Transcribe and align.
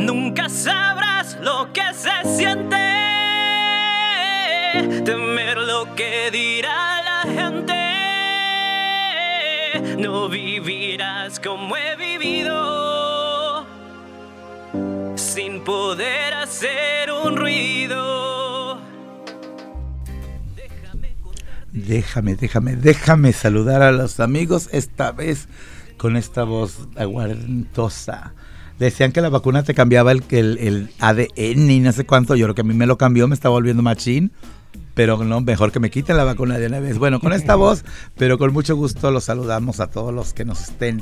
Nunca 0.00 0.48
sabrás 0.48 1.36
lo 1.42 1.70
que 1.74 1.82
se 1.94 2.10
siente. 2.36 2.76
Temer 5.04 5.58
lo 5.58 5.94
que 5.94 6.30
dirá 6.30 7.02
la 7.02 7.20
gente. 7.30 7.74
No 9.98 10.28
vivirás 10.30 11.38
como 11.38 11.76
he 11.76 11.96
vivido. 11.96 13.66
Sin 15.16 15.62
poder 15.64 16.32
hacer 16.32 17.12
un 17.12 17.36
ruido. 17.36 18.80
Déjame, 21.72 22.36
déjame, 22.36 22.76
déjame 22.76 23.32
saludar 23.34 23.82
a 23.82 23.92
los 23.92 24.18
amigos 24.18 24.70
esta 24.72 25.12
vez 25.12 25.46
con 25.98 26.16
esta 26.16 26.44
voz 26.44 26.88
aguardentosa. 26.96 28.32
Decían 28.80 29.12
que 29.12 29.20
la 29.20 29.28
vacuna 29.28 29.62
te 29.62 29.74
cambiaba 29.74 30.10
el, 30.10 30.24
el, 30.30 30.56
el 30.58 30.90
ADN 31.00 31.70
y 31.70 31.80
no 31.80 31.92
sé 31.92 32.06
cuánto. 32.06 32.34
Yo 32.34 32.46
creo 32.46 32.54
que 32.54 32.62
a 32.62 32.64
mí 32.64 32.72
me 32.72 32.86
lo 32.86 32.96
cambió, 32.96 33.28
me 33.28 33.34
está 33.34 33.50
volviendo 33.50 33.82
machín. 33.82 34.32
Pero 34.94 35.22
no, 35.22 35.42
mejor 35.42 35.70
que 35.70 35.80
me 35.80 35.90
quiten 35.90 36.16
la 36.16 36.24
vacuna 36.24 36.56
de 36.56 36.66
una 36.66 36.80
vez. 36.80 36.96
Bueno, 36.96 37.20
con 37.20 37.34
esta 37.34 37.54
voz, 37.56 37.84
pero 38.16 38.38
con 38.38 38.54
mucho 38.54 38.74
gusto 38.76 39.10
los 39.10 39.24
saludamos 39.24 39.80
a 39.80 39.88
todos 39.88 40.14
los 40.14 40.32
que 40.32 40.46
nos 40.46 40.62
estén 40.62 41.00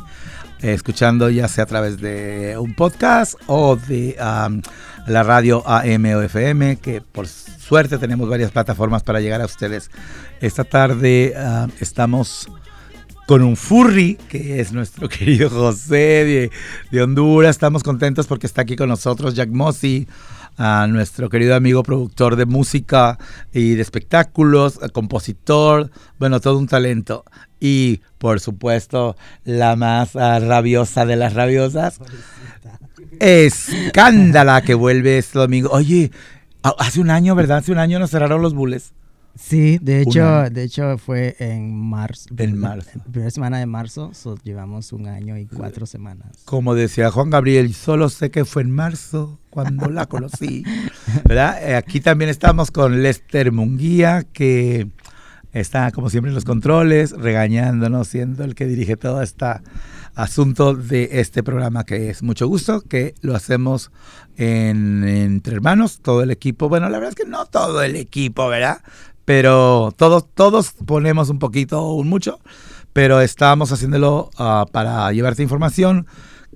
eh, 0.61 0.73
escuchando, 0.73 1.31
ya 1.31 1.47
sea 1.47 1.65
a 1.65 1.67
través 1.69 2.01
de 2.01 2.57
un 2.59 2.75
podcast 2.75 3.35
o 3.47 3.77
de 3.77 4.17
um, 4.21 4.61
la 5.07 5.23
radio 5.23 5.63
AM 5.65 6.05
o 6.17 6.23
FM, 6.23 6.79
que 6.79 7.01
por 7.01 7.29
suerte 7.29 7.97
tenemos 7.97 8.29
varias 8.29 8.51
plataformas 8.51 9.05
para 9.05 9.21
llegar 9.21 9.41
a 9.41 9.45
ustedes. 9.45 9.89
Esta 10.41 10.65
tarde 10.65 11.33
uh, 11.37 11.71
estamos 11.79 12.49
con 13.29 13.43
un 13.43 13.59
furry, 13.59 14.15
que 14.31 14.59
es 14.59 14.73
nuestro 14.73 15.07
querido 15.11 15.51
José 15.51 15.95
de, 15.95 16.51
de, 16.91 17.03
Honduras. 17.03 17.51
Estamos 17.51 17.83
contentos 17.83 18.27
porque 18.27 18.47
está 18.47 18.63
aquí 18.63 18.75
con 18.75 18.89
nosotros 18.89 19.35
Jack 19.35 19.51
Mossy, 19.51 20.09
a 20.57 20.87
nuestro 20.89 21.29
querido 21.29 21.55
amigo 21.55 21.83
productor 21.83 22.37
de 22.37 22.47
música 22.47 23.19
y 23.53 23.75
de 23.75 23.83
espectáculos, 23.83 24.81
compositor, 24.95 25.91
bueno, 26.19 26.41
todo 26.41 26.57
un 26.57 26.69
talento. 26.69 27.23
Y 27.61 28.01
por 28.17 28.41
supuesto, 28.41 29.15
la 29.45 29.77
más 29.77 30.15
uh, 30.15 30.41
rabiosa 30.41 31.05
de 31.05 31.17
las 31.17 31.35
rabiosas, 31.35 32.01
Escándala, 33.21 34.63
que 34.63 34.73
vuelve 34.73 35.19
este 35.19 35.39
domingo. 35.39 35.69
Oye, 35.71 36.13
hace 36.63 37.01
un 37.01 37.11
año, 37.11 37.35
¿verdad? 37.35 37.59
Hace 37.59 37.73
un 37.73 37.79
año 37.79 37.99
nos 37.99 38.11
cerraron 38.11 38.41
los 38.41 38.55
bules. 38.55 38.95
Sí, 39.39 39.79
de 39.81 40.03
hecho, 40.03 40.51
de 40.51 40.65
hecho 40.65 40.99
fue 40.99 41.37
en 41.39 41.73
marzo. 41.73 42.29
En 42.37 42.59
marzo. 42.59 42.91
La 42.97 43.05
primera 43.05 43.31
semana 43.31 43.59
de 43.59 43.67
marzo, 43.67 44.11
so 44.13 44.37
llevamos 44.43 44.93
un 44.93 45.07
año 45.07 45.39
y 45.39 45.47
cuatro 45.47 45.87
semanas. 45.87 46.39
Como 46.45 46.75
decía 46.75 47.11
Juan 47.11 47.31
Gabriel, 47.31 47.73
solo 47.73 48.09
sé 48.09 48.31
que 48.31 48.45
fue 48.45 48.63
en 48.63 48.73
marzo 48.73 49.39
cuando 49.49 49.89
la 49.91 50.07
conocí. 50.07 50.65
¿Verdad? 51.25 51.63
Eh, 51.63 51.77
Aquí 51.77 52.01
también 52.01 52.31
estamos 52.31 52.73
con 52.73 53.03
Lester 53.03 53.53
Munguía, 53.53 54.25
que 54.33 54.89
está 55.53 55.93
como 55.93 56.11
siempre 56.11 56.31
en 56.31 56.35
los 56.35 56.45
controles, 56.45 57.13
regañándonos, 57.13 58.09
siendo 58.09 58.43
el 58.43 58.57
que 58.57 58.67
dirige 58.67 58.97
todo 58.97 59.23
este 59.23 59.47
asunto 60.15 60.75
de 60.75 61.09
este 61.13 61.45
programa 61.45 61.85
que 61.85 62.11
es 62.11 62.25
mucho 62.25 62.49
gusto, 62.49 62.81
que 62.81 63.15
lo 63.21 63.37
hacemos 63.37 63.93
en, 64.37 65.05
entre 65.05 65.55
hermanos, 65.55 66.01
todo 66.03 66.25
el 66.25 66.33
equipo. 66.33 66.69
Bueno, 66.69 66.89
la 66.89 66.99
verdad 66.99 67.15
es 67.17 67.25
que 67.25 67.31
no 67.31 67.47
todo 67.47 67.83
el 67.83 67.95
equipo, 67.95 68.49
¿verdad? 68.49 68.83
Pero 69.29 69.93
todos, 69.95 70.25
todos 70.33 70.73
ponemos 70.87 71.29
un 71.29 71.39
poquito 71.39 71.83
o 71.83 71.97
un 71.97 72.09
mucho, 72.09 72.41
pero 72.95 73.21
estamos 73.21 73.71
haciéndolo 73.71 74.31
uh, 74.39 74.65
para 74.73 75.13
llevarte 75.13 75.43
información 75.43 76.07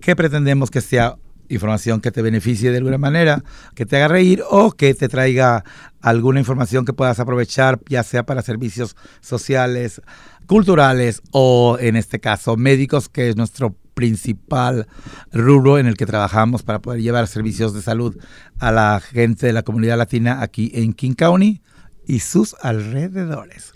que 0.01 0.17
pretendemos 0.17 0.71
que 0.71 0.81
sea 0.81 1.17
información 1.51 2.01
que 2.01 2.11
te 2.11 2.23
beneficie 2.23 2.71
de 2.71 2.79
alguna 2.79 2.97
manera, 2.97 3.45
que 3.75 3.85
te 3.85 3.97
haga 3.97 4.09
reír 4.09 4.43
o 4.49 4.71
que 4.71 4.95
te 4.95 5.11
traiga 5.11 5.65
alguna 6.01 6.41
información 6.41 6.87
que 6.87 6.95
puedas 6.95 7.21
aprovechar, 7.21 7.79
ya 7.91 8.03
sea 8.05 8.25
para 8.25 8.41
servicios 8.41 8.97
sociales, 9.21 10.01
culturales 10.47 11.21
o 11.31 11.77
en 11.79 11.95
este 11.95 12.21
caso 12.21 12.57
médicos, 12.57 13.11
que 13.11 13.29
es 13.29 13.37
nuestro 13.37 13.77
principal 13.93 14.87
rubro 15.31 15.77
en 15.77 15.89
el 15.89 15.99
que 15.99 16.07
trabajamos 16.07 16.63
para 16.63 16.81
poder 16.81 17.03
llevar 17.03 17.27
servicios 17.27 17.75
de 17.75 17.83
salud 17.83 18.17
a 18.59 18.73
la 18.73 18.99
gente 18.99 19.49
de 19.49 19.53
la 19.53 19.63
comunidad 19.63 19.99
latina 19.99 20.41
aquí 20.41 20.73
en 20.75 20.95
King 20.95 21.13
County 21.13 21.61
y 22.07 22.21
sus 22.21 22.55
alrededores. 22.63 23.73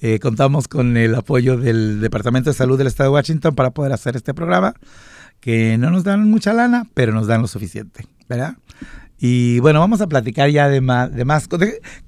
Eh, 0.00 0.18
contamos 0.18 0.66
con 0.66 0.96
el 0.96 1.14
apoyo 1.14 1.56
del 1.56 2.00
Departamento 2.00 2.50
de 2.50 2.54
Salud 2.54 2.76
del 2.76 2.88
Estado 2.88 3.10
de 3.10 3.14
Washington 3.14 3.54
para 3.54 3.70
poder 3.70 3.92
hacer 3.92 4.16
este 4.16 4.34
programa, 4.34 4.74
que 5.40 5.78
no 5.78 5.90
nos 5.90 6.04
dan 6.04 6.28
mucha 6.28 6.52
lana, 6.52 6.88
pero 6.94 7.12
nos 7.12 7.26
dan 7.26 7.42
lo 7.42 7.46
suficiente, 7.46 8.06
¿verdad? 8.28 8.56
Y 9.24 9.60
bueno, 9.60 9.78
vamos 9.78 10.00
a 10.00 10.08
platicar 10.08 10.50
ya 10.50 10.68
de 10.68 10.80
más. 10.80 11.14
De 11.14 11.24
más 11.24 11.48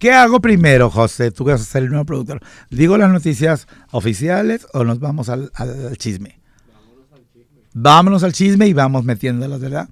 ¿Qué 0.01 0.11
hago 0.11 0.41
primero, 0.41 0.91
José? 0.91 1.31
Tú 1.31 1.45
vas 1.45 1.61
a 1.61 1.65
ser 1.65 1.85
el 1.85 1.91
nuevo 1.91 2.05
productor. 2.05 2.41
¿Digo 2.71 2.99
las 2.99 3.13
noticias 3.13 3.69
oficiales 3.93 4.67
o 4.73 4.83
nos 4.83 4.99
vamos 4.99 5.29
al, 5.29 5.53
al, 5.55 5.87
al 5.87 5.97
chisme? 5.97 6.41
Vámonos 6.73 7.13
al 7.13 7.23
chisme. 7.33 7.71
Vámonos 7.73 8.25
al 8.25 8.33
chisme 8.33 8.67
y 8.67 8.73
vamos 8.73 9.05
metiéndolos, 9.05 9.61
¿verdad? 9.61 9.89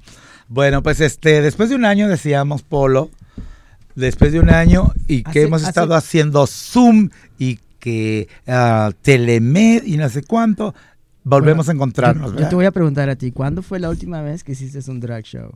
Bueno, 0.49 0.83
pues 0.83 1.01
este, 1.01 1.41
después 1.43 1.69
de 1.69 1.77
un 1.77 1.85
año 1.85 2.09
decíamos, 2.09 2.63
Polo, 2.63 3.11
después 3.95 4.33
de 4.33 4.41
un 4.41 4.51
año 4.51 4.93
y 5.07 5.23
que 5.23 5.31
hace, 5.31 5.43
hemos 5.43 5.63
estado 5.63 5.95
hace... 5.95 6.07
haciendo 6.07 6.47
Zoom 6.47 7.11
y 7.39 7.59
que 7.79 8.29
uh, 8.47 8.93
Telemed 9.03 9.85
y 9.85 9.97
no 9.97 10.09
sé 10.09 10.23
cuánto, 10.23 10.75
volvemos 11.25 11.67
bueno, 11.67 11.71
a 11.71 11.81
encontrarnos. 11.81 12.37
Yo, 12.37 12.49
te 12.49 12.55
voy 12.55 12.67
a 12.67 12.71
preguntar 12.71 13.09
a 13.09 13.17
ti, 13.17 13.33
¿cuándo 13.33 13.63
fue 13.63 13.81
la 13.81 13.91
última 13.91 14.23
vez 14.23 14.45
que 14.45 14.53
hiciste 14.53 14.79
un 14.91 15.01
drag 15.01 15.25
show? 15.25 15.53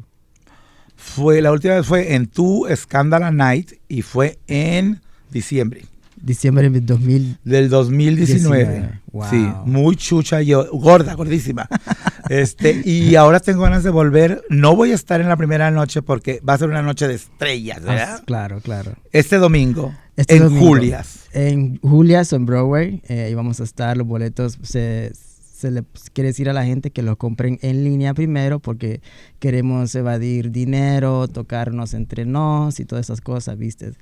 Fue, 0.96 1.40
la 1.42 1.52
última 1.52 1.74
vez 1.74 1.86
fue 1.86 2.14
en 2.14 2.26
tu 2.26 2.66
Scandala 2.74 3.30
Night 3.30 3.74
y 3.88 4.02
fue 4.02 4.38
en 4.46 5.00
diciembre. 5.30 5.84
Diciembre 6.20 6.68
del 6.70 6.86
2000. 6.86 7.38
Del 7.44 7.68
2019. 7.68 8.64
19. 8.64 9.00
Wow. 9.12 9.30
Sí, 9.30 9.48
muy 9.66 9.96
chucha 9.96 10.40
yo, 10.42 10.66
gorda, 10.72 11.14
gordísima. 11.14 11.68
este, 12.28 12.82
y 12.84 13.14
ahora 13.16 13.40
tengo 13.40 13.62
ganas 13.62 13.84
de 13.84 13.90
volver. 13.90 14.42
No 14.48 14.76
voy 14.76 14.92
a 14.92 14.94
estar 14.94 15.20
en 15.20 15.28
la 15.28 15.36
primera 15.36 15.70
noche 15.70 16.02
porque 16.02 16.40
va 16.46 16.54
a 16.54 16.58
ser 16.58 16.68
una 16.68 16.82
noche 16.82 17.08
de 17.08 17.14
estrellas, 17.14 17.82
¿verdad? 17.82 18.18
Ah, 18.18 18.22
claro, 18.24 18.60
claro. 18.60 18.94
Este 19.12 19.36
domingo. 19.36 19.94
Este 20.16 20.36
en 20.36 20.44
domingo, 20.44 20.66
Julias. 20.66 21.26
En 21.32 21.78
Julias 21.78 22.32
en 22.32 22.46
Broadway. 22.46 23.02
Eh, 23.08 23.24
ahí 23.24 23.34
vamos 23.34 23.60
a 23.60 23.64
estar. 23.64 23.96
Los 23.96 24.06
boletos 24.06 24.58
se, 24.62 25.12
se 25.14 25.70
le 25.70 25.84
quiere 26.12 26.28
decir 26.28 26.48
a 26.48 26.52
la 26.52 26.64
gente 26.64 26.90
que 26.90 27.02
los 27.02 27.16
compren 27.16 27.58
en 27.62 27.84
línea 27.84 28.14
primero 28.14 28.58
porque 28.60 29.00
queremos 29.38 29.94
evadir 29.94 30.50
dinero, 30.50 31.28
tocarnos 31.28 31.94
entre 31.94 32.24
nos 32.26 32.80
y 32.80 32.84
todas 32.84 33.06
esas 33.06 33.20
cosas, 33.20 33.58
¿viste? 33.58 33.92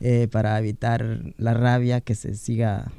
Eh, 0.00 0.28
para 0.30 0.58
evitar 0.58 1.20
la 1.38 1.54
rabia 1.54 2.00
que 2.00 2.14
se 2.14 2.34
siga 2.34 2.92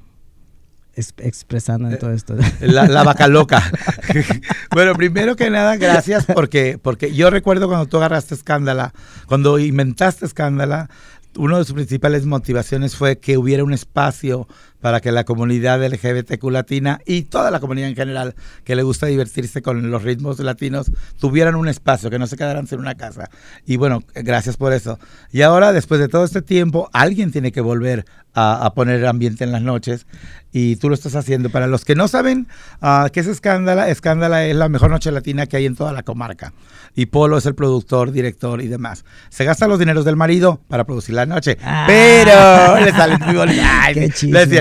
expresando 0.97 1.90
en 1.90 2.00
todo 2.00 2.12
esto. 2.12 2.35
La, 2.59 2.88
la 2.88 3.03
vaca 3.03 3.28
loca. 3.28 3.63
bueno, 4.72 4.94
primero 4.96 5.35
que 5.35 5.50
nada, 5.50 5.78
gracias 5.78 6.25
porque, 6.25 6.80
porque 6.81 7.13
yo 7.13 7.30
recuerdo 7.30 7.68
cuando 7.68 7.85
tú 7.85 7.97
agarraste 7.97 8.35
Escándala, 8.35 8.94
cuando 9.28 9.59
inventaste 9.59 10.25
Escándala, 10.25 10.90
una 11.38 11.59
de 11.59 11.66
sus 11.66 11.74
principales 11.74 12.25
motivaciones 12.25 12.96
fue 12.96 13.19
que 13.19 13.38
hubiera 13.38 13.63
un 13.63 13.74
espacio 13.74 14.47
para 14.81 14.99
que 15.01 15.11
la 15.11 15.23
comunidad 15.23 15.83
LGBTQ 15.83 16.43
latina 16.51 16.99
y 17.05 17.23
toda 17.23 17.51
la 17.51 17.59
comunidad 17.59 17.89
en 17.89 17.95
general 17.95 18.35
que 18.63 18.75
le 18.75 18.83
gusta 18.83 19.07
divertirse 19.07 19.61
con 19.61 19.89
los 19.89 20.03
ritmos 20.03 20.39
latinos 20.39 20.91
tuvieran 21.19 21.55
un 21.55 21.67
espacio, 21.67 22.09
que 22.09 22.19
no 22.19 22.27
se 22.27 22.38
quedaran 22.38 22.67
en 22.69 22.79
una 22.79 22.95
casa. 22.95 23.29
Y 23.66 23.77
bueno, 23.77 24.03
gracias 24.13 24.57
por 24.57 24.73
eso. 24.73 24.99
Y 25.31 25.41
ahora, 25.41 25.73
después 25.73 25.99
de 25.99 26.07
todo 26.07 26.25
este 26.25 26.41
tiempo, 26.41 26.89
alguien 26.93 27.31
tiene 27.31 27.51
que 27.51 27.61
volver 27.61 28.05
a, 28.33 28.66
a 28.66 28.73
poner 28.73 29.05
ambiente 29.05 29.43
en 29.43 29.51
las 29.51 29.61
noches 29.61 30.05
y 30.51 30.75
tú 30.77 30.89
lo 30.89 30.95
estás 30.95 31.16
haciendo. 31.16 31.49
Para 31.49 31.67
los 31.67 31.85
que 31.85 31.95
no 31.95 32.07
saben 32.07 32.47
uh, 32.81 33.09
qué 33.11 33.19
es 33.19 33.27
Escándala, 33.27 33.89
Escándala 33.89 34.45
es 34.45 34.55
la 34.55 34.69
mejor 34.69 34.89
noche 34.89 35.11
latina 35.11 35.45
que 35.45 35.57
hay 35.57 35.66
en 35.66 35.75
toda 35.75 35.91
la 35.91 36.03
comarca. 36.03 36.53
Y 36.95 37.07
Polo 37.07 37.37
es 37.37 37.45
el 37.45 37.53
productor, 37.53 38.11
director 38.11 38.61
y 38.61 38.67
demás. 38.67 39.05
Se 39.29 39.46
gastan 39.46 39.69
los 39.69 39.78
dineros 39.78 40.03
del 40.03 40.16
marido 40.16 40.59
para 40.67 40.84
producir 40.84 41.13
la 41.13 41.28
noche, 41.28 41.57
ah. 41.63 41.85
pero 41.87 42.84
le 42.84 42.91
salen 42.91 43.19
muy 43.25 43.35
bonitos. 43.35 43.66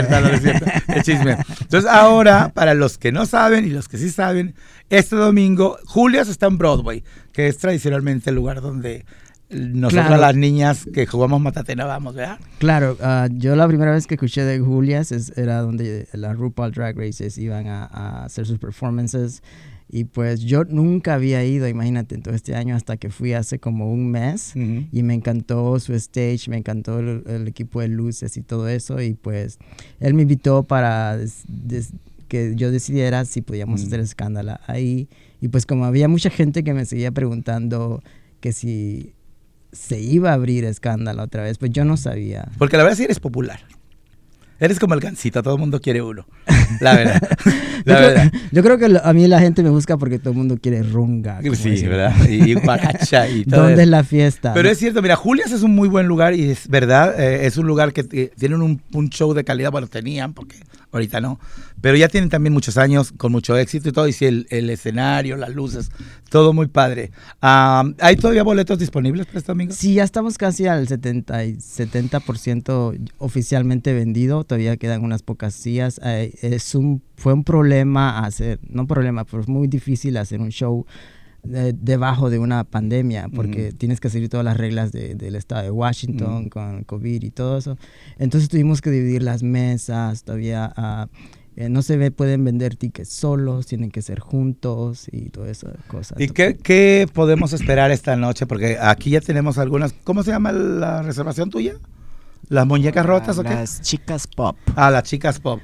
Cierto, 0.07 0.29
no 0.29 0.35
es 0.35 0.43
cierto. 0.43 0.67
El 0.89 1.03
chisme. 1.03 1.37
Entonces 1.61 1.91
ahora, 1.91 2.51
para 2.55 2.75
los 2.75 2.99
que 2.99 3.13
no 3.13 3.27
saben 3.27 3.65
y 3.65 3.71
los 3.71 3.89
que 3.89 3.99
sí 3.99 4.11
saben, 4.11 4.55
este 4.91 5.17
domingo, 5.17 5.79
Julias 5.85 6.29
está 6.29 6.47
en 6.47 6.59
Broadway, 6.59 7.03
que 7.33 7.49
es 7.49 7.59
tradicionalmente 7.59 8.31
el 8.31 8.37
lugar 8.37 8.61
donde 8.61 9.05
nosotras 9.49 10.09
claro. 10.09 10.23
las 10.23 10.35
niñas 10.35 10.87
que 10.93 11.07
jugamos 11.07 11.41
matatena 11.41 11.85
vamos, 11.85 12.15
¿verdad? 12.15 12.39
Claro, 12.59 12.97
uh, 13.01 13.29
yo 13.31 13.55
la 13.55 13.69
primera 13.69 13.93
vez 13.93 14.07
que 14.07 14.15
escuché 14.15 14.43
de 14.43 14.59
Julias 14.59 15.13
es, 15.13 15.37
era 15.37 15.61
donde 15.61 16.09
las 16.13 16.37
RuPaul 16.37 16.73
Drag 16.73 16.99
Races 16.99 17.39
iban 17.39 17.69
a, 17.69 17.85
a, 17.85 18.25
hacer 18.25 18.45
sus 18.45 18.59
performances 18.59 19.43
y 19.89 20.05
pues 20.05 20.41
yo 20.41 20.65
nunca 20.65 21.15
había 21.15 21.45
ido, 21.45 21.69
imagínate, 21.69 22.17
en 22.17 22.23
todo 22.23 22.35
este 22.35 22.57
año 22.57 22.75
hasta 22.75 22.97
que 22.97 23.11
fui 23.11 23.35
hace 23.35 23.59
como 23.59 23.93
un 23.93 24.11
mes 24.11 24.53
uh 24.57 24.59
-huh. 24.59 24.89
y 24.91 25.03
me 25.03 25.15
encantó 25.15 25.79
su 25.79 25.95
stage, 25.95 26.49
me 26.49 26.57
encantó 26.57 26.99
el, 26.99 27.23
el, 27.27 27.47
equipo 27.47 27.81
de 27.81 27.89
luces 27.89 28.37
y 28.37 28.43
todo 28.43 28.69
eso 28.69 29.01
y 29.01 29.15
pues 29.15 29.59
él 30.01 30.15
me 30.15 30.23
invitó 30.23 30.65
para 30.65 31.17
des, 31.17 31.45
des, 31.47 31.93
que 32.27 32.55
yo 32.57 32.73
decidiera 32.73 33.25
si 33.25 33.43
podíamos 33.43 33.81
uh 33.81 33.85
-huh. 33.85 33.87
hacer 33.87 34.01
escándalo 34.01 34.59
ahí 34.67 35.09
y 35.41 35.49
pues 35.49 35.67
como 35.67 35.85
había 35.85 36.09
mucha 36.09 36.31
gente 36.31 36.65
que 36.65 36.75
me 36.75 36.85
seguía 36.85 37.13
preguntando 37.13 38.03
que 38.41 38.53
si 38.53 39.13
se 39.73 40.01
iba 40.01 40.31
a 40.31 40.35
abrir 40.35 40.65
escándalo 40.65 41.23
otra 41.23 41.43
vez, 41.43 41.59
pues 41.59 41.71
yo 41.71 41.85
no 41.85 41.97
sabía. 41.97 42.49
Porque 42.59 42.77
la 42.77 42.83
verdad 42.83 42.97
sí 42.97 43.05
eres 43.05 43.21
popular. 43.21 43.61
Eres 44.59 44.79
como 44.79 44.95
el 44.95 45.01
todo 45.43 45.55
el 45.55 45.61
mundo 45.61 45.81
quiere 45.81 46.03
uno. 46.03 46.27
La 46.81 46.95
verdad. 46.97 47.21
yo, 47.85 47.95
creo, 47.95 48.31
yo, 48.53 48.63
creo, 48.63 48.79
que 48.79 49.01
a 49.03 49.13
mí 49.13 49.27
la 49.27 49.41
gente 49.41 49.63
me 49.63 49.71
busca 49.71 49.97
porque 49.97 50.19
todo 50.19 50.31
el 50.31 50.37
mundo 50.37 50.59
quiere 50.61 50.83
runga. 50.83 51.41
Sí, 51.55 51.87
¿verdad? 51.87 52.15
Y 52.29 52.55
baracha 52.67 53.29
y 53.29 53.45
todo. 53.45 53.63
¿Dónde 53.65 53.83
es 53.83 53.89
la 53.89 54.03
fiesta? 54.05 54.53
Pero 54.55 54.69
es 54.69 54.79
cierto, 54.79 55.03
mira, 55.03 55.17
Julias 55.17 55.53
es 55.53 55.63
un 55.63 55.75
muy 55.75 55.89
buen 55.89 56.07
lugar 56.07 56.35
y 56.35 56.51
es 56.51 56.69
verdad, 56.69 57.19
eh, 57.21 57.47
es 57.47 57.57
un 57.57 57.67
lugar 57.67 57.93
que 57.93 58.05
tienen 58.05 58.63
un, 58.63 58.83
un, 58.93 59.11
show 59.11 59.35
de 59.35 59.45
calidad, 59.45 59.71
bueno, 59.71 59.87
tenían, 59.87 60.33
porque 60.33 60.57
ahorita 60.93 61.21
no, 61.21 61.39
pero 61.81 61.97
ya 61.97 62.09
tienen 62.09 62.31
también 62.31 62.53
muchos 62.53 62.79
años 62.79 63.13
con 63.17 63.33
mucho 63.33 63.57
éxito 63.57 63.89
y 63.89 63.93
todo, 63.93 64.09
y 64.09 64.13
sí, 64.13 64.25
el, 64.25 64.47
el 64.51 64.71
escenario, 64.71 65.37
las 65.37 65.55
luces, 65.55 65.91
todo 66.31 66.53
muy 66.53 66.67
padre. 66.67 67.11
Um, 67.43 67.95
¿Hay 68.01 68.17
todavía 68.17 68.43
boletos 68.43 68.79
disponibles 68.79 69.27
para 69.27 69.39
este 69.39 69.53
domingo? 69.53 69.73
Sí, 69.73 69.95
ya 69.95 70.05
estamos 70.05 70.39
casi 70.39 70.67
al 70.67 70.89
70, 70.89 71.45
70% 71.45 72.99
oficialmente 73.19 73.93
vendido, 73.93 74.45
todavía 74.45 74.77
quedan 74.77 75.05
unas 75.05 75.23
pocas 75.23 75.55
sillas. 75.55 76.01
Eh, 76.05 76.35
es 76.43 76.75
un, 76.75 77.03
fue 77.17 77.33
un 77.33 77.45
problema 77.45 78.25
hacer, 78.25 78.59
no 78.69 78.87
problema, 78.87 79.25
pero 79.25 79.43
es 79.43 79.49
muy 79.49 79.69
difícil 79.69 80.17
hacer 80.17 80.41
un 80.41 80.51
show 80.51 80.87
de, 81.43 81.73
debajo 81.73 82.31
de 82.31 82.39
una 82.39 82.65
pandemia, 82.65 83.29
porque 83.35 83.73
tienes 83.73 84.01
que 84.01 84.11
seguir 84.11 84.29
todas 84.29 84.45
las 84.45 84.57
reglas 84.57 84.93
de, 84.93 85.15
del 85.15 85.37
estado 85.37 85.63
de 85.63 85.71
Washington 85.71 86.49
con 86.49 86.85
COVID 86.85 87.23
y 87.23 87.31
todo 87.31 87.59
eso. 87.59 87.79
Entonces 88.19 88.49
tuvimos 88.49 88.81
que 88.81 88.91
dividir 88.91 89.23
las 89.23 89.43
mesas, 89.43 90.25
todavía 90.25 90.73
uh, 90.77 91.07
eh, 91.57 91.71
no 91.71 91.81
se 91.81 91.97
ve, 91.97 92.11
pueden 92.11 92.45
vender 92.45 92.77
tickets 92.77 93.09
solos, 93.09 93.67
tienen 93.67 93.91
que 93.91 94.03
ser 94.03 94.21
juntos 94.21 95.09
y 95.11 95.31
todas 95.31 95.51
esas 95.51 95.75
cosas. 95.89 96.21
¿Y 96.21 96.29
qué, 96.29 96.57
qué 96.57 97.09
podemos 97.11 97.55
esperar 97.55 97.91
esta 97.91 98.15
noche? 98.15 98.47
Porque 98.47 98.77
aquí 98.79 99.11
ya 99.11 99.23
tenemos 99.23 99.57
algunas, 99.57 99.95
¿cómo 100.05 100.23
se 100.23 100.33
llama 100.33 100.53
la 100.53 101.01
reservación 101.01 101.49
tuya? 101.49 101.77
¿Las 102.49 102.67
muñecas 102.67 103.05
rotas 103.05 103.39
o 103.39 103.43
qué? 103.43 103.55
Las 103.55 103.81
chicas 103.81 104.27
pop. 104.27 104.57
Ah, 104.77 104.91
las 104.91 105.03
chicas 105.05 105.41
pop. 105.41 105.61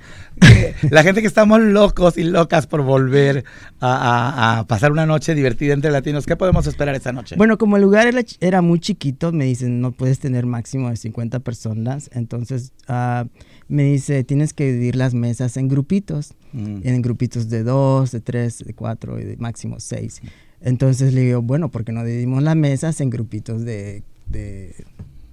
la 0.91 1.03
gente 1.03 1.21
que 1.21 1.27
estamos 1.27 1.61
locos 1.61 2.17
y 2.17 2.25
locas 2.25 2.67
por 2.67 2.83
volver 2.83 3.45
a, 3.79 4.59
a, 4.59 4.67
pasar 4.67 4.91
una 4.91 5.07
noche 5.07 5.35
divertida 5.35 5.75
entre 5.75 5.93
latinos, 5.93 6.27
¿qué 6.27 6.37
podemos 6.37 6.67
esperar 6.67 6.95
esta 6.95 7.13
noche? 7.13 7.37
Bueno, 7.37 7.57
como 7.59 7.77
el 7.77 7.83
lugar 7.83 8.13
era, 8.41 8.63
muy 8.63 8.81
chiquito, 8.81 9.31
me 9.31 9.45
dicen, 9.45 9.81
no 9.81 9.93
puedes 9.93 10.19
tener 10.19 10.47
máximo 10.47 10.89
de 10.91 10.97
50 10.97 11.41
personas, 11.41 12.11
entonces 12.15 12.73
uh, 12.89 13.29
me 13.69 13.85
dice, 13.85 14.25
tienes 14.25 14.53
que 14.53 14.73
dividir 14.73 14.97
las 14.97 15.15
mesas 15.15 15.57
en 15.57 15.69
grupitos, 15.69 16.35
mm. 16.53 16.81
en 16.83 17.03
grupitos 17.03 17.49
de 17.49 17.63
dos, 17.63 18.13
de 18.13 18.21
tres, 18.21 18.59
de 18.59 18.75
cuatro 18.75 19.19
y 19.19 19.25
de 19.25 19.37
máximo 19.37 19.81
seis. 19.81 20.21
Entonces 20.61 21.13
le 21.15 21.23
digo, 21.23 21.43
bueno, 21.43 21.71
¿por 21.71 21.85
qué 21.85 21.93
no 21.93 22.05
dividimos 22.05 22.43
las 22.43 22.57
mesas 22.57 23.01
en 23.01 23.11
grupitos 23.11 23.65
de, 23.65 24.03
de 24.27 24.75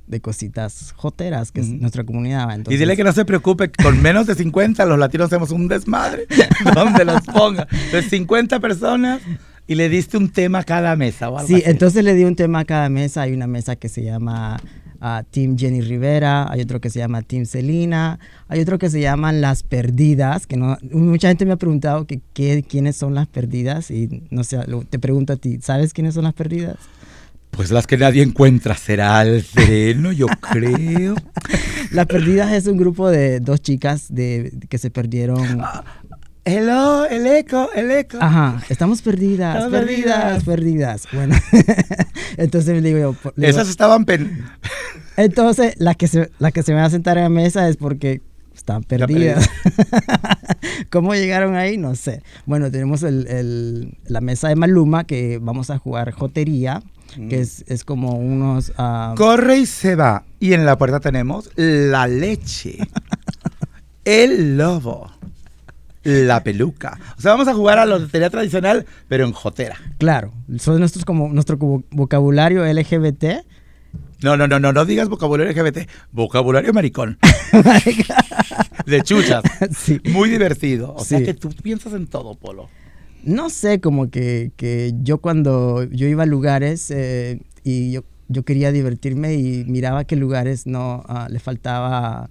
de 0.10 0.22
cositas 0.22 0.92
joteras, 0.98 1.52
que 1.52 1.62
es 1.62 1.70
nuestra 1.70 2.04
comunidad. 2.04 2.50
y 2.68 2.78
dile 2.78 2.98
que 2.98 3.04
no 3.04 3.14
se 3.14 3.26
preocupe, 3.26 3.72
con 3.72 4.02
menos 4.02 4.26
de 4.26 4.34
50 4.34 4.84
los 4.86 4.98
latinos 4.98 5.28
hacemos 5.28 5.52
un 5.52 5.68
desmadre, 5.68 6.26
donde 6.76 7.06
los 7.06 7.22
ponga. 7.22 7.68
De 7.92 8.02
50 8.02 8.60
personas 8.60 9.22
y 9.68 9.76
le 9.76 9.88
diste 9.88 10.18
un 10.18 10.30
tema 10.30 10.60
a 10.60 10.64
cada 10.64 10.96
mesa. 10.96 11.30
O 11.30 11.46
sí, 11.46 11.62
entonces 11.64 12.04
le 12.04 12.16
di 12.16 12.24
un 12.24 12.36
tema 12.36 12.60
a 12.60 12.66
cada 12.66 12.90
mesa. 12.90 13.22
Hay 13.22 13.34
una 13.34 13.46
mesa 13.46 13.76
que 13.76 13.88
se 13.88 14.04
llama 14.04 14.60
uh, 15.02 15.24
Team 15.30 15.58
Jenny 15.58 15.82
Rivera, 15.82 16.52
hay 16.52 16.62
otro 16.62 16.80
que 16.80 16.90
se 16.90 17.00
llama 17.00 17.22
Team 17.22 17.46
Celina, 17.46 18.20
hay 18.48 18.62
otro 18.62 18.80
que 18.80 18.90
se 18.90 19.02
llaman 19.02 19.42
Las 19.42 19.64
Perdidas, 19.64 20.48
que 20.48 20.58
no, 20.58 20.78
mucha 20.92 21.28
gente 21.28 21.46
me 21.46 21.54
ha 21.54 21.58
preguntado 21.58 22.06
que, 22.06 22.22
quiénes 22.34 22.96
son 22.96 23.16
las 23.16 23.28
perdidas 23.28 23.92
y 23.92 24.24
no 24.30 24.44
sé, 24.44 24.60
te 24.90 25.00
pregunto 25.00 25.34
a 25.34 25.36
ti, 25.36 25.60
¿sabes 25.62 25.94
quiénes 25.94 26.14
son 26.14 26.24
las 26.24 26.34
perdidas? 26.34 26.78
Pues 27.52 27.72
las 27.72 27.88
que 27.88 27.98
nadie 27.98 28.22
encuentra 28.22 28.76
será 28.76 29.22
el 29.24 29.44
sereno, 29.44 30.12
yo 30.12 30.28
creo. 30.28 31.16
Las 31.92 32.06
Perdidas 32.06 32.54
es 32.54 32.68
un 32.68 32.78
grupo 32.78 33.10
de 33.10 33.40
dos 33.40 33.62
chicas 33.62 34.14
de, 34.14 34.54
que 34.70 34.78
se 34.78 34.92
perdieron. 34.92 35.62
Ah, 36.46 36.50
hello, 36.50 37.06
el 37.06 37.28
eco, 37.28 37.70
el 37.76 37.92
eco. 37.92 38.18
Ajá, 38.20 38.64
estamos 38.70 39.02
perdidas, 39.02 39.70
perdidas, 39.70 40.44
perdidas, 40.44 41.08
Bueno, 41.14 41.36
entonces 42.38 42.82
le 42.82 42.94
digo 42.94 43.14
yo. 43.14 43.32
Esas 43.46 43.70
estaban 43.70 44.06
pen. 44.06 44.46
entonces, 45.18 45.76
la 45.78 45.96
que, 45.96 46.08
se, 46.08 46.32
la 46.40 46.52
que 46.52 46.64
se 46.64 46.74
me 46.74 46.80
va 46.80 46.86
a 46.86 46.90
sentar 46.90 47.18
en 47.18 47.24
la 47.24 47.30
mesa 47.30 47.68
es 47.70 47.78
porque 47.78 48.22
están 48.56 48.84
perdidas. 48.84 49.50
¿Cómo 50.90 51.14
llegaron 51.14 51.56
ahí? 51.56 51.78
No 51.78 51.96
sé. 51.96 52.24
Bueno, 52.46 52.72
tenemos 52.72 53.04
el, 53.04 53.28
el, 53.28 53.98
la 54.06 54.22
mesa 54.22 54.50
de 54.50 54.56
Maluma 54.56 55.06
que 55.06 55.40
vamos 55.42 55.70
a 55.70 55.78
jugar 55.78 56.12
jotería 56.12 56.82
que 57.30 57.40
es, 57.40 57.64
es 57.68 57.84
como 57.84 58.14
unos... 58.14 58.72
Uh... 58.78 59.16
Corre 59.16 59.60
y 59.60 59.66
se 59.66 59.96
va. 59.96 60.24
Y 60.40 60.54
en 60.54 60.66
la 60.66 60.78
puerta 60.78 61.00
tenemos 61.00 61.50
la 61.56 62.08
leche, 62.08 62.78
el 64.06 64.58
lobo, 64.58 65.12
la 66.04 66.44
peluca. 66.44 67.00
O 67.18 67.22
sea, 67.22 67.32
vamos 67.32 67.48
a 67.48 67.54
jugar 67.54 67.80
a 67.80 67.86
la 67.86 67.98
lotería 67.98 68.30
tradicional, 68.30 68.86
pero 69.08 69.26
en 69.26 69.32
jotera. 69.32 69.78
Claro, 69.98 70.34
son 70.58 70.80
nuestros 70.80 71.06
como 71.06 71.30
nuestro 71.30 71.58
vocabulario 71.92 72.66
LGBT. 72.66 73.46
No, 74.22 74.36
no, 74.36 74.48
no, 74.48 74.60
no, 74.60 74.74
no 74.74 74.86
digas 74.86 75.08
vocabulario 75.08 75.54
LGBT, 75.54 75.90
vocabulario 76.12 76.74
maricón. 76.74 77.18
de 78.86 79.02
chuchas. 79.02 79.44
Sí. 79.76 80.02
Muy 80.06 80.30
divertido. 80.30 80.94
O 80.96 81.06
sea 81.06 81.24
que 81.24 81.34
tú 81.34 81.50
piensas 81.62 81.94
en 81.94 82.08
todo, 82.08 82.36
Polo 82.36 82.70
no 83.24 83.50
sé, 83.50 83.80
como 83.80 84.10
que, 84.10 84.52
que 84.56 84.94
yo 85.02 85.20
cuando 85.20 85.84
yo 85.84 86.08
iba 86.08 86.24
a 86.24 86.26
lugares 86.26 86.92
eh, 86.92 87.42
y 87.64 87.92
yo, 87.92 88.04
yo, 88.28 88.44
quería 88.44 88.72
divertirme 88.72 89.36
y 89.36 89.66
miraba 89.66 90.06
que 90.06 90.16
lugares 90.16 90.68
no 90.68 91.04
uh, 91.10 91.32
le 91.32 91.40
faltaba 91.40 92.30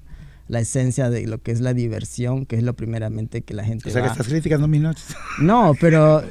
la 0.49 0.61
esencia 0.61 1.11
de 1.11 1.27
lo 1.27 1.39
que 1.43 1.53
es 1.53 1.61
la 1.61 1.75
diversión, 1.75 2.47
que 2.47 2.57
es 2.57 2.63
lo 2.63 2.75
primeramente 2.75 3.43
que 3.43 3.55
la 3.55 3.65
gente. 3.65 3.89
O 3.89 3.93
sea, 3.93 4.03
que 4.03 4.09
estás 4.09 4.27
criticando 4.27 4.67
mis 4.67 4.81
noches. 4.81 5.05
No, 5.39 5.75
pero 5.79 6.25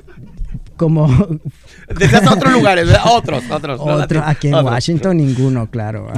como. 0.76 1.08
Desde 2.00 2.18
otros 2.28 2.54
lugares, 2.54 2.90
otros, 3.06 3.44
otros. 3.50 3.80
Otro, 3.80 4.22
aquí 4.26 4.48
en 4.48 4.56
Washington, 4.56 5.18
ninguno, 5.18 5.70
claro. 5.70 6.12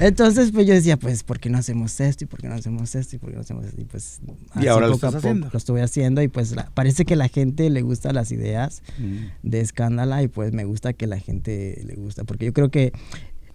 Entonces, 0.00 0.52
pues 0.52 0.66
yo 0.66 0.74
decía, 0.74 0.96
pues, 0.96 1.24
¿por 1.24 1.40
qué 1.40 1.50
no 1.50 1.58
hacemos 1.58 1.98
esto? 2.00 2.24
¿Y 2.24 2.26
por 2.28 2.40
qué 2.40 2.48
no 2.48 2.54
hacemos 2.54 2.94
esto? 2.94 3.16
¿Y 3.16 3.18
por 3.18 3.30
qué 3.30 3.36
no 3.36 3.42
hacemos 3.42 3.66
esto? 3.66 3.80
Y 3.80 3.84
pues, 3.84 4.20
¿Y 4.60 4.68
ahora 4.68 4.86
lo, 4.86 4.94
estás 4.94 5.16
haciendo? 5.16 5.48
lo 5.52 5.58
estoy 5.58 5.80
haciendo 5.80 6.22
y 6.22 6.28
pues 6.28 6.54
parece 6.74 7.04
que 7.04 7.14
a 7.14 7.16
la 7.16 7.28
gente 7.28 7.68
le 7.68 7.82
gustan 7.82 8.14
las 8.14 8.30
ideas 8.30 8.82
mm. 8.98 9.48
de 9.48 9.60
Escándala 9.60 10.22
y 10.22 10.28
pues 10.28 10.52
me 10.52 10.64
gusta 10.64 10.92
que 10.92 11.08
la 11.08 11.18
gente 11.18 11.82
le 11.84 11.96
gusta. 11.96 12.22
Porque 12.22 12.46
yo 12.46 12.52
creo 12.52 12.70
que 12.70 12.92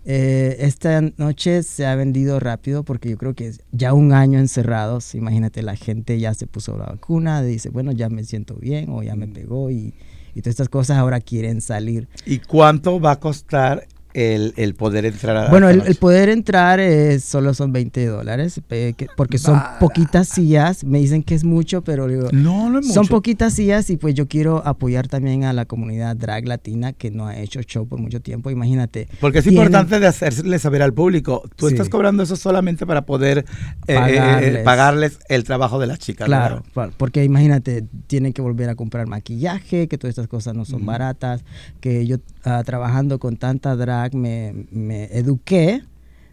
eh, 0.06 0.58
esta 0.60 1.02
noche 1.18 1.64
se 1.64 1.86
ha 1.86 1.96
vendido 1.96 2.40
rápido 2.40 2.84
porque 2.84 3.10
yo 3.10 3.18
creo 3.18 3.34
que 3.34 3.54
ya 3.72 3.94
un 3.94 4.14
año 4.14 4.40
encerrados, 4.40 5.16
imagínate, 5.16 5.62
la 5.62 5.76
gente 5.76 6.20
ya 6.20 6.34
se 6.34 6.48
puso 6.48 6.78
la 6.78 6.86
vacuna, 6.86 7.42
dice, 7.42 7.70
bueno, 7.70 7.92
ya 7.92 8.10
me 8.10 8.24
siento 8.24 8.56
bien 8.56 8.90
o 8.90 9.02
ya 9.04 9.16
me 9.16 9.28
mm. 9.28 9.34
pegó 9.34 9.72
y, 9.72 9.94
y 10.36 10.42
todas 10.42 10.54
estas 10.54 10.70
cosas 10.70 10.98
ahora 10.98 11.22
quieren 11.22 11.62
salir. 11.62 12.08
¿Y 12.26 12.40
cuánto 12.40 13.00
va 13.00 13.12
a 13.12 13.20
costar 13.20 13.88
el, 14.14 14.76
poder 14.76 15.06
entrar 15.06 15.36
a 15.36 15.50
Bueno, 15.50 15.70
el, 15.70 15.96
poder 15.96 16.30
entrar 16.30 16.80
es, 16.80 17.24
solo 17.24 17.54
son 17.54 17.72
20 17.72 18.06
dólares, 18.06 18.62
porque 19.16 19.38
son 19.38 19.62
poquitas 19.80 20.28
sillas. 20.28 20.84
Me 20.84 21.00
dicen 21.00 21.24
que 21.24 21.36
es 21.36 21.44
mucho, 21.44 21.84
pero 21.84 22.08
digo, 22.08 22.30
no, 22.32 22.70
no 22.70 22.80
es 22.80 22.86
mucho. 22.86 22.94
Son 22.94 23.08
poquitas 23.08 23.54
sillas 23.54 23.90
y 23.90 23.98
pues 23.98 24.14
yo 24.14 24.28
quiero 24.28 24.66
apoyar 24.66 25.08
también 25.08 25.44
a 25.44 25.54
la 25.54 25.66
comunidad 25.66 26.16
drag 26.16 26.48
latina 26.48 26.94
que 26.94 27.12
no 27.12 27.28
ha 27.28 27.38
hecho 27.38 27.62
show 27.62 27.88
por 27.88 28.00
mucho 28.00 28.22
tiempo. 28.22 28.52
Imagínate. 28.52 29.08
Porque 29.20 29.40
es 29.40 29.48
importante 29.48 30.00
de 30.00 30.08
hacerle 30.08 30.60
saber 30.60 30.82
al 30.82 30.94
público. 30.94 31.44
Tú 31.56 31.68
estás 31.68 31.90
cobrando 31.90 32.24
eso 32.24 32.36
solamente 32.36 32.86
para 32.86 33.06
poder 33.06 33.46
eh, 33.88 33.98
eh, 33.98 34.62
pagarles. 34.64 35.20
el 35.30 35.44
trabajo 35.44 35.80
de 35.80 35.88
las 35.88 36.00
chicas. 36.00 36.26
Claro, 36.26 36.64
porque 36.98 37.24
imagínate, 37.24 37.86
tienen 38.08 38.34
que 38.34 38.42
volver 38.42 38.70
a 38.70 38.76
comprar 38.76 39.08
maquillaje, 39.08 39.88
que 39.88 39.98
todas 39.98 40.12
estas 40.12 40.28
cosas 40.28 40.56
no 40.56 40.66
son 40.66 40.86
baratas, 40.86 41.44
que 41.80 42.06
yo 42.06 42.18
ah, 42.44 42.62
trabajando 42.66 43.20
con 43.20 43.38
tanta 43.38 43.76
drag 43.76 44.03
me, 44.12 44.66
me 44.72 45.06
eduqué 45.18 45.84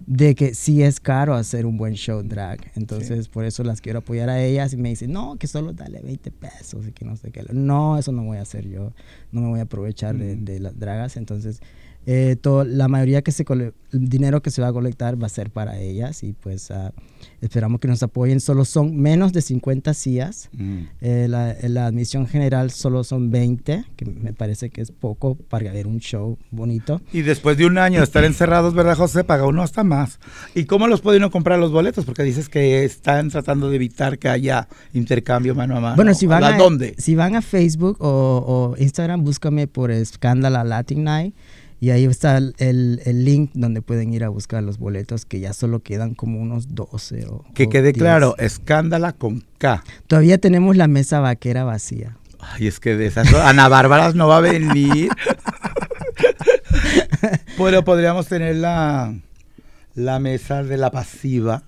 de 0.06 0.34
que 0.34 0.54
sí 0.54 0.82
es 0.82 0.98
caro 0.98 1.34
hacer 1.34 1.66
un 1.66 1.76
buen 1.76 1.94
show 1.94 2.22
drag. 2.22 2.70
Entonces, 2.74 3.28
por 3.28 3.44
eso 3.44 3.62
las 3.62 3.80
quiero 3.80 4.00
apoyar 4.00 4.28
a 4.28 4.42
ellas. 4.42 4.72
Y 4.72 4.76
me 4.76 4.88
dicen, 4.88 5.12
no, 5.12 5.36
que 5.36 5.46
solo 5.46 5.72
dale 5.72 6.00
20 6.00 6.30
pesos 6.32 6.86
y 6.88 6.92
que 6.92 7.04
no 7.04 7.16
sé 7.16 7.30
qué. 7.30 7.44
No, 7.52 7.98
eso 7.98 8.12
no 8.12 8.24
voy 8.24 8.38
a 8.38 8.42
hacer 8.42 8.68
yo. 8.68 8.92
No 9.30 9.40
me 9.40 9.48
voy 9.48 9.60
a 9.60 9.64
aprovechar 9.64 10.16
de, 10.16 10.36
mm. 10.36 10.44
de, 10.44 10.60
las 10.60 10.78
dragas. 10.78 11.16
Entonces, 11.16 11.60
eh, 12.12 12.34
todo, 12.34 12.64
la 12.64 12.88
mayoría 12.88 13.22
que 13.22 13.30
se 13.30 13.44
el 13.52 13.72
dinero 13.92 14.42
que 14.42 14.50
se 14.50 14.60
va 14.60 14.66
a 14.66 14.72
colectar 14.72 15.22
va 15.22 15.26
a 15.26 15.30
ser 15.30 15.50
para 15.50 15.78
ellas 15.78 16.24
y 16.24 16.32
pues 16.32 16.70
uh, 16.70 16.90
esperamos 17.40 17.80
que 17.80 17.86
nos 17.86 18.02
apoyen. 18.02 18.40
Solo 18.40 18.64
son 18.64 18.96
menos 18.96 19.32
de 19.32 19.42
50 19.42 19.94
sillas. 19.94 20.48
Mm. 20.52 20.78
Eh, 21.02 21.26
la, 21.28 21.54
la, 21.62 21.86
admisión 21.86 22.26
general 22.26 22.72
solo 22.72 23.04
son 23.04 23.30
20, 23.30 23.84
que 23.94 24.04
me 24.06 24.32
parece 24.32 24.70
que 24.70 24.80
es 24.80 24.90
poco 24.90 25.36
para 25.36 25.70
ver 25.70 25.86
un 25.86 26.00
show 26.00 26.36
bonito. 26.50 27.00
Y 27.12 27.22
después 27.22 27.56
de 27.56 27.66
un 27.66 27.78
año 27.78 28.00
de 28.00 28.04
estar 28.04 28.24
encerrados, 28.24 28.74
¿verdad, 28.74 28.96
José? 28.96 29.22
Paga 29.22 29.46
uno 29.46 29.62
hasta 29.62 29.84
más. 29.84 30.18
¿Y 30.56 30.64
cómo 30.64 30.88
los 30.88 31.02
puede 31.02 31.18
uno 31.18 31.30
comprar 31.30 31.60
los 31.60 31.70
boletos? 31.70 32.04
Porque 32.04 32.24
dices 32.24 32.48
que 32.48 32.84
están 32.84 33.30
tratando 33.30 33.70
de 33.70 33.76
evitar 33.76 34.18
que 34.18 34.28
haya 34.28 34.66
intercambio 34.94 35.54
mano 35.54 35.76
a 35.76 35.80
mano. 35.80 35.94
Bueno, 35.96 36.14
si 36.14 36.26
van, 36.26 36.42
¿A 36.42 36.56
a, 36.56 36.58
dónde? 36.58 36.96
si 36.98 37.14
van 37.14 37.36
a 37.36 37.40
Facebook 37.40 37.98
o, 38.00 38.74
o 38.76 38.82
Instagram, 38.82 39.22
búscame 39.22 39.68
por 39.68 39.92
Escándala 39.92 40.64
Latin 40.64 41.04
Night. 41.04 41.34
Y 41.82 41.90
ahí 41.90 42.04
está 42.04 42.36
el, 42.36 42.54
el- 42.58 43.00
el 43.06 43.24
link 43.24 43.52
donde 43.54 43.80
pueden 43.80 44.12
ir 44.12 44.22
a 44.24 44.28
buscar 44.28 44.62
los 44.62 44.78
boletos, 44.78 45.24
que 45.24 45.40
ya 45.40 45.54
solo 45.54 45.80
quedan 45.80 46.14
como 46.14 46.38
unos 46.38 46.74
12 46.74 47.26
o 47.26 47.44
Que 47.54 47.64
o 47.64 47.68
quede 47.70 47.92
10. 47.92 47.96
claro, 47.98 48.34
escándala 48.38 49.12
con 49.14 49.44
K. 49.58 49.82
Todavía 50.06 50.36
tenemos 50.38 50.76
la 50.76 50.88
mesa 50.88 51.20
vaquera 51.20 51.64
vacía. 51.64 52.18
Ay, 52.38 52.66
es 52.66 52.80
que 52.80 52.96
de 52.96 53.06
esas 53.06 53.32
Ana 53.34 53.68
Bárbaras 53.68 54.14
no 54.14 54.28
va 54.28 54.38
a 54.38 54.40
venir. 54.40 55.10
Pero 57.58 57.84
podríamos 57.84 58.26
tener 58.26 58.56
la, 58.56 59.14
la 59.94 60.18
mesa 60.18 60.62
de 60.62 60.76
la 60.76 60.90
pasiva. 60.90 61.62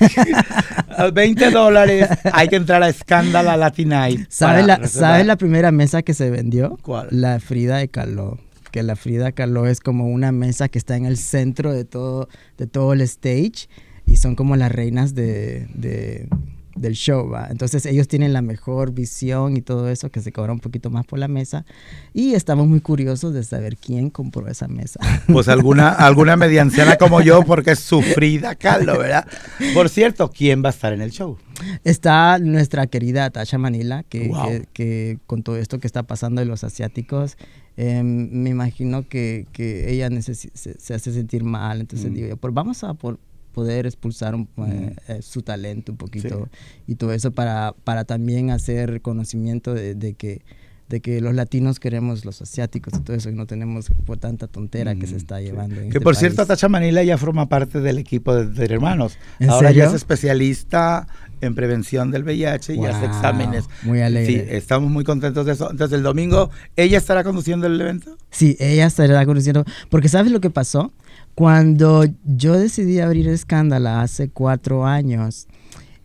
A 0.96 1.10
20 1.10 1.50
dólares 1.50 2.08
hay 2.32 2.48
que 2.48 2.56
entrar 2.56 2.82
a 2.82 2.88
Escándala 2.88 3.56
Latin 3.56 3.88
Night. 3.90 4.26
¿Sabes 4.30 4.64
la. 4.66 4.86
¿Sabes 4.86 5.26
la 5.26 5.36
primera 5.36 5.72
mesa 5.72 6.02
que 6.02 6.14
se 6.14 6.30
vendió? 6.30 6.78
¿Cuál? 6.82 7.08
La 7.10 7.40
Frida 7.40 7.78
de 7.78 7.88
Kahlo. 7.88 8.38
Que 8.74 8.82
la 8.82 8.96
Frida 8.96 9.30
Kahlo 9.30 9.68
es 9.68 9.78
como 9.78 10.08
una 10.08 10.32
mesa 10.32 10.68
que 10.68 10.78
está 10.80 10.96
en 10.96 11.04
el 11.04 11.16
centro 11.16 11.72
de 11.72 11.84
todo, 11.84 12.28
de 12.58 12.66
todo 12.66 12.92
el 12.92 13.02
stage 13.02 13.68
y 14.04 14.16
son 14.16 14.34
como 14.34 14.56
las 14.56 14.72
reinas 14.72 15.14
de, 15.14 15.68
de- 15.74 16.28
del 16.74 16.94
show, 16.94 17.28
¿va? 17.30 17.46
Entonces 17.52 17.86
ellos 17.86 18.08
tienen 18.08 18.32
la 18.32 18.42
mejor 18.42 18.90
visión 18.92 19.56
y 19.56 19.62
todo 19.62 19.88
eso, 19.88 20.10
que 20.10 20.20
se 20.20 20.32
cobra 20.32 20.52
un 20.52 20.58
poquito 20.58 20.90
más 20.90 21.06
por 21.06 21.20
la 21.20 21.28
mesa. 21.28 21.64
Y 22.12 22.34
estamos 22.34 22.66
muy 22.66 22.80
curiosos 22.80 23.32
de 23.32 23.44
saber 23.44 23.76
quién 23.76 24.10
compró 24.10 24.48
esa 24.48 24.66
mesa. 24.66 24.98
Pues 25.32 25.46
alguna, 25.46 25.90
alguna 25.92 26.34
medianciana 26.36 26.96
como 26.96 27.20
yo, 27.20 27.44
porque 27.44 27.70
es 27.70 27.78
sufrida, 27.78 28.56
Carlos, 28.56 28.98
¿verdad? 29.04 29.24
Por 29.72 29.88
cierto, 29.88 30.32
¿quién 30.36 30.64
va 30.64 30.70
a 30.70 30.72
estar 30.72 30.92
en 30.92 31.00
el 31.00 31.12
show? 31.12 31.38
Está 31.84 32.40
nuestra 32.40 32.88
querida 32.88 33.30
Tasha 33.30 33.56
Manila, 33.56 34.02
que, 34.02 34.26
Wow. 34.26 34.48
que- 34.48 34.66
que 34.72 35.18
con 35.28 35.44
todo 35.44 35.56
esto 35.58 35.78
que 35.78 35.86
está 35.86 36.02
pasando 36.02 36.40
de 36.40 36.46
los 36.46 36.64
asiáticos, 36.64 37.36
eh, 37.76 38.02
me 38.02 38.50
imagino 38.50 39.08
que, 39.08 39.46
que 39.52 39.90
ella 39.92 40.08
se, 40.22 40.34
se 40.34 40.94
hace 40.94 41.12
sentir 41.12 41.44
mal. 41.44 41.80
Entonces 41.80 42.10
Mm. 42.10 42.14
digo 42.14 42.28
yo, 42.28 42.36
pues 42.36 42.52
vamos 42.54 42.84
a 42.84 42.94
por- 42.94 43.18
poder 43.52 43.86
expulsar 43.86 44.34
un- 44.34 44.48
eh, 44.66 44.96
eh, 45.08 45.22
su 45.22 45.42
talento 45.42 45.92
un 45.92 45.98
poquito 45.98 46.48
y 46.86 46.96
todo 46.96 47.12
eso 47.12 47.30
para, 47.30 47.72
para 47.84 48.04
también 48.04 48.50
hacer 48.50 49.00
conocimiento 49.00 49.74
de, 49.74 49.94
de 49.94 50.14
que 50.14 50.42
de 50.88 51.00
que 51.00 51.20
los 51.22 51.34
latinos 51.34 51.80
queremos 51.80 52.24
los 52.26 52.42
asiáticos 52.42 52.92
y 52.96 53.00
todo 53.00 53.16
eso 53.16 53.30
y 53.30 53.34
no 53.34 53.46
tenemos 53.46 53.86
por 54.04 54.18
tanta 54.18 54.46
tontera 54.46 54.94
que 54.94 55.06
se 55.06 55.14
Mm, 55.14 55.16
está 55.16 55.38
sí. 55.38 55.44
llevando. 55.44 55.76
en 55.76 55.82
Que 55.84 55.88
este 55.98 56.00
por 56.00 56.14
cierto. 56.14 56.44
Tacha 56.44 56.68
Manila 56.68 57.02
ya 57.02 57.16
forma 57.16 57.48
parte 57.48 57.80
del 57.80 57.98
equipo 57.98 58.34
de, 58.34 58.46
de 58.46 58.74
Hermanos. 58.74 59.16
¿En 59.38 59.48
Ahora 59.50 59.68
serio? 59.68 59.84
ya 59.84 59.88
es 59.88 59.94
especialista 59.94 61.06
en 61.40 61.54
prevención 61.54 62.10
del 62.10 62.22
VIH 62.24 62.74
y 62.74 62.84
hace 62.84 63.06
exámenes. 63.06 63.64
muy 63.82 64.00
alegre. 64.02 64.26
Sí, 64.26 64.42
estamos 64.50 64.90
muy 64.90 65.04
contentos 65.04 65.46
de 65.46 65.52
eso. 65.52 65.70
Entonces, 65.70 65.96
el 65.96 66.02
domingo, 66.02 66.50
¿ella 66.76 66.98
estará 66.98 67.24
conduciendo 67.24 67.66
el 67.66 67.80
evento? 67.80 68.16
Sí, 68.30 68.56
ella 68.60 68.86
estará 68.86 69.24
conociendo. 69.26 69.64
Porque 69.90 70.08
¿sabes 70.08 70.32
lo 70.32 70.40
que 70.40 70.50
pasó? 70.50 70.92
Cuando 71.34 72.04
yo 72.24 72.54
decidí 72.58 73.00
abrir 73.00 73.28
Escándala 73.28 74.02
hace 74.02 74.28
cuatro 74.28 74.86
años, 74.86 75.48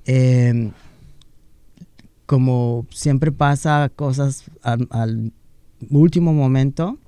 eh, 0.05 0.71
como 2.29 2.85
siempre 2.91 3.31
pasa 3.31 3.89
cosas 3.95 4.43
al, 4.61 4.87
al 4.91 5.33
último 5.89 6.31
momento, 6.31 6.99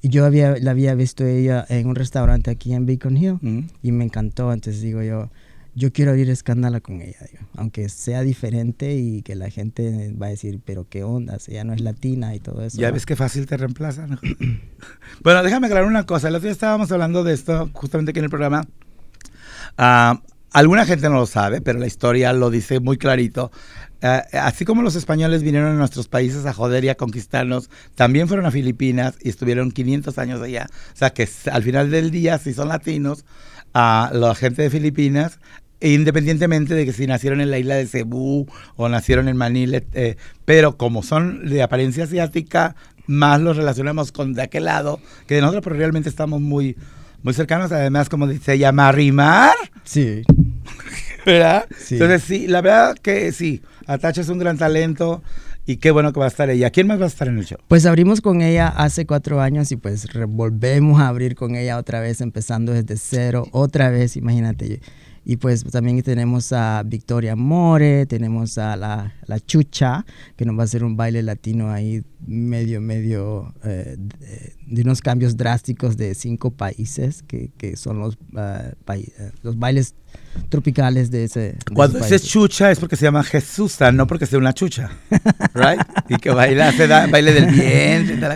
yo 0.00 0.24
había, 0.24 0.54
la 0.60 0.70
había 0.70 0.94
visto 0.94 1.26
ella 1.26 1.66
en 1.68 1.88
un 1.88 1.96
restaurante 1.96 2.52
aquí 2.52 2.72
en 2.72 2.86
Beacon 2.86 3.16
Hill 3.16 3.38
Mm. 3.40 3.60
y 3.82 3.90
me 3.90 4.04
encantó. 4.04 4.52
Entonces 4.52 4.80
digo 4.80 5.02
yo, 5.02 5.28
yo 5.74 5.92
quiero 5.92 6.12
abrir 6.12 6.30
Escándala 6.30 6.78
con 6.80 7.02
ella, 7.02 7.16
digo, 7.32 7.42
aunque 7.56 7.88
sea 7.88 8.22
diferente 8.22 8.94
y 8.94 9.22
que 9.22 9.34
la 9.34 9.50
gente 9.50 10.12
va 10.12 10.26
a 10.26 10.28
decir, 10.28 10.60
pero 10.64 10.86
qué 10.88 11.02
onda, 11.02 11.40
si 11.40 11.50
ella 11.50 11.64
no 11.64 11.72
es 11.72 11.80
latina 11.80 12.32
y 12.36 12.38
todo 12.38 12.62
eso. 12.62 12.78
Ya 12.78 12.90
¿no? 12.90 12.94
ves 12.94 13.06
qué 13.06 13.16
fácil 13.16 13.46
te 13.46 13.56
reemplazan. 13.56 14.20
bueno, 15.24 15.42
déjame 15.42 15.66
aclarar 15.66 15.88
una 15.88 16.06
cosa. 16.06 16.28
El 16.28 16.36
otro 16.36 16.44
día 16.44 16.52
estábamos 16.52 16.92
hablando 16.92 17.24
de 17.24 17.34
esto 17.34 17.70
justamente 17.72 18.10
aquí 18.10 18.20
en 18.20 18.26
el 18.26 18.30
programa. 18.30 18.68
Ah, 19.76 20.22
alguna 20.52 20.86
gente 20.86 21.08
no 21.08 21.16
lo 21.16 21.26
sabe, 21.26 21.60
pero 21.60 21.80
la 21.80 21.88
historia 21.88 22.32
lo 22.32 22.50
dice 22.50 22.78
muy 22.78 22.98
clarito. 22.98 23.50
Ah, 24.06 24.22
así 24.32 24.66
como 24.66 24.82
los 24.82 24.96
españoles 24.96 25.42
vinieron 25.42 25.70
a 25.70 25.74
nuestros 25.78 26.08
países 26.08 26.44
a 26.44 26.52
joder 26.52 26.84
y 26.84 26.90
a 26.90 26.94
conquistarnos, 26.94 27.70
también 27.94 28.28
fueron 28.28 28.44
a 28.44 28.50
Filipinas 28.50 29.14
y 29.22 29.30
estuvieron 29.30 29.70
500 29.72 30.18
años 30.18 30.42
allá. 30.42 30.66
O 30.92 30.96
sea 30.96 31.08
que 31.14 31.26
al 31.50 31.62
final 31.62 31.90
del 31.90 32.10
día, 32.10 32.36
si 32.36 32.52
son 32.52 32.68
latinos, 32.68 33.24
a 33.72 34.10
la 34.12 34.34
gente 34.34 34.60
de 34.60 34.68
Filipinas, 34.68 35.38
independientemente 35.80 36.74
de 36.74 36.84
que 36.84 36.92
si 36.92 37.06
nacieron 37.06 37.40
en 37.40 37.50
la 37.50 37.58
isla 37.58 37.76
de 37.76 37.86
Cebú 37.86 38.46
o 38.76 38.88
nacieron 38.90 39.26
en 39.26 39.38
Manila, 39.38 39.80
eh, 39.94 40.16
pero 40.44 40.76
como 40.76 41.02
son 41.02 41.46
de 41.48 41.62
apariencia 41.62 42.04
asiática, 42.04 42.76
más 43.06 43.40
los 43.40 43.56
relacionamos 43.56 44.12
con 44.12 44.34
de 44.34 44.42
aquel 44.42 44.66
lado, 44.66 45.00
que 45.26 45.36
de 45.36 45.40
nosotros 45.40 45.64
pero 45.64 45.76
realmente 45.76 46.10
estamos 46.10 46.42
muy, 46.42 46.76
muy 47.22 47.32
cercanos, 47.32 47.72
además 47.72 48.10
como 48.10 48.30
se 48.30 48.58
llama 48.58 48.92
rimar, 48.92 49.54
Sí. 49.82 50.22
¿verdad? 51.26 51.66
Sí. 51.78 51.94
Entonces 51.94 52.22
sí, 52.22 52.46
la 52.46 52.60
verdad 52.60 52.96
que 53.00 53.32
sí, 53.32 53.62
Atacha 53.86 54.20
es 54.20 54.28
un 54.28 54.38
gran 54.38 54.56
talento 54.58 55.22
y 55.66 55.76
qué 55.76 55.90
bueno 55.90 56.12
que 56.12 56.20
va 56.20 56.26
a 56.26 56.28
estar 56.28 56.50
ella. 56.50 56.70
¿Quién 56.70 56.86
más 56.86 57.00
va 57.00 57.04
a 57.04 57.08
estar 57.08 57.28
en 57.28 57.38
el 57.38 57.44
show? 57.44 57.58
Pues 57.68 57.86
abrimos 57.86 58.20
con 58.20 58.42
ella 58.42 58.68
hace 58.68 59.06
cuatro 59.06 59.40
años 59.40 59.70
y 59.72 59.76
pues 59.76 60.06
volvemos 60.28 61.00
a 61.00 61.08
abrir 61.08 61.34
con 61.34 61.54
ella 61.54 61.78
otra 61.78 62.00
vez, 62.00 62.20
empezando 62.20 62.72
desde 62.72 62.96
cero, 62.96 63.46
otra 63.52 63.90
vez, 63.90 64.16
imagínate. 64.16 64.80
Y 65.26 65.38
pues 65.38 65.64
también 65.64 66.02
tenemos 66.02 66.52
a 66.52 66.82
Victoria 66.84 67.34
More, 67.34 68.04
tenemos 68.04 68.58
a 68.58 68.76
la, 68.76 69.14
la 69.26 69.40
Chucha, 69.40 70.04
que 70.36 70.44
nos 70.44 70.54
va 70.58 70.62
a 70.62 70.64
hacer 70.64 70.84
un 70.84 70.98
baile 70.98 71.22
latino 71.22 71.70
ahí 71.72 72.02
medio, 72.26 72.82
medio, 72.82 73.54
eh, 73.64 73.96
de, 74.66 74.82
unos 74.82 75.00
cambios 75.00 75.38
drásticos 75.38 75.96
de 75.96 76.14
cinco 76.14 76.50
países, 76.50 77.22
que, 77.22 77.50
que 77.56 77.76
son 77.78 78.00
los, 78.00 78.18
ah, 78.36 78.72
pai- 78.84 79.12
eh, 79.18 79.30
los 79.42 79.58
bailes 79.58 79.94
tropicales 80.48 81.10
de 81.10 81.24
ese. 81.24 81.40
de 81.40 81.56
Cuando 81.74 81.98
dices 81.98 82.24
chucha 82.24 82.70
es 82.70 82.78
porque 82.78 82.96
se 82.96 83.04
llama 83.04 83.22
Jesusa, 83.22 83.92
no 83.92 84.06
porque 84.06 84.26
sea 84.26 84.38
una 84.38 84.52
chucha. 84.52 84.90
¿Right? 85.54 85.80
Y 86.08 86.16
que 86.16 86.30
baila, 86.30 86.72
se 86.72 86.86
da 86.86 87.06
baile 87.06 87.32
del 87.32 87.46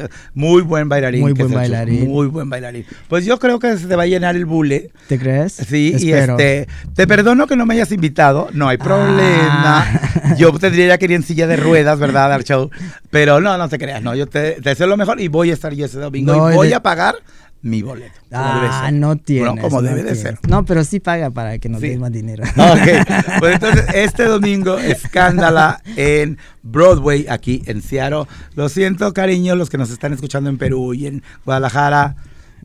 cosa. 0.00 0.08
Muy 0.34 0.62
buen 0.62 0.88
bailarín. 0.88 1.20
Muy 1.20 1.32
buen 1.32 1.42
el 1.42 1.48
Chucha, 1.48 1.58
bailarín. 1.60 2.08
Muy 2.08 2.26
buen 2.26 2.48
bailarín. 2.50 2.84
Pues 3.08 3.24
yo 3.24 3.38
creo 3.38 3.58
que 3.58 3.76
se 3.78 3.86
te 3.86 3.96
va 3.96 4.04
a 4.04 4.06
llenar 4.06 4.36
el 4.36 4.46
bule. 4.46 4.90
¿Te 5.08 5.18
crees? 5.18 5.52
Sí, 5.52 5.92
Espero. 5.94 6.32
y 6.38 6.42
este, 6.42 6.68
te 6.94 7.06
perdono 7.06 7.46
que 7.46 7.56
no 7.56 7.66
me 7.66 7.74
hayas 7.74 7.92
invitado, 7.92 8.48
no 8.52 8.68
hay 8.68 8.76
problema. 8.78 9.86
Ah. 9.86 10.34
Yo 10.38 10.52
tendría 10.58 10.98
que 10.98 11.04
ir 11.06 11.12
en 11.12 11.22
silla 11.22 11.46
de 11.46 11.56
ruedas, 11.58 11.98
¿verdad? 11.98 12.28
Dar 12.28 12.44
show. 12.44 12.70
Pero 13.10 13.40
no, 13.40 13.56
no 13.56 13.68
te 13.68 13.78
creas, 13.78 14.02
no, 14.02 14.14
yo 14.14 14.26
te, 14.26 14.52
te 14.52 14.70
deseo 14.70 14.86
lo 14.86 14.96
mejor 14.96 15.20
y 15.20 15.28
voy 15.28 15.50
a 15.50 15.54
estar 15.54 15.72
yo 15.74 15.86
ese 15.86 15.98
domingo 15.98 16.34
No, 16.34 16.52
y 16.52 16.54
voy 16.54 16.68
de- 16.68 16.74
a 16.74 16.82
pagar 16.82 17.16
mi 17.62 17.82
boleto. 17.82 18.12
Ah, 18.32 18.90
no 18.92 19.16
tienes. 19.16 19.48
Bueno, 19.50 19.62
como 19.62 19.82
no 19.82 19.88
debe 19.88 20.02
de 20.04 20.14
ser. 20.14 20.38
No, 20.48 20.64
pero 20.64 20.84
sí 20.84 21.00
paga 21.00 21.30
para 21.30 21.58
que 21.58 21.68
nos 21.68 21.80
Sí. 21.80 21.88
des 21.88 21.98
más 21.98 22.12
dinero. 22.12 22.44
Ok, 22.56 23.38
pues 23.40 23.54
entonces 23.54 23.86
este 23.94 24.24
domingo 24.24 24.78
escándala 24.78 25.82
en 25.96 26.38
Broadway 26.62 27.26
aquí 27.28 27.62
en 27.66 27.82
Seattle. 27.82 28.24
Lo 28.54 28.68
siento, 28.68 29.12
cariño, 29.12 29.54
los 29.56 29.70
que 29.70 29.78
nos 29.78 29.90
están 29.90 30.12
escuchando 30.12 30.50
en 30.50 30.58
Perú 30.58 30.94
y 30.94 31.06
en 31.06 31.22
Guadalajara. 31.44 32.16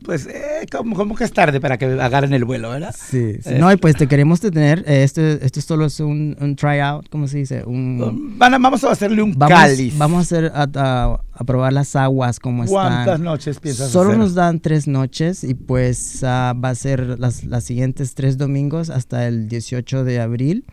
Pues 0.04 0.26
eh, 0.26 0.66
como, 0.70 0.94
como 0.94 1.14
que 1.14 1.24
es 1.24 1.32
tarde 1.32 1.60
para 1.60 1.78
que 1.78 1.86
agarren 1.86 2.32
el 2.34 2.44
vuelo, 2.44 2.70
¿verdad? 2.70 2.94
Sí, 2.96 3.34
sí. 3.42 3.50
Eh, 3.54 3.58
No, 3.58 3.72
y 3.72 3.76
pues 3.76 3.96
te 3.96 4.06
queremos 4.06 4.38
tener. 4.40 4.84
eh, 4.86 5.02
esto, 5.02 5.20
esto 5.22 5.60
solo 5.60 5.86
es 5.86 5.98
un, 6.00 6.36
un 6.40 6.56
tryout, 6.56 7.08
¿cómo 7.08 7.26
se 7.26 7.38
dice? 7.38 7.64
Un, 7.64 8.34
Van 8.38 8.54
a- 8.54 8.58
vamos 8.58 8.84
a 8.84 8.90
hacerle 8.92 9.22
un 9.22 9.32
vamos, 9.36 9.58
cáliz. 9.58 9.96
vamos 9.98 10.18
a 10.18 10.20
hacer 10.20 10.52
a, 10.54 10.68
a- 10.74 11.20
a 11.36 11.44
probar 11.44 11.72
las 11.72 11.96
aguas 11.96 12.38
como 12.38 12.64
¿Cuántas 12.66 13.06
están. 13.14 13.22
noches 13.24 13.58
piensas 13.58 13.90
Solo 13.90 14.10
hacer? 14.10 14.18
nos 14.18 14.34
dan 14.34 14.60
tres 14.60 14.86
noches 14.86 15.42
y 15.42 15.54
pues 15.54 16.22
ah, 16.22 16.54
va 16.62 16.68
a 16.68 16.74
ser 16.76 17.18
las, 17.18 17.42
las 17.44 17.64
siguientes 17.64 18.14
tres 18.14 18.38
domingos 18.38 18.90
hasta 18.90 19.26
el 19.26 19.48
18 19.48 20.04
de 20.04 20.20
abril. 20.20 20.64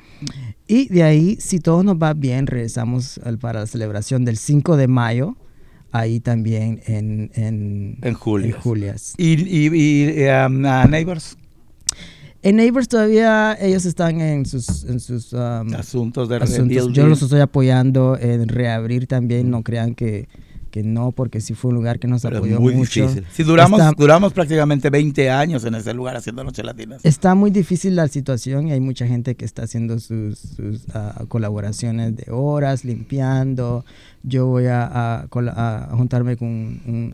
Y 0.67 0.87
de 0.89 1.03
ahí, 1.03 1.37
si 1.39 1.59
todo 1.59 1.83
nos 1.83 1.95
va 1.95 2.13
bien, 2.13 2.47
regresamos 2.47 3.19
para 3.39 3.61
la 3.61 3.67
celebración 3.67 4.23
del 4.25 4.37
5 4.37 4.77
de 4.77 4.87
mayo, 4.87 5.35
ahí 5.91 6.19
también 6.19 6.81
en, 6.85 7.31
en, 7.33 7.97
En 8.01 8.13
Julias. 8.13 8.55
en 8.55 8.61
Julias. 8.61 9.13
¿Y, 9.17 9.33
y, 9.41 9.69
y, 9.73 10.23
um, 10.29 10.65
a 10.65 10.85
Neighbors? 10.85 11.37
En 12.43 12.55
Neighbors 12.55 12.87
todavía 12.87 13.55
ellos 13.59 13.85
están 13.85 14.19
en 14.19 14.45
sus, 14.45 14.83
en 14.85 14.99
sus 14.99 15.31
um, 15.33 15.73
Asuntos 15.75 16.27
de 16.27 16.37
asuntos. 16.37 16.91
Yo 16.93 17.05
los 17.05 17.21
estoy 17.21 17.39
apoyando 17.39 18.17
en 18.19 18.47
reabrir 18.47 19.05
también, 19.05 19.51
no 19.51 19.61
crean 19.61 19.93
que, 19.93 20.27
que 20.71 20.81
no, 20.83 21.11
porque 21.11 21.39
sí 21.41 21.53
fue 21.53 21.69
un 21.69 21.75
lugar 21.75 21.99
que 21.99 22.07
nos 22.07 22.23
Pero 22.23 22.37
apoyó 22.37 22.59
muy 22.59 22.73
mucho. 22.73 23.01
difícil. 23.03 23.25
Sí, 23.31 23.43
duramos, 23.43 23.79
Está- 23.79 23.93
duramos 23.95 24.33
prácticamente 24.33 24.89
20 24.89 25.29
años 25.29 25.63
en 25.65 25.75
ese 25.75 25.93
lugar 25.93 26.15
haciendo 26.15 26.43
noches 26.43 26.65
latinas. 26.65 27.01
Está 27.05 27.35
muy 27.35 27.51
difícil 27.51 27.95
la 27.95 28.07
situación 28.07 28.67
y 28.67 28.71
hay 28.71 28.79
mucha 28.79 29.05
gente 29.05 29.35
que 29.35 29.45
está 29.45 29.63
haciendo 29.63 29.99
sus, 29.99 30.39
sus, 30.39 30.85
ah, 30.95 31.23
colaboraciones 31.27 32.15
de 32.15 32.25
horas, 32.31 32.83
limpiando. 32.85 33.85
Yo 34.23 34.47
voy 34.47 34.65
a, 34.65 35.19
a 35.21 35.27
cola- 35.27 35.53
a 35.91 35.95
juntarme 35.95 36.37
con 36.37 36.47
un, 36.47 37.13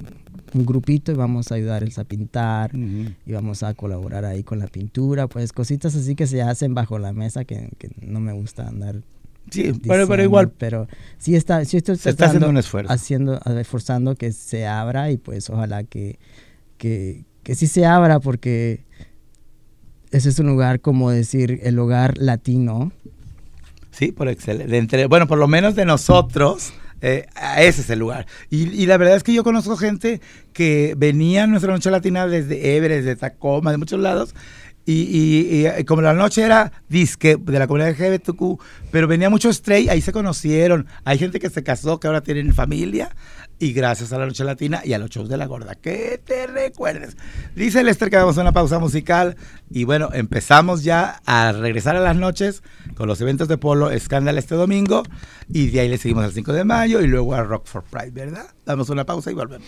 un 0.53 0.65
grupito 0.65 1.11
y 1.11 1.15
vamos 1.15 1.51
a 1.51 1.55
ayudarles 1.55 1.97
a 1.99 2.03
pintar 2.03 2.71
y 2.75 3.31
vamos 3.33 3.63
a 3.63 3.73
colaborar 3.73 4.23
ahí 4.25 4.43
con 4.43 4.59
la 4.59 4.67
pintura. 4.67 5.27
Pues 5.27 5.51
cositas 5.51 5.95
así 5.95 6.15
que 6.15 6.27
se 6.27 6.41
hacen 6.41 6.73
bajo 6.73 6.99
la 6.99 7.11
mesa 7.13 7.43
que, 7.43 7.69
que 7.77 7.89
no 8.01 8.19
me 8.19 8.31
gusta 8.33 8.67
andar. 8.67 9.01
Sí, 9.49 9.71
pero, 9.87 10.07
pero 10.07 10.23
igual 10.23 10.51
Pero 10.51 10.87
sí, 11.17 11.35
está, 11.35 11.63
sí 11.65 11.77
estoy 11.77 11.95
se 11.97 12.09
está 12.09 12.25
haciendo 12.25 12.49
un 12.49 12.57
esfuerzo. 12.57 12.91
haciendo, 12.91 13.39
esforzando 13.59 14.15
que 14.15 14.31
se 14.31 14.65
abra 14.67 15.11
y 15.11 15.17
pues 15.17 15.49
ojalá 15.49 15.83
que, 15.83 16.19
que, 16.77 17.25
que 17.43 17.55
sí 17.55 17.67
se 17.67 17.85
abra 17.85 18.19
porque 18.19 18.85
ese 20.11 20.29
es 20.29 20.39
un 20.39 20.47
lugar 20.47 20.81
como 20.81 21.11
decir 21.11 21.59
el 21.63 21.77
hogar 21.79 22.17
latino. 22.17 22.91
Sí, 23.91 24.11
por 24.11 24.27
excelente. 24.29 25.07
Bueno, 25.07 25.27
por 25.27 25.37
lo 25.37 25.47
menos 25.47 25.75
de 25.75 25.85
nosotros, 25.85 26.71
eh, 27.01 27.25
ese 27.57 27.81
es 27.81 27.89
el 27.89 27.99
lugar. 27.99 28.27
Y, 28.49 28.69
y 28.69 28.85
la 28.85 28.97
verdad 28.97 29.15
es 29.15 29.23
que 29.23 29.33
yo 29.33 29.43
conozco 29.43 29.75
gente 29.75 30.21
que 30.53 30.93
venía 30.97 31.43
a 31.43 31.47
nuestra 31.47 31.71
noche 31.71 31.89
latina 31.89 32.27
desde 32.27 32.75
Everest, 32.77 33.05
de 33.05 33.15
Tacoma, 33.15 33.71
de 33.71 33.77
muchos 33.77 33.99
lados. 33.99 34.35
Y, 34.89 34.93
y- 34.93 35.65
eh, 35.65 35.83
como 35.85 36.01
la 36.01 36.13
noche 36.13 36.41
era 36.43 36.71
disque 36.87 37.35
de 37.35 37.59
la 37.59 37.67
comunidad 37.67 37.89
LGBTQ, 37.91 38.57
pero 38.89 39.05
venía 39.05 39.29
mucho 39.29 39.51
stray, 39.51 39.89
ahí 39.89 39.99
se 39.99 40.13
conocieron. 40.13 40.87
Hay 41.03 41.17
gente 41.17 41.41
que 41.41 41.49
se 41.49 41.61
casó, 41.61 41.99
que 41.99 42.07
ahora 42.07 42.21
tienen 42.21 42.53
familia. 42.53 43.13
Y 43.59 43.73
gracias 43.73 44.13
a 44.13 44.17
la 44.19 44.25
noche 44.27 44.43
latina 44.45 44.81
y 44.85 44.93
a 44.93 44.99
los 44.99 45.09
shows 45.09 45.27
de 45.29 45.35
la 45.35 45.45
gorda, 45.47 45.75
que 45.75 46.21
te 46.23 46.47
recuerdes. 46.47 47.17
Dice 47.55 47.83
Lester 47.83 48.09
que 48.09 48.15
vamos 48.15 48.37
una 48.37 48.53
pausa 48.53 48.79
musical. 48.79 49.35
Y 49.69 49.83
bueno, 49.83 50.09
empezamos 50.13 50.83
ya 50.83 51.21
a 51.25 51.51
regresar 51.51 51.95
a 51.97 51.99
las 51.99 52.15
noches 52.15 52.61
con 52.95 53.07
los 53.09 53.19
eventos 53.19 53.47
de 53.49 53.57
polo 53.57 53.89
Escándalo 53.91 54.39
este 54.39 54.55
domingo. 54.55 55.03
Y 55.49 55.67
de 55.71 55.81
ahí 55.81 55.89
le 55.89 55.97
seguimos 55.97 56.23
al 56.23 56.31
5 56.31 56.53
de 56.53 56.63
mayo 56.63 57.01
y 57.01 57.07
luego 57.07 57.33
a 57.33 57.43
Rock 57.43 57.65
for 57.65 57.83
Pride, 57.83 58.11
¿verdad? 58.11 58.45
Damos 58.65 58.89
una 58.89 59.05
pausa 59.05 59.31
y 59.31 59.33
volvemos. 59.33 59.67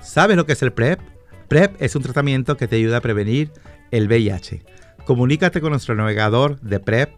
¿Sabes 0.00 0.36
lo 0.36 0.46
que 0.46 0.52
es 0.54 0.62
el 0.62 0.72
PrEP? 0.72 1.00
PrEP 1.48 1.82
es 1.82 1.96
un 1.96 2.02
tratamiento 2.02 2.56
que 2.56 2.68
te 2.68 2.76
ayuda 2.76 2.98
a 2.98 3.00
prevenir 3.00 3.50
el 3.90 4.06
VIH. 4.08 4.64
Comunícate 5.04 5.60
con 5.60 5.70
nuestro 5.70 5.94
navegador 5.94 6.60
de 6.60 6.80
PrEP 6.80 7.10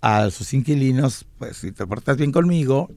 a 0.00 0.30
sus 0.30 0.54
inquilinos, 0.54 1.26
pues 1.38 1.56
si 1.56 1.72
te 1.72 1.86
portas 1.86 2.16
bien 2.16 2.32
conmigo, 2.32 2.90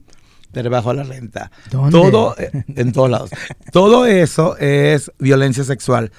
te 0.52 0.62
rebajo 0.62 0.92
la 0.92 1.04
renta. 1.04 1.50
¿Dónde? 1.70 1.90
Todo, 1.90 2.36
eh, 2.38 2.50
en 2.76 2.92
todos 2.92 3.10
lados. 3.10 3.30
Todo 3.72 4.06
eso 4.06 4.56
es 4.58 5.12
violencia 5.18 5.64
sexual. 5.64 6.12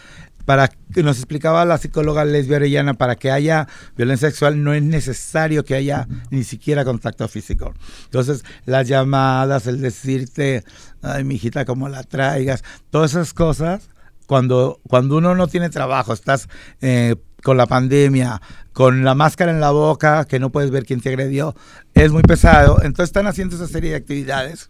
Para 0.46 0.72
nos 0.96 1.18
explicaba 1.18 1.64
la 1.66 1.78
psicóloga 1.78 2.26
Lesbia 2.26 2.58
Orellana, 2.58 2.94
para 2.96 3.16
que 3.16 3.32
haya 3.32 3.68
violencia 3.96 4.30
sexual 4.30 4.64
no 4.64 4.74
es 4.74 4.84
necesario 4.84 5.64
que 5.64 5.76
haya 5.76 6.08
ni 6.30 6.44
siquiera 6.44 6.84
contacto 6.84 7.28
físico. 7.28 7.74
Entonces, 8.06 8.44
las 8.66 8.88
llamadas, 8.88 9.68
el 9.68 9.82
decirte, 9.82 10.64
ay, 11.02 11.24
mi 11.24 11.36
hijita, 11.36 11.66
cómo 11.66 11.90
la 11.90 12.04
traigas, 12.04 12.64
todas 12.90 13.12
esas 13.12 13.34
cosas, 13.34 13.90
cuando, 14.28 14.80
cuando 14.88 15.18
uno 15.18 15.36
no 15.36 15.48
tiene 15.48 15.70
trabajo, 15.70 16.14
estás 16.14 16.48
eh, 16.82 17.16
con 17.44 17.58
la 17.58 17.66
pandemia, 17.66 18.42
con 18.74 19.04
la 19.04 19.16
máscara 19.16 19.52
en 19.52 19.60
la 19.60 19.72
boca, 19.72 20.26
que 20.26 20.40
no 20.40 20.52
puedes 20.52 20.72
ver 20.72 20.86
quién 20.86 21.02
te 21.02 21.10
agredió, 21.10 21.56
es 21.94 22.12
muy 22.12 22.24
pesado. 22.24 22.78
Entonces 22.78 23.10
están 23.10 23.28
haciendo 23.28 23.56
esa 23.56 23.68
serie 23.68 23.92
de 23.92 23.98
actividades. 23.98 24.70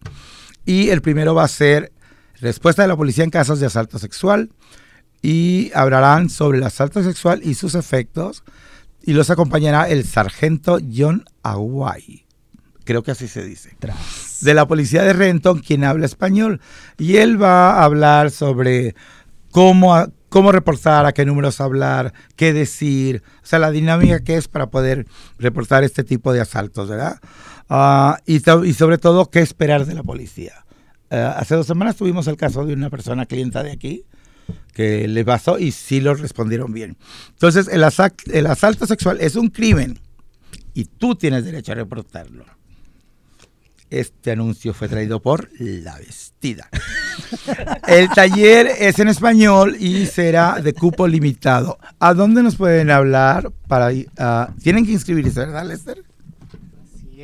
Y 0.65 0.89
el 0.89 1.01
primero 1.01 1.35
va 1.35 1.43
a 1.43 1.47
ser 1.47 1.91
respuesta 2.39 2.81
de 2.81 2.87
la 2.87 2.97
policía 2.97 3.23
en 3.23 3.29
casos 3.29 3.59
de 3.59 3.67
asalto 3.67 3.99
sexual. 3.99 4.49
Y 5.21 5.71
hablarán 5.75 6.29
sobre 6.29 6.57
el 6.57 6.63
asalto 6.63 7.03
sexual 7.03 7.41
y 7.43 7.53
sus 7.53 7.75
efectos. 7.75 8.43
Y 9.03 9.13
los 9.13 9.29
acompañará 9.29 9.89
el 9.89 10.05
sargento 10.05 10.79
John 10.93 11.25
Aguay. 11.43 12.25
Creo 12.83 13.03
que 13.03 13.11
así 13.11 13.27
se 13.27 13.43
dice 13.43 13.75
Tras. 13.79 14.39
de 14.41 14.53
la 14.53 14.67
policía 14.67 15.03
de 15.03 15.13
Renton, 15.13 15.59
quien 15.59 15.83
habla 15.83 16.05
español. 16.05 16.61
Y 16.97 17.17
él 17.17 17.41
va 17.41 17.73
a 17.73 17.83
hablar 17.85 18.31
sobre 18.31 18.95
cómo, 19.51 20.07
cómo 20.29 20.51
reportar, 20.51 21.05
a 21.05 21.13
qué 21.13 21.25
números 21.25 21.61
hablar, 21.61 22.13
qué 22.35 22.53
decir, 22.53 23.21
o 23.43 23.45
sea, 23.45 23.59
la 23.59 23.71
dinámica 23.71 24.23
que 24.23 24.35
es 24.35 24.47
para 24.47 24.69
poder 24.69 25.05
reportar 25.37 25.83
este 25.83 26.03
tipo 26.03 26.33
de 26.33 26.41
asaltos, 26.41 26.89
¿verdad? 26.89 27.19
Ah, 27.69 28.19
y 28.25 28.39
sobre 28.39 28.97
todo, 28.97 29.29
qué 29.29 29.39
esperar 29.39 29.85
de 29.85 29.93
la 29.93 30.03
policía. 30.03 30.65
Ah, 31.11 31.35
hace 31.37 31.55
dos 31.55 31.67
semanas 31.67 31.95
tuvimos 31.95 32.27
el 32.27 32.37
caso 32.37 32.65
de 32.65 32.73
una 32.73 32.89
persona 32.89 33.25
clienta 33.25 33.63
de 33.63 33.71
aquí 33.71 34.05
que 34.73 35.07
le 35.07 35.23
pasó 35.25 35.59
y 35.59 35.71
sí 35.71 35.99
lo 36.01 36.13
respondieron 36.13 36.73
bien. 36.73 36.97
Entonces, 37.29 37.67
el, 37.67 37.83
asa- 37.83 38.13
el 38.31 38.47
asalto 38.47 38.85
sexual 38.87 39.17
es 39.21 39.35
un 39.35 39.49
crimen 39.49 39.99
y 40.73 40.85
tú 40.85 41.15
tienes 41.15 41.45
derecho 41.45 41.71
a 41.73 41.75
reportarlo. 41.75 42.45
Este 43.89 44.31
anuncio 44.31 44.73
fue 44.73 44.87
traído 44.87 45.21
por 45.21 45.49
La 45.59 45.97
Vestida. 45.97 46.69
El 47.87 48.07
taller 48.09 48.67
es 48.79 48.99
en 48.99 49.09
español 49.09 49.75
y 49.77 50.05
será 50.05 50.61
de 50.61 50.73
cupo 50.73 51.05
limitado. 51.07 51.77
¿A 51.99 52.13
dónde 52.13 52.41
nos 52.41 52.55
pueden 52.55 52.89
hablar 52.89 53.51
para 53.67 53.89
Tienen 54.63 54.85
que 54.85 54.93
inscribirse, 54.93 55.41
¿verdad, 55.41 55.65
Lester? 55.67 56.03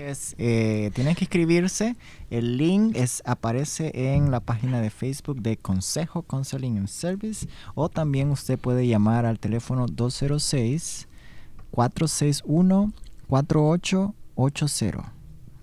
Así 0.08 0.36
es, 0.36 0.36
eh, 0.38 0.92
tienen 0.94 1.16
que 1.16 1.26
inscribirse. 1.26 1.98
El 2.30 2.58
link 2.58 2.96
aparece 3.26 3.92
en 3.94 4.32
la 4.32 4.40
página 4.40 4.80
de 4.80 4.90
Facebook 4.90 5.42
de 5.42 5.58
Consejo 5.58 6.22
Counseling 6.22 6.78
and 6.78 6.88
Service 6.88 7.48
o 7.76 7.90
también 7.90 8.32
usted 8.32 8.58
puede 8.58 8.88
llamar 8.88 9.26
al 9.26 9.38
teléfono 9.38 9.86
206 9.86 11.08
461 11.72 12.94
4880. 13.28 15.14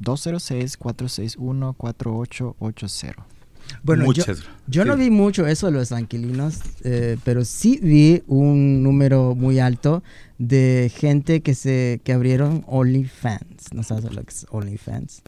206 0.00 0.76
461 0.76 1.72
4880. 1.72 3.33
Bueno, 3.82 4.04
yo, 4.04 4.06
Muchas. 4.08 4.42
yo 4.66 4.84
no 4.84 4.94
sí. 4.94 5.00
vi 5.00 5.10
mucho 5.10 5.46
eso 5.46 5.66
de 5.66 5.72
los 5.72 5.92
anquilinos, 5.92 6.58
eh, 6.84 7.16
pero 7.24 7.44
sí 7.44 7.78
vi 7.82 8.22
un 8.26 8.82
número 8.82 9.34
muy 9.34 9.58
alto 9.58 10.02
de 10.38 10.90
gente 10.96 11.40
que 11.42 11.54
se 11.54 12.00
que 12.04 12.12
abrieron 12.12 12.64
OnlyFans. 12.66 13.72
¿No 13.72 13.82
sabes 13.82 14.04
lo 14.04 14.22
que 14.22 14.30
es 14.30 14.46
OnlyFans? 14.50 15.22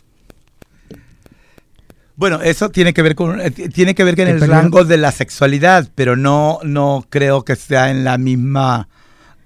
Bueno, 2.17 2.41
eso 2.41 2.71
tiene 2.71 2.95
que 2.95 3.03
ver 3.03 3.15
con 3.15 3.41
eh, 3.41 3.51
tiene 3.51 3.95
que 3.95 4.03
ver 4.03 4.17
con 4.17 4.25
¿Qué 4.25 4.31
el 4.31 4.41
rango 4.41 4.85
de 4.85 4.97
la 4.97 5.13
sexualidad, 5.13 5.91
pero 5.95 6.17
no 6.17 6.61
no 6.65 7.05
creo 7.11 7.45
que 7.45 7.57
sea 7.57 7.91
en 7.91 8.05
la 8.05 8.17
misma 8.17 8.89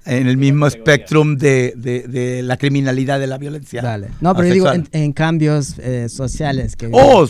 en 0.06 0.28
el 0.28 0.36
mismo 0.36 0.66
espectrum 0.66 1.36
de, 1.36 1.74
de- 1.76 2.06
de 2.08 2.42
la 2.42 2.56
criminalidad 2.56 3.18
de 3.20 3.26
la 3.26 3.38
violencia. 3.38 3.82
Dale. 3.82 4.08
No, 4.20 4.34
pero 4.34 4.48
yo 4.48 4.54
digo 4.54 4.72
en 4.92 5.12
cambios 5.12 5.78
eh, 5.78 6.08
sociales. 6.08 6.74
Que, 6.76 6.88
Oh, 6.92 7.28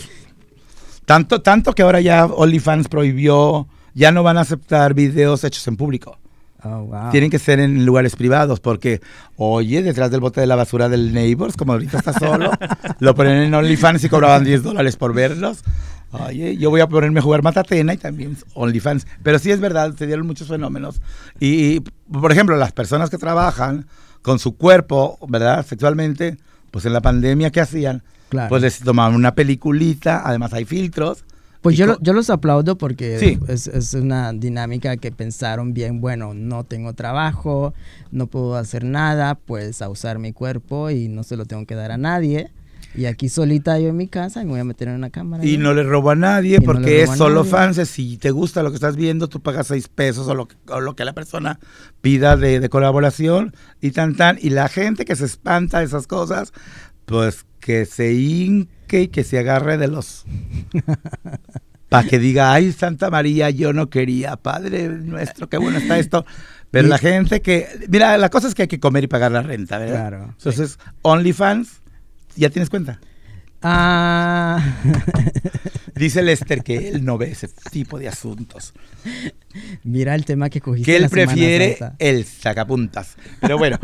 tanto 1.11 1.41
tanto 1.41 1.73
que 1.73 1.81
ahora 1.81 1.99
ya 1.99 2.25
OnlyFans 2.25 2.87
prohibió, 2.87 3.67
ya 3.93 4.13
no 4.13 4.23
van 4.23 4.37
a 4.37 4.41
aceptar 4.41 4.93
videos 4.93 5.43
hechos 5.43 5.67
en 5.67 5.75
público. 5.75 6.17
Oh, 6.63 6.85
wow. 6.85 7.11
Tienen 7.11 7.29
que 7.29 7.37
ser 7.37 7.59
en 7.59 7.85
lugares 7.85 8.15
privados 8.15 8.61
porque, 8.61 9.01
oye, 9.35 9.83
detrás 9.83 10.09
del 10.09 10.21
bote 10.21 10.39
de 10.39 10.47
la 10.47 10.55
basura 10.55 10.87
del 10.87 11.13
Neighbors, 11.13 11.57
como 11.57 11.73
ahorita 11.73 11.97
está 11.97 12.13
solo, 12.13 12.49
lo 12.99 13.13
ponen 13.13 13.43
en 13.43 13.53
OnlyFans 13.53 14.05
y 14.05 14.07
cobraban 14.07 14.45
10 14.45 14.63
dólares 14.63 14.95
por 14.95 15.13
verlos. 15.13 15.65
Oye, 16.11 16.55
yo 16.55 16.69
voy 16.69 16.79
a 16.79 16.87
ponerme 16.87 17.19
a 17.19 17.23
jugar 17.23 17.43
Matatena 17.43 17.93
y 17.93 17.97
también 17.97 18.37
OnlyFans. 18.53 19.05
Pero 19.21 19.37
sí 19.37 19.51
es 19.51 19.59
verdad, 19.59 19.93
se 19.97 20.07
dieron 20.07 20.25
muchos 20.25 20.47
fenómenos. 20.47 21.01
Y, 21.41 21.75
y, 21.75 21.79
por 22.09 22.31
ejemplo, 22.31 22.55
las 22.55 22.71
personas 22.71 23.09
que 23.09 23.17
trabajan 23.17 23.85
con 24.21 24.39
su 24.39 24.55
cuerpo, 24.55 25.19
¿verdad? 25.27 25.65
Sexualmente, 25.65 26.37
pues 26.71 26.85
en 26.85 26.93
la 26.93 27.01
pandemia, 27.01 27.49
¿qué 27.49 27.59
hacían? 27.59 28.01
Claro. 28.31 28.49
Pues 28.49 28.63
les 28.63 28.79
tomaban 28.79 29.13
una 29.13 29.35
peliculita, 29.35 30.23
además 30.25 30.53
hay 30.53 30.65
filtros. 30.65 31.25
Pues 31.61 31.77
yo, 31.77 31.95
yo 32.01 32.13
los 32.13 32.31
aplaudo 32.31 32.75
porque 32.75 33.19
Sí. 33.19 33.37
es, 33.47 33.67
es 33.67 33.93
una 33.93 34.33
dinámica 34.33 34.97
que 34.97 35.11
pensaron 35.11 35.75
bien, 35.75 36.01
bueno, 36.01 36.33
no 36.33 36.63
tengo 36.63 36.93
trabajo, 36.93 37.75
no 38.11 38.25
puedo 38.25 38.55
hacer 38.55 38.83
nada, 38.83 39.35
pues 39.35 39.83
a 39.83 39.89
usar 39.89 40.17
mi 40.17 40.33
cuerpo 40.33 40.89
y 40.89 41.07
no 41.07 41.21
se 41.21 41.37
lo 41.37 41.45
tengo 41.45 41.67
que 41.67 41.75
dar 41.75 41.91
a 41.91 41.97
nadie. 41.97 42.49
Y 42.95 43.05
aquí 43.05 43.29
solita 43.29 43.77
yo 43.79 43.89
en 43.89 43.95
mi 43.97 44.07
casa 44.07 44.43
me 44.43 44.49
voy 44.49 44.59
a 44.59 44.63
meter 44.63 44.87
en 44.87 44.95
una 44.95 45.11
cámara. 45.11 45.45
Y 45.45 45.57
¿no? 45.57 45.65
no 45.65 45.75
le 45.75 45.83
robo 45.83 46.09
a 46.09 46.15
nadie 46.15 46.57
no 46.59 46.63
porque 46.65 47.03
es 47.03 47.11
a 47.11 47.15
solo 47.15 47.41
nadie. 47.43 47.51
fans. 47.51 47.87
Si 47.89 48.17
te 48.17 48.31
gusta 48.31 48.63
lo 48.63 48.69
que 48.71 48.75
estás 48.75 48.95
viendo, 48.95 49.29
tú 49.29 49.39
pagas 49.39 49.67
seis 49.67 49.87
pesos 49.87 50.27
o 50.27 50.33
lo 50.35 50.47
que, 50.47 50.55
o 50.67 50.79
lo 50.81 50.95
que 50.95 51.05
la 51.05 51.13
persona 51.13 51.59
pida 52.01 52.35
de, 52.37 52.59
de 52.59 52.69
colaboración 52.69 53.53
y 53.81 53.91
tan 53.91 54.15
tan. 54.15 54.37
Y 54.41 54.49
la 54.49 54.67
gente 54.67 55.05
que 55.05 55.15
se 55.15 55.25
espanta 55.25 55.79
de 55.79 55.85
esas 55.85 56.07
cosas, 56.07 56.51
pues 57.05 57.45
que 57.61 57.85
se 57.85 58.11
hinque 58.13 59.03
y 59.03 59.07
que 59.07 59.23
se 59.23 59.39
agarre 59.39 59.77
de 59.77 59.87
los... 59.87 60.25
Para 61.87 62.07
que 62.07 62.19
diga, 62.19 62.53
ay, 62.53 62.71
Santa 62.71 63.09
María, 63.09 63.49
yo 63.49 63.73
no 63.73 63.89
quería, 63.89 64.37
Padre 64.37 64.87
nuestro, 64.89 65.47
qué 65.49 65.57
bueno 65.57 65.77
está 65.77 65.99
esto. 65.99 66.25
Pero 66.71 66.87
Y- 66.87 66.89
la 66.89 66.97
gente 66.97 67.41
que... 67.41 67.67
Mira, 67.89 68.17
la 68.17 68.29
cosa 68.29 68.47
es 68.47 68.55
que 68.55 68.63
hay 68.63 68.67
que 68.69 68.79
comer 68.79 69.03
y 69.03 69.07
pagar 69.07 69.31
la 69.31 69.41
renta, 69.41 69.77
¿verdad? 69.77 70.09
Claro. 70.09 70.35
Entonces, 70.37 70.79
OnlyFans, 71.01 71.81
¿ya 72.35 72.49
tienes 72.49 72.69
cuenta? 72.69 72.99
Ah, 73.61 74.63
Dice 75.95 76.21
Lester 76.23 76.63
que 76.63 76.89
él 76.89 77.03
no 77.05 77.17
ve 77.17 77.31
ese 77.31 77.47
tipo 77.71 77.99
de 77.99 78.07
asuntos. 78.07 78.73
mira 79.83 80.15
el 80.15 80.25
tema 80.25 80.49
que 80.49 80.61
cogiste 80.61 80.91
Que 80.91 80.97
él 80.97 81.03
la 81.03 81.09
prefiere 81.09 81.77
Santa. 81.77 81.95
el 81.99 82.25
sacapuntas. 82.25 83.15
Pero 83.39 83.57
bueno, 83.57 83.79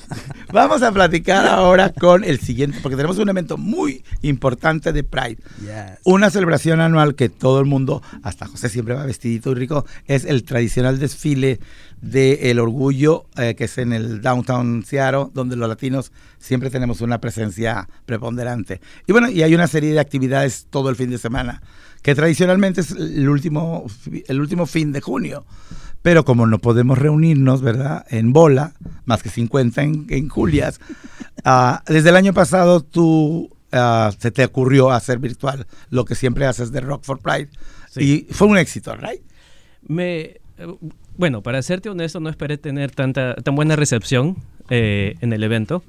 vamos 0.52 0.82
a 0.82 0.92
platicar 0.92 1.46
ahora 1.46 1.92
con 1.92 2.24
el 2.24 2.40
siguiente, 2.40 2.78
porque 2.82 2.96
tenemos 2.96 3.18
un 3.18 3.28
evento 3.28 3.56
muy 3.56 4.04
importante 4.22 4.92
de 4.92 5.04
Pride. 5.04 5.38
Yes. 5.60 5.98
Una 6.04 6.30
celebración 6.30 6.80
anual 6.80 7.14
que 7.14 7.28
todo 7.28 7.60
el 7.60 7.66
mundo, 7.66 8.02
hasta 8.22 8.46
José 8.46 8.68
siempre 8.68 8.94
va 8.94 9.04
vestidito 9.04 9.52
y 9.52 9.54
rico, 9.54 9.86
es 10.06 10.24
el 10.24 10.44
tradicional 10.44 10.98
desfile 10.98 11.60
del 12.00 12.58
orgullo 12.60 13.26
eh, 13.36 13.54
que 13.54 13.64
es 13.64 13.78
en 13.78 13.92
el 13.92 14.20
downtown 14.20 14.84
Seattle, 14.84 15.26
donde 15.34 15.56
los 15.56 15.68
latinos 15.68 16.12
siempre 16.38 16.70
tenemos 16.70 17.00
una 17.00 17.20
presencia 17.20 17.88
preponderante. 18.06 18.80
Y 19.06 19.12
bueno, 19.12 19.28
y 19.30 19.42
hay 19.42 19.54
una 19.54 19.66
serie 19.66 19.92
de 19.92 20.00
actividades 20.00 20.66
todo 20.70 20.90
el 20.90 20.96
fin 20.96 21.10
de 21.10 21.18
semana, 21.18 21.62
que 22.02 22.14
tradicionalmente 22.14 22.80
es 22.80 22.92
el 22.92 23.28
último, 23.28 23.86
el 24.28 24.40
último 24.40 24.66
fin 24.66 24.92
de 24.92 25.00
junio. 25.00 25.44
Pero 26.02 26.24
como 26.24 26.46
no 26.46 26.58
podemos 26.58 26.96
reunirnos, 26.96 27.60
¿verdad? 27.60 28.06
En 28.08 28.32
bola, 28.32 28.72
más 29.04 29.22
que 29.22 29.28
50 29.28 29.82
en, 29.82 30.06
en 30.08 30.28
Julias, 30.28 30.80
ah, 31.44 31.82
desde 31.86 32.10
el 32.10 32.16
año 32.16 32.32
pasado 32.32 32.80
tú 32.80 33.50
ah, 33.72 34.12
se 34.16 34.30
te 34.30 34.44
ocurrió 34.44 34.90
hacer 34.90 35.18
virtual 35.18 35.66
lo 35.90 36.04
que 36.04 36.14
siempre 36.14 36.46
haces 36.46 36.70
de 36.70 36.80
Rock 36.80 37.04
for 37.04 37.18
Pride. 37.18 37.50
Sí. 37.90 38.26
Y 38.28 38.32
fue 38.32 38.46
un 38.46 38.58
éxito, 38.58 38.94
¿right? 38.94 39.22
Me, 39.86 40.40
bueno, 41.16 41.42
para 41.42 41.62
serte 41.62 41.88
honesto, 41.88 42.20
no 42.20 42.30
esperé 42.30 42.58
tener 42.58 42.92
tanta, 42.92 43.34
tan 43.34 43.54
buena 43.54 43.76
recepción 43.76 44.36
eh, 44.70 45.16
en 45.20 45.32
el 45.32 45.42
evento 45.42 45.82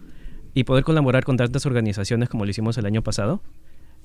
y 0.53 0.63
poder 0.63 0.83
colaborar 0.83 1.23
con 1.23 1.37
tantas 1.37 1.65
organizaciones 1.65 2.29
como 2.29 2.45
lo 2.45 2.51
hicimos 2.51 2.77
el 2.77 2.85
año 2.85 3.03
pasado. 3.03 3.41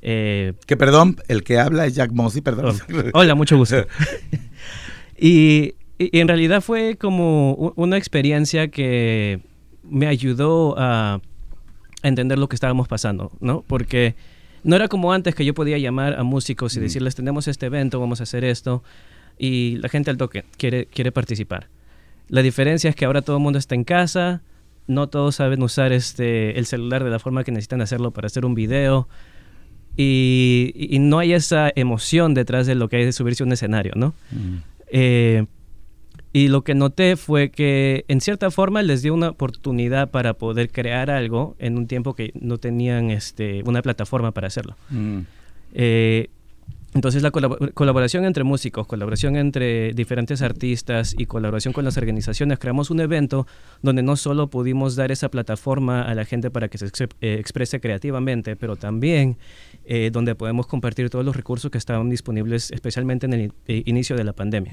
Eh, 0.06 0.52
Que 0.66 0.76
perdón, 0.76 1.16
el 1.28 1.42
que 1.42 1.58
habla 1.58 1.86
es 1.86 1.94
Jack 1.94 2.12
Mossy, 2.12 2.42
perdón. 2.42 2.76
Oh, 3.14 3.20
Hola, 3.20 3.34
mucho 3.34 3.56
gusto. 3.56 3.86
y, 5.18 5.74
en 5.98 6.28
realidad 6.28 6.60
fue 6.60 6.96
como 6.96 7.72
una 7.76 7.96
experiencia 7.96 8.68
que 8.68 9.40
me 9.82 10.06
ayudó 10.06 10.74
a, 10.76 11.20
entender 12.02 12.38
lo 12.38 12.50
que 12.50 12.56
estábamos 12.56 12.86
pasando, 12.86 13.32
¿no? 13.40 13.64
Porque 13.66 14.14
no 14.62 14.76
era 14.76 14.88
como 14.88 15.14
antes 15.14 15.34
que 15.34 15.46
yo 15.46 15.54
podía 15.54 15.78
llamar 15.78 16.18
a 16.18 16.22
músicos 16.22 16.76
y 16.76 16.80
decirles, 16.80 17.14
tenemos 17.14 17.48
este 17.48 17.64
evento, 17.66 17.98
vamos 17.98 18.20
a 18.20 18.24
hacer 18.24 18.44
esto, 18.44 18.82
y 19.38 19.76
la 19.76 19.88
gente 19.88 20.10
al 20.10 20.18
toque 20.18 20.44
quiere, 20.58 20.84
quiere 20.84 21.12
participar. 21.12 21.68
La 22.28 22.42
diferencia 22.42 22.90
es 22.90 22.96
que 22.96 23.06
ahora 23.06 23.22
todo 23.22 23.36
el 23.38 23.42
mundo 23.42 23.58
está 23.58 23.74
en 23.74 23.84
casa, 23.84 24.42
no 24.86 25.08
todos 25.08 25.36
saben 25.36 25.62
usar 25.62 25.92
este, 25.92 26.58
el 26.58 26.66
celular 26.66 27.04
de 27.04 27.10
la 27.10 27.18
forma 27.18 27.42
que 27.42 27.52
necesitan 27.52 27.80
hacerlo 27.80 28.10
para 28.10 28.26
hacer 28.26 28.44
un 28.44 28.54
video, 28.54 29.08
y, 29.96 30.72
y 30.74 30.98
no 30.98 31.18
hay 31.18 31.32
esa 31.32 31.70
emoción 31.74 32.34
detrás 32.34 32.66
de 32.66 32.74
lo 32.74 32.88
que 32.88 32.96
hay 32.96 33.04
de 33.04 33.12
subirse 33.12 33.42
a 33.42 33.46
un 33.46 33.52
escenario, 33.52 33.92
¿no? 33.96 34.14
Mm. 34.30 34.56
Eh, 34.88 35.46
y 36.32 36.48
lo 36.48 36.64
que 36.64 36.74
noté 36.74 37.16
fue 37.16 37.50
que 37.50 38.04
en 38.08 38.20
cierta 38.20 38.50
forma 38.50 38.82
les 38.82 39.02
dio 39.02 39.14
una 39.14 39.30
oportunidad 39.30 40.10
para 40.10 40.34
poder 40.34 40.70
crear 40.70 41.08
algo 41.08 41.54
en 41.60 41.78
un 41.78 41.86
tiempo 41.86 42.14
que 42.14 42.32
no 42.34 42.58
tenían 42.58 43.10
este, 43.10 43.62
una 43.64 43.82
plataforma 43.82 44.32
para 44.32 44.48
hacerlo. 44.48 44.76
Mm. 44.90 45.20
Eh, 45.74 46.30
entonces 46.94 47.22
la 47.22 47.30
colabo- 47.32 47.72
colaboración 47.74 48.24
entre 48.24 48.44
músicos, 48.44 48.86
colaboración 48.86 49.36
entre 49.36 49.92
diferentes 49.92 50.42
artistas 50.42 51.14
y 51.18 51.26
colaboración 51.26 51.74
con 51.74 51.84
las 51.84 51.96
organizaciones, 51.96 52.58
creamos 52.58 52.90
un 52.90 53.00
evento 53.00 53.46
donde 53.82 54.02
no 54.02 54.16
solo 54.16 54.48
pudimos 54.48 54.96
dar 54.96 55.10
esa 55.10 55.28
plataforma 55.28 56.02
a 56.02 56.14
la 56.14 56.24
gente 56.24 56.50
para 56.50 56.68
que 56.68 56.78
se 56.78 56.86
eh, 57.20 57.36
exprese 57.38 57.80
creativamente, 57.80 58.56
pero 58.56 58.76
también 58.76 59.36
eh, 59.84 60.10
donde 60.12 60.34
podemos 60.34 60.66
compartir 60.66 61.10
todos 61.10 61.24
los 61.24 61.36
recursos 61.36 61.70
que 61.70 61.78
estaban 61.78 62.08
disponibles, 62.08 62.70
especialmente 62.70 63.26
en 63.26 63.32
el 63.32 63.52
eh, 63.66 63.82
inicio 63.86 64.16
de 64.16 64.24
la 64.24 64.32
pandemia. 64.32 64.72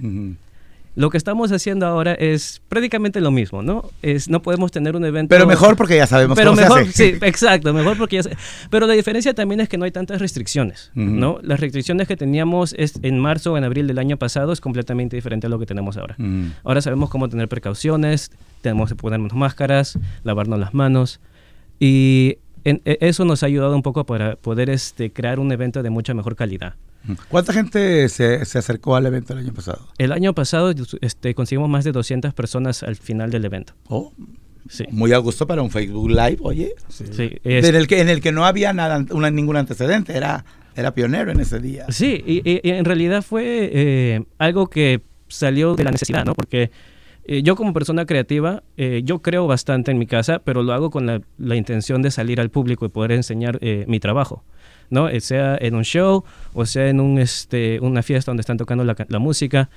Lo 0.94 1.10
que 1.10 1.18
estamos 1.18 1.54
haciendo 1.54 1.86
ahora 1.88 2.14
es 2.14 2.62
prácticamente 2.68 3.22
lo 3.22 3.32
mismo, 3.32 3.62
¿no? 3.64 3.90
Es, 4.02 4.28
no 4.28 4.42
podemos 4.42 4.72
tener 4.72 4.98
un 4.98 5.06
evento... 5.06 5.30
Pero 5.30 5.48
mejor 5.48 5.78
porque 5.78 5.96
ya 5.96 6.06
sabemos 6.06 6.36
Pero 6.38 6.52
cómo 6.52 6.62
mejor, 6.62 6.84
se 6.84 6.90
hace. 6.90 7.12
sí, 7.14 7.18
exacto, 7.22 7.74
mejor 7.74 7.98
porque 7.98 8.22
ya. 8.22 8.30
Pero 8.70 8.88
la 8.88 8.94
diferencia 8.94 9.34
también 9.34 9.62
es 9.62 9.70
que 9.70 9.78
no 9.78 9.86
hay 9.86 9.92
tantas 9.92 10.20
restricciones. 10.20 10.92
¿no? 10.94 11.40
Las 11.44 11.62
restricciones 11.62 12.10
que 12.10 12.18
teníamos 12.18 12.76
es 12.78 12.96
en 13.04 13.20
marzo 13.20 13.54
o 13.54 13.58
en 13.58 13.64
abril 13.64 13.88
del 13.88 14.00
año 14.00 14.18
pasado 14.18 14.52
es 14.52 14.60
completamente 14.60 15.16
diferente 15.16 15.48
a 15.48 15.50
lo 15.50 15.60
que 15.60 15.66
tenemos 15.66 15.96
ahora. 15.96 16.18
Ahora 16.66 16.82
sabemos 16.82 17.10
cómo 17.10 17.30
tener 17.30 17.48
precauciones, 17.48 18.32
tenemos 18.62 18.90
que 18.90 18.96
ponernos 18.96 19.34
máscaras, 19.34 19.98
lavarnos 20.24 20.60
las 20.60 20.74
manos 20.74 21.22
y 21.80 22.38
en- 22.64 22.82
e- 22.86 22.98
eso 23.02 23.24
nos 23.26 23.44
ha 23.44 23.46
ayudado 23.46 23.76
un 23.76 23.82
poco 23.82 24.06
para 24.06 24.36
poder 24.36 24.70
este, 24.70 25.12
crear 25.12 25.40
un 25.40 25.52
evento 25.54 25.84
de 25.84 25.90
mucha 25.90 26.14
mejor 26.14 26.36
calidad. 26.36 26.76
¿Cuánta 27.30 27.54
gente 27.54 28.08
se, 28.10 28.46
se 28.46 28.60
acercó 28.60 28.96
al 28.96 29.06
evento 29.06 29.34
el 29.34 29.40
año 29.40 29.54
pasado? 29.54 29.88
El 29.98 30.12
año 30.12 30.34
pasado 30.34 30.74
este, 31.02 31.34
conseguimos 31.36 31.70
más 31.70 31.84
de 31.84 31.92
200 31.92 32.34
personas 32.34 32.84
al 32.84 32.96
final 32.96 33.32
del 33.32 33.46
evento. 33.46 33.74
Oh, 33.88 34.12
Sí. 34.70 34.86
muy 34.92 35.12
a 35.12 35.18
gusto 35.18 35.48
para 35.48 35.64
un 35.64 35.72
Facebook 35.72 36.10
Live, 36.12 36.38
oye. 36.42 36.74
Sí, 36.88 37.04
es- 37.44 37.66
En, 37.68 37.76
el 37.76 37.88
que, 37.88 38.00
en 38.00 38.10
el 38.10 38.22
que 38.22 38.32
no 38.32 38.46
había 38.46 38.72
nada, 38.74 39.04
una- 39.12 39.32
ningún 39.32 39.58
antecedente, 39.58 40.16
era, 40.16 40.46
era 40.76 40.94
pionero 40.94 41.32
en 41.32 41.40
ese 41.40 41.60
día. 41.60 41.88
Sí, 41.90 42.24
y, 42.26 42.42
en 42.70 42.86
realidad 42.86 43.24
fue 43.24 43.70
eh, 43.74 44.24
algo 44.38 44.68
que 44.68 45.02
salió 45.28 45.76
de 45.76 45.84
la 45.84 45.92
necesidad, 45.92 46.24
¿no? 46.26 46.36
Porque 46.36 46.70
eh, 47.26 47.42
yo 47.42 47.56
como 47.56 47.74
persona 47.74 48.06
creativa, 48.06 48.62
eh, 48.78 49.02
yo 49.04 49.22
creo 49.24 49.48
bastante 49.48 49.92
en 49.92 49.98
mi 49.98 50.06
casa, 50.06 50.40
pero 50.46 50.62
lo 50.64 50.74
hago 50.74 50.92
con 50.92 51.08
la, 51.08 51.22
la 51.40 51.56
intención 51.56 52.02
de 52.04 52.12
salir 52.12 52.40
al 52.40 52.52
público 52.52 52.86
y 52.86 52.90
poder 52.90 53.14
enseñar 53.14 53.60
mi 53.88 54.00
trabajo, 54.00 54.44
¿no? 54.92 55.10
Eh, 55.10 55.20
sea 55.22 55.58
en 55.60 55.74
un 55.74 55.84
show 55.84 56.24
o 56.54 56.66
sea 56.68 56.88
en 56.90 57.00
un, 57.00 57.18
este, 57.18 57.80
una 57.80 58.04
fiesta 58.04 58.30
donde 58.32 58.42
están 58.42 58.58
tocando 58.58 58.84
la, 58.84 58.96
la 59.10 59.20
música. 59.20 59.70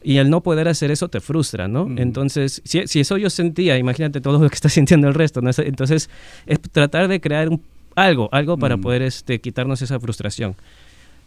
Y 0.00 0.18
al 0.18 0.30
no 0.30 0.42
poder 0.42 0.68
hacer 0.68 0.92
eso 0.92 1.08
te 1.08 1.18
frustra, 1.20 1.66
¿no? 1.66 1.86
Mm. 1.86 1.98
Entonces, 1.98 2.62
si, 2.64 2.86
si 2.86 3.00
eso 3.00 3.16
yo 3.16 3.28
sentía, 3.30 3.76
imagínate 3.78 4.20
todo 4.20 4.38
lo 4.38 4.48
que 4.48 4.54
está 4.54 4.68
sintiendo 4.78 5.08
el 5.08 5.14
resto, 5.14 5.40
¿no? 5.42 5.50
Entonces, 5.56 6.08
es 6.46 6.60
tratar 6.60 7.08
de 7.08 7.20
crear 7.20 7.48
un- 7.48 7.60
algo, 7.96 8.28
algo 8.30 8.56
para 8.56 8.76
Mm. 8.76 8.80
poder 8.80 9.02
este, 9.02 9.40
quitarnos 9.40 9.82
esa 9.82 9.98
frustración. 9.98 10.54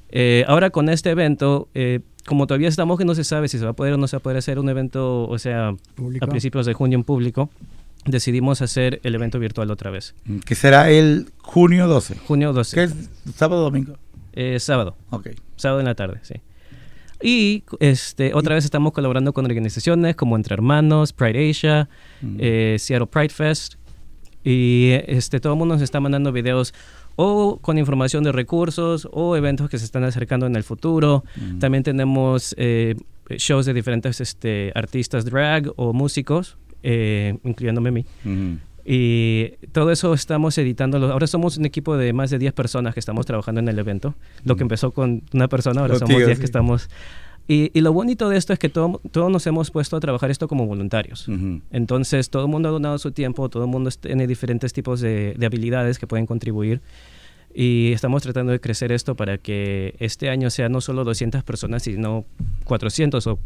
Eh, 0.10 0.46
ahora 0.48 0.70
con 0.70 0.88
este 0.90 1.10
evento, 1.10 1.68
eh, 1.74 2.00
como 2.26 2.48
todavía 2.48 2.68
estamos 2.70 2.98
que 2.98 3.06
no 3.06 3.16
se 3.16 3.24
sabe 3.24 3.48
si 3.48 3.58
se 3.58 3.66
va 3.66 3.72
a 3.72 3.74
poder 3.74 3.94
o 3.94 3.98
no 3.98 4.08
se 4.08 4.16
va 4.16 4.20
a 4.20 4.24
poder 4.24 4.38
hacer 4.38 4.58
un 4.60 4.70
evento, 4.70 5.28
o 5.28 5.38
sea, 5.38 5.74
Público. 5.96 6.24
a 6.26 6.28
principios 6.30 6.66
de 6.66 6.74
junio 6.74 6.98
en 6.98 7.04
público, 7.04 7.50
decidimos 8.06 8.62
hacer 8.62 9.00
el 9.04 9.16
evento 9.16 9.40
virtual 9.40 9.70
otra 9.72 9.92
vez. 9.92 10.16
Que 10.46 10.56
será 10.56 10.90
el 10.90 11.32
junio 11.40 11.88
12. 11.88 12.16
Junio 12.28 12.54
12. 12.54 12.76
Que 12.76 12.84
es 12.84 12.96
sábado 13.36 13.62
o 13.62 13.66
domingo. 13.66 13.94
Eh, 14.34 14.60
sábado. 14.60 14.96
Ok. 15.10 15.30
Sábado 15.56 15.80
en 15.82 15.86
la 15.86 15.96
tarde, 15.96 16.20
sí. 16.24 16.36
Y 17.22 17.64
este, 17.80 18.34
otra 18.34 18.56
vez 18.56 18.66
estamos 18.66 18.94
colaborando 18.94 19.32
con 19.34 19.46
organizaciones 19.46 20.16
como 20.16 20.36
Entre 20.36 20.54
Hermanos, 20.56 21.14
Pride 21.14 21.50
Asia, 21.52 21.90
Mm. 22.22 22.38
eh, 22.40 22.76
Seattle 22.80 23.08
Pride 23.08 23.30
Fest. 23.30 23.76
Y 24.44 24.92
este, 25.06 25.40
todo 25.40 25.54
el 25.54 25.60
mundo 25.60 25.76
nos 25.76 25.84
está 25.84 26.00
mandando 26.00 26.32
videos 26.32 26.74
o 27.16 27.60
con 27.62 27.78
información 27.78 28.24
de 28.24 28.32
recursos 28.32 29.08
o 29.12 29.36
eventos 29.36 29.70
que 29.70 29.78
se 29.78 29.86
están 29.86 30.04
acercando 30.04 30.48
en 30.48 30.56
el 30.56 30.64
futuro. 30.64 31.24
Mm. 31.36 31.60
También 31.60 31.84
tenemos 31.84 32.56
eh, 32.58 32.96
shows 33.38 33.68
de 33.68 33.74
diferentes 33.74 34.20
este, 34.20 34.72
artistas 34.74 35.26
drag 35.26 35.72
o 35.76 35.94
músicos, 35.94 36.58
eh, 36.84 37.38
incluyéndome 37.44 37.90
a 37.90 37.92
mí. 37.92 38.06
Y 38.84 39.52
todo 39.72 39.92
eso 39.92 40.14
estamos 40.14 40.58
editándolo. 40.58 41.12
Ahora 41.12 41.28
somos 41.28 41.58
un 41.58 41.66
equipo 41.66 41.98
de 41.98 42.14
más 42.14 42.32
de 42.32 42.40
10 42.40 42.54
personas 42.54 42.94
que 42.96 43.00
estamos 43.00 43.26
trabajando 43.26 43.60
en 43.62 43.68
el 43.68 43.78
evento. 43.78 44.16
Lo 44.44 44.56
que 44.56 44.64
empezó 44.64 44.92
con 44.92 45.22
una 45.34 45.48
persona, 45.48 45.82
ahora 45.82 45.94
somos 45.96 46.10
Contigo, 46.10 46.26
10 46.28 46.38
sí. 46.38 46.40
que 46.42 46.46
estamos... 46.46 46.90
Y, 47.48 47.70
y 47.74 47.82
lo 47.82 47.92
bonito 47.92 48.30
de 48.30 48.38
esto 48.38 48.54
es 48.54 48.60
que 48.60 48.70
todo- 48.70 49.02
todos 49.12 49.30
nos 49.32 49.46
hemos 49.46 49.72
puesto 49.72 49.98
a 49.98 50.00
trabajar 50.00 50.32
esto 50.32 50.48
como 50.48 50.66
voluntarios. 50.68 51.28
Entonces, 51.72 52.30
todo 52.30 52.44
el 52.46 52.50
mundo 52.50 52.70
ha 52.70 52.72
donado 52.72 52.98
su 52.98 53.12
tiempo, 53.12 53.50
todo 53.50 53.64
el 53.66 53.70
mundo 53.70 53.90
tiene 54.00 54.26
diferentes 54.26 54.74
tipos 54.74 55.02
de, 55.02 55.36
de 55.38 55.46
habilidades 55.46 56.00
que 56.00 56.08
pueden 56.08 56.26
contribuir. 56.26 56.82
Y 57.54 57.92
estamos 57.94 58.24
tratando 58.24 58.52
de 58.52 58.60
crecer 58.60 58.92
esto 58.92 59.16
para 59.16 59.38
que 59.38 59.96
este 60.00 60.30
año 60.30 60.50
sea 60.50 60.70
no 60.70 60.80
solo 60.82 61.04
200 61.04 61.44
personas, 61.44 61.84
sino 61.84 62.26
400 62.64 63.28
o 63.28 63.40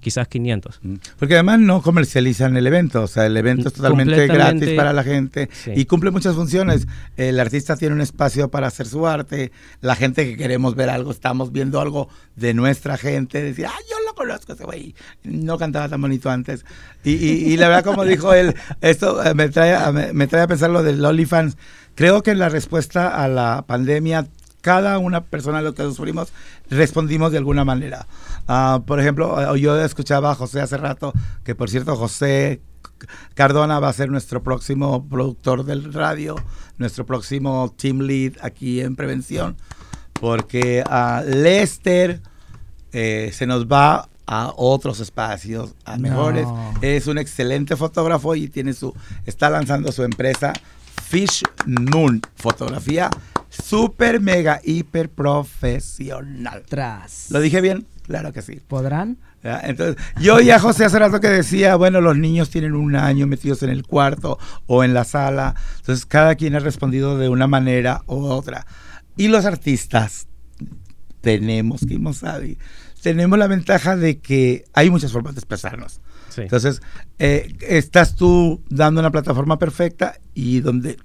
quizás 0.00 0.26
500. 0.28 0.80
Mm. 0.82 0.94
Porque 1.18 1.34
además 1.34 1.60
no 1.60 1.80
comercializan 1.82 2.56
el 2.56 2.66
evento, 2.66 3.02
o 3.02 3.06
sea, 3.06 3.26
el 3.26 3.36
evento 3.36 3.68
es 3.68 3.74
totalmente 3.74 4.14
Completamente. 4.16 4.64
gratis 4.66 4.76
para 4.76 4.92
la 4.92 5.04
gente 5.04 5.48
Sí. 5.52 5.70
y 5.76 5.84
cumple 5.84 6.10
muchas 6.10 6.34
funciones. 6.34 6.86
El 7.16 7.38
artista 7.38 7.76
tiene 7.76 7.94
un 7.94 8.00
espacio 8.00 8.48
para 8.48 8.66
hacer 8.66 8.86
su 8.86 9.06
arte, 9.06 9.52
la 9.80 9.94
gente 9.94 10.24
que 10.28 10.36
queremos 10.36 10.74
ver 10.74 10.90
algo, 10.90 11.10
estamos 11.10 11.52
viendo 11.52 11.80
algo 11.80 12.08
de 12.34 12.52
nuestra 12.54 12.96
gente, 12.96 13.42
decir, 13.42 13.66
ah, 13.66 13.78
yo 13.90 13.96
lo 14.06 14.14
conozco 14.14 14.54
ese 14.54 14.64
güey, 14.64 14.94
no 15.24 15.56
cantaba 15.58 15.88
tan 15.88 16.00
bonito 16.00 16.30
antes. 16.30 16.64
Y, 17.04 17.12
y- 17.12 17.52
y 17.52 17.56
la 17.56 17.68
verdad, 17.68 17.84
como 17.84 18.04
dijo 18.04 18.34
él, 18.34 18.54
esto 18.80 19.24
eh, 19.24 19.34
me 19.34 19.48
trae, 19.48 19.92
me, 19.92 20.12
me 20.12 20.26
trae 20.26 20.42
a 20.42 20.46
pensar 20.48 20.70
lo 20.70 20.82
del 20.82 21.04
OnlyFans. 21.04 21.56
Creo 21.96 22.22
que 22.22 22.30
en 22.30 22.38
la 22.38 22.48
respuesta 22.48 23.22
a 23.22 23.26
la 23.26 23.64
pandemia 23.66 24.28
cada 24.60 24.98
una 24.98 25.22
persona 25.24 25.58
de 25.58 25.64
los 25.64 25.74
que 25.74 25.82
sufrimos 25.84 26.32
respondimos 26.70 27.30
de 27.30 27.38
alguna 27.38 27.64
manera. 27.64 28.06
Ah, 28.48 28.82
por 28.84 28.98
ejemplo, 29.00 29.54
eh, 29.54 29.60
yo 29.60 29.80
escuchaba 29.80 30.32
a 30.32 30.34
José 30.34 30.60
hace 30.60 30.76
rato, 30.76 31.12
que 31.44 31.54
por 31.54 31.70
cierto 31.70 31.94
José 31.94 32.60
Cardona 33.34 33.78
va 33.78 33.88
a 33.88 33.92
ser 33.92 34.10
nuestro 34.10 34.42
próximo 34.42 35.06
productor 35.08 35.64
del 35.64 35.92
radio, 35.92 36.34
nuestro 36.78 37.06
próximo 37.06 37.72
team 37.76 38.00
lead 38.00 38.32
aquí 38.42 38.80
en 38.80 38.96
prevención, 38.96 39.56
porque 40.12 40.82
a 40.84 41.22
Lester 41.24 42.20
eh, 42.92 43.30
se 43.32 43.46
nos 43.46 43.66
va 43.66 44.08
a 44.26 44.52
otros 44.56 44.98
espacios, 44.98 45.74
a 45.84 45.96
No. 45.96 46.02
mejores. 46.02 46.48
Es 46.80 47.06
un 47.06 47.18
excelente 47.18 47.76
fotógrafo 47.76 48.34
y 48.34 48.48
tiene 48.48 48.72
su, 48.72 48.92
está 49.26 49.48
lanzando 49.48 49.92
su 49.92 50.02
empresa 50.02 50.52
Fish 51.08 51.42
Moon, 51.66 52.20
fotografía 52.34 53.10
super 53.48 54.20
mega 54.20 54.60
hiper 54.64 55.08
profesional. 55.08 56.64
Tras. 56.68 57.30
¿Lo 57.30 57.40
dije 57.40 57.60
bien? 57.60 57.86
Claro 58.02 58.32
que 58.32 58.42
sí. 58.42 58.60
¿Podrán? 58.66 59.18
¿Ya? 59.42 59.60
Entonces, 59.60 59.96
yo 60.20 60.36
oía 60.36 60.56
a 60.56 60.58
José 60.58 60.84
hace 60.84 60.98
rato 60.98 61.20
que 61.20 61.28
decía, 61.28 61.76
bueno, 61.76 62.00
los 62.00 62.16
niños 62.16 62.50
tienen 62.50 62.74
un 62.74 62.96
año 62.96 63.26
metidos 63.26 63.62
en 63.62 63.70
el 63.70 63.86
cuarto 63.86 64.38
o 64.66 64.82
en 64.82 64.94
la 64.94 65.04
sala, 65.04 65.54
entonces 65.76 66.06
cada 66.06 66.34
quien 66.34 66.56
ha 66.56 66.60
respondido 66.60 67.16
de 67.16 67.28
una 67.28 67.46
manera 67.46 68.02
u 68.06 68.24
otra. 68.26 68.66
Y 69.16 69.28
los 69.28 69.44
artistas 69.44 70.26
tenemos, 71.20 71.82
Kimo 71.86 72.12
Sabi, 72.12 72.58
tenemos 73.02 73.38
la 73.38 73.46
ventaja 73.46 73.96
de 73.96 74.18
que 74.18 74.64
hay 74.72 74.90
muchas 74.90 75.12
formas 75.12 75.34
de 75.34 75.38
expresarnos. 75.38 76.00
Sí. 76.36 76.42
Entonces, 76.42 76.80
eh, 77.18 77.52
estás 77.68 78.14
tú 78.14 78.60
dando 78.68 79.00
una 79.00 79.10
plataforma 79.10 79.58
perfecta 79.58 80.14
y 80.34 80.60
donde, 80.60 80.96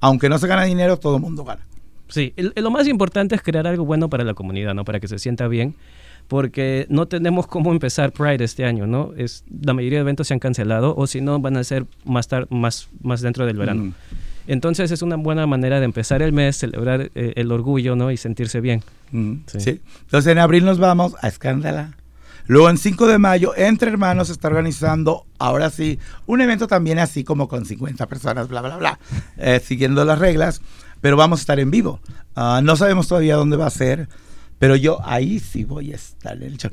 aunque 0.00 0.28
no 0.28 0.36
se 0.38 0.46
gana 0.48 0.64
dinero, 0.64 0.98
todo 0.98 1.16
el 1.16 1.22
mundo 1.22 1.44
gana. 1.44 1.62
Sí, 2.08 2.34
el- 2.36 2.52
lo 2.56 2.70
más 2.70 2.86
importante 2.88 3.34
es 3.34 3.40
crear 3.42 3.66
algo 3.66 3.84
bueno 3.86 4.10
para 4.10 4.24
la 4.24 4.34
comunidad, 4.34 4.74
¿no? 4.74 4.84
Para 4.84 5.00
que 5.00 5.08
se 5.08 5.18
sienta 5.18 5.48
bien, 5.48 5.74
porque 6.28 6.86
no 6.90 7.06
tenemos 7.06 7.46
cómo 7.46 7.72
empezar 7.72 8.12
Pride 8.12 8.44
este 8.44 8.64
año, 8.64 8.86
¿no? 8.86 9.12
Es, 9.16 9.44
la 9.62 9.72
mayoría 9.72 9.98
de 9.98 10.02
eventos 10.02 10.28
se 10.28 10.34
han 10.34 10.40
cancelado 10.40 10.94
o 10.96 11.06
si 11.06 11.20
no 11.20 11.38
van 11.40 11.56
a 11.56 11.64
ser 11.64 11.86
más, 12.04 12.28
tar- 12.28 12.46
más, 12.50 12.88
más 13.02 13.20
dentro 13.22 13.46
del 13.46 13.56
verano. 13.56 13.84
Mm. 13.84 13.94
Entonces 14.48 14.90
es 14.90 15.02
una 15.02 15.16
buena 15.16 15.46
manera 15.46 15.78
de 15.78 15.84
empezar 15.84 16.20
el 16.20 16.32
mes, 16.32 16.56
celebrar 16.56 17.10
eh, 17.14 17.32
el 17.36 17.52
orgullo, 17.52 17.94
¿no? 17.96 18.10
Y 18.10 18.16
sentirse 18.16 18.60
bien. 18.60 18.82
Mm, 19.12 19.34
Sí. 19.46 19.60
sí. 19.60 19.80
Entonces 20.02 20.32
en 20.32 20.38
abril 20.38 20.64
nos 20.64 20.78
vamos 20.78 21.14
a 21.22 21.28
Escándala. 21.28 21.94
Luego 22.46 22.68
en 22.70 22.78
5 22.78 23.06
de 23.06 23.18
mayo, 23.18 23.52
Entre 23.56 23.90
Hermanos 23.90 24.28
está 24.30 24.48
organizando, 24.48 25.26
ahora 25.38 25.70
sí, 25.70 25.98
un 26.26 26.40
evento 26.40 26.66
también 26.66 26.98
así 26.98 27.24
como 27.24 27.48
con 27.48 27.64
50 27.64 28.06
personas, 28.06 28.48
bla, 28.48 28.60
bla, 28.62 28.76
bla, 28.76 28.98
eh, 29.36 29.60
siguiendo 29.64 30.04
las 30.04 30.18
reglas, 30.18 30.60
pero 31.00 31.16
vamos 31.16 31.40
a 31.40 31.42
estar 31.42 31.60
en 31.60 31.70
vivo. 31.70 32.00
Ah, 32.34 32.60
no 32.62 32.76
sabemos 32.76 33.08
todavía 33.08 33.36
dónde 33.36 33.56
va 33.56 33.66
a 33.66 33.70
ser, 33.70 34.08
pero 34.58 34.76
yo 34.76 34.98
ahí 35.04 35.38
sí 35.40 35.64
voy 35.64 35.92
a 35.92 35.96
estar 35.96 36.36
en 36.36 36.42
el 36.42 36.56
show. 36.58 36.70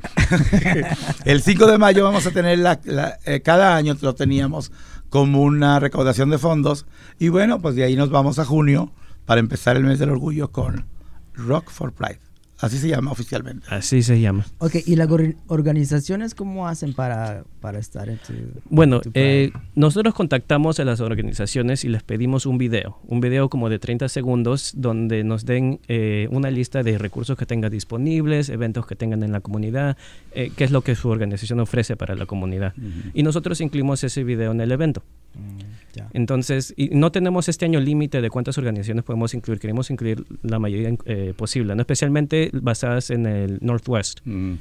el 1.24 1.42
5 1.42 1.66
de 1.66 1.78
mayo 1.78 2.04
vamos 2.04 2.26
a 2.26 2.30
tener, 2.30 2.58
la, 2.58 2.80
la- 2.84 3.18
eh, 3.24 3.40
cada 3.40 3.76
año 3.76 3.96
lo 4.00 4.14
teníamos 4.14 4.72
como 5.08 5.42
una 5.42 5.80
recaudación 5.80 6.30
de 6.30 6.38
fondos, 6.38 6.86
y 7.18 7.28
bueno, 7.28 7.60
pues 7.60 7.74
de 7.74 7.84
ahí 7.84 7.96
nos 7.96 8.10
vamos 8.10 8.38
a 8.38 8.44
junio 8.44 8.92
para 9.24 9.40
empezar 9.40 9.76
el 9.76 9.84
mes 9.84 9.98
del 9.98 10.10
orgullo 10.10 10.50
con 10.52 10.86
Rock 11.34 11.70
for 11.70 11.92
Pride. 11.92 12.20
Así 12.60 12.78
se 12.78 12.88
llama 12.88 13.10
oficialmente. 13.12 13.66
Así 13.70 14.02
se 14.02 14.20
llama. 14.20 14.46
Ok, 14.58 14.76
¿y 14.86 14.96
las 14.96 15.08
organizaciones 15.46 16.34
cómo 16.34 16.68
hacen 16.68 16.92
para, 16.94 17.44
para 17.60 17.78
estar 17.78 18.08
en 18.08 18.18
tu... 18.18 18.32
Bueno, 18.68 18.96
en 18.96 19.02
tu 19.02 19.10
eh, 19.14 19.52
nosotros 19.74 20.14
contactamos 20.14 20.80
a 20.80 20.84
las 20.84 21.00
organizaciones 21.00 21.84
y 21.84 21.88
les 21.88 22.02
pedimos 22.02 22.46
un 22.46 22.58
video, 22.58 22.98
un 23.06 23.20
video 23.20 23.48
como 23.48 23.68
de 23.68 23.78
30 23.78 24.08
segundos 24.08 24.72
donde 24.76 25.24
nos 25.24 25.44
den 25.44 25.80
eh, 25.88 26.28
una 26.30 26.50
lista 26.50 26.82
de 26.82 26.98
recursos 26.98 27.36
que 27.36 27.46
tengan 27.46 27.70
disponibles, 27.70 28.48
eventos 28.48 28.86
que 28.86 28.96
tengan 28.96 29.22
en 29.22 29.32
la 29.32 29.40
comunidad, 29.40 29.96
eh, 30.32 30.50
qué 30.56 30.64
es 30.64 30.70
lo 30.70 30.82
que 30.82 30.94
su 30.94 31.08
organización 31.08 31.60
ofrece 31.60 31.96
para 31.96 32.14
la 32.14 32.26
comunidad. 32.26 32.74
Y 33.14 33.22
nosotros 33.22 33.60
incluimos 33.60 34.02
ese 34.04 34.24
video 34.24 34.52
en 34.52 34.60
el 34.60 34.72
evento. 34.72 35.02
Mm. 35.34 35.70
Entonces, 36.12 36.72
y 36.76 36.90
no 36.90 37.12
tenemos 37.12 37.48
este 37.48 37.64
año 37.64 37.80
límite 37.80 38.20
de 38.20 38.30
cuántas 38.30 38.58
organizaciones 38.58 39.04
podemos 39.04 39.34
incluir, 39.34 39.60
queremos 39.60 39.90
incluir 39.90 40.24
la 40.42 40.58
mayoría 40.58 40.96
eh, 41.04 41.34
posible, 41.36 41.74
¿no? 41.74 41.82
especialmente 41.82 42.50
basadas 42.52 43.10
en 43.10 43.26
el 43.26 43.58
Northwest. 43.60 44.20
Mm. 44.24 44.54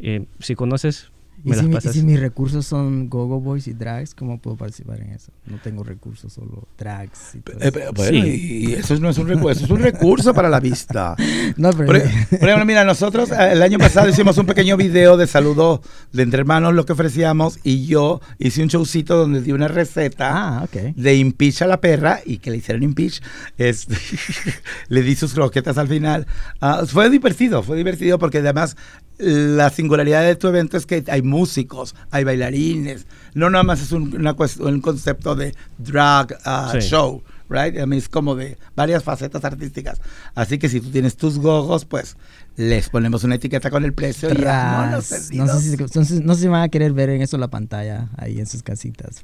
Eh, 0.00 0.24
si 0.40 0.54
conoces, 0.54 1.10
¿Y 1.42 1.50
me 1.50 1.56
si, 1.56 1.62
las 1.68 1.84
mi- 1.84 1.90
y 1.90 1.92
si 1.94 2.02
mis 2.02 2.20
recursos 2.20 2.64
son 2.66 3.08
Gogo 3.10 3.40
Boys 3.40 3.66
y 3.68 3.72
drags, 3.74 4.14
¿cómo 4.14 4.38
puedo 4.40 4.56
participar 4.56 5.00
en 5.00 5.10
eso? 5.10 5.32
No 5.46 5.58
tengo 5.58 5.82
recursos, 5.84 6.32
solo 6.32 6.66
drags 6.78 7.34
y 7.34 7.40
todo 7.40 7.56
Eh, 7.56 7.58
eso. 7.64 7.72
pero, 7.72 7.92
bueno, 7.92 8.22
Sí. 8.24 8.64
y 8.68 8.72
eso 8.74 8.96
no 8.98 9.10
es 9.10 9.18
un 9.18 9.28
recurso, 9.28 9.50
eso 9.50 9.64
es 9.64 9.70
un 9.70 9.80
recurso 9.80 10.32
para 10.34 10.48
la 10.48 10.60
vista. 10.60 11.16
No, 11.56 11.70
pero... 11.72 11.86
Por, 11.86 11.96
e- 11.96 12.00
por 12.30 12.48
ejemplo, 12.48 12.64
mira, 12.64 12.84
nosotros 12.84 13.30
eh, 13.30 13.52
el 13.52 13.62
año 13.62 13.78
pasado 13.78 14.08
hicimos 14.08 14.38
un 14.38 14.46
pequeño 14.46 14.76
video 14.76 15.16
de 15.16 15.26
saludo 15.26 15.82
de 16.12 16.22
entre 16.22 16.40
hermanos, 16.40 16.74
lo 16.74 16.84
que 16.86 16.92
ofrecíamos, 16.94 17.58
y 17.62 17.86
yo 17.86 18.20
hice 18.38 18.62
un 18.62 18.68
showcito 18.68 19.16
donde 19.16 19.40
di 19.42 19.52
una 19.52 19.68
receta 19.68 20.30
ah, 20.58 20.62
ok. 20.64 20.94
de 20.96 21.16
impeach 21.16 21.62
a 21.62 21.66
la 21.66 21.80
perra 21.80 22.20
y 22.24 22.38
que 22.38 22.50
le 22.50 22.56
hicieron 22.58 22.82
impeach. 22.82 23.20
Este, 23.58 23.94
le 24.88 25.02
di 25.02 25.14
sus 25.14 25.34
croquetas 25.34 25.78
al 25.78 25.88
final. 25.88 26.26
Ah, 26.60 26.84
fue 26.86 27.10
divertido, 27.10 27.62
fue 27.62 27.76
divertido 27.76 28.18
porque 28.18 28.38
además 28.38 28.76
la 29.18 29.70
singularidad 29.70 30.22
de 30.24 30.36
tu 30.36 30.48
evento 30.48 30.76
es 30.76 30.86
que 30.86 31.04
hay 31.08 31.22
músicos, 31.22 31.94
hay 32.10 32.24
bailarines, 32.24 33.06
no 33.34 33.50
nada 33.50 33.64
más 33.64 33.80
es 33.80 33.92
un, 33.92 34.14
una 34.16 34.34
un 34.60 34.80
concepto 34.80 35.34
de 35.34 35.54
drag 35.78 36.36
ah, 36.44 36.70
Sí. 36.72 36.80
show. 36.80 37.22
Right? 37.50 37.78
A 37.78 37.84
mí 37.86 37.98
es 37.98 38.08
como 38.08 38.34
de 38.34 38.56
varias 38.74 39.04
facetas 39.04 39.44
artísticas. 39.44 40.00
Así 40.34 40.58
que 40.58 40.70
si 40.70 40.80
tú 40.80 40.90
tienes 40.90 41.14
tus 41.16 41.38
gogos, 41.38 41.84
pues 41.84 42.16
les 42.56 42.88
ponemos 42.88 43.22
una 43.22 43.34
etiqueta 43.34 43.70
con 43.70 43.84
el 43.84 43.92
precio 43.92 44.30
y. 44.30 44.38
No 44.42 45.02
sé, 45.02 45.20
si, 45.20 45.36
entonces, 45.38 46.22
no 46.22 46.34
sé 46.34 46.40
si 46.40 46.48
van 46.48 46.62
a 46.62 46.68
querer 46.70 46.92
ver 46.94 47.10
en 47.10 47.20
eso 47.20 47.36
la 47.36 47.48
pantalla, 47.48 48.08
ahí 48.16 48.40
en 48.40 48.46
sus 48.46 48.62
casitas. 48.62 49.20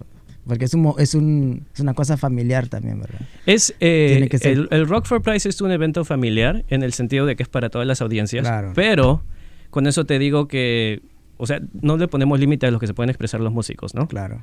Porque 0.46 0.66
es, 0.66 0.74
un, 0.74 0.94
es, 0.98 1.14
un, 1.14 1.66
es 1.74 1.81
una 1.81 1.94
cosa 1.94 2.18
familiar 2.18 2.68
también, 2.68 3.00
¿verdad? 3.00 3.20
Es, 3.46 3.74
eh, 3.81 4.09
Tiene 4.12 4.29
que 4.29 4.38
ser- 4.38 4.53
el, 4.53 4.68
el 4.70 4.87
Rock 4.87 5.07
for 5.07 5.22
Price 5.22 5.48
es 5.48 5.61
un 5.62 5.70
evento 5.70 6.05
familiar 6.05 6.64
en 6.68 6.83
el 6.83 6.92
sentido 6.92 7.24
de 7.24 7.37
que 7.37 7.42
es 7.42 7.48
para 7.48 7.70
todas 7.70 7.87
las 7.87 8.03
audiencias. 8.03 8.42
Claro. 8.46 8.72
Pero 8.74 9.22
con 9.70 9.87
eso 9.87 10.04
te 10.04 10.18
digo 10.18 10.48
que, 10.48 11.02
o 11.37 11.46
sea, 11.46 11.61
no 11.80 11.96
le 11.96 12.09
ponemos 12.09 12.38
límite 12.38 12.66
a 12.66 12.70
lo 12.70 12.78
que 12.78 12.87
se 12.87 12.94
pueden 12.94 13.11
expresar 13.11 13.40
los 13.40 13.52
músicos, 13.52 13.94
¿no? 13.94 14.09
Claro. 14.09 14.42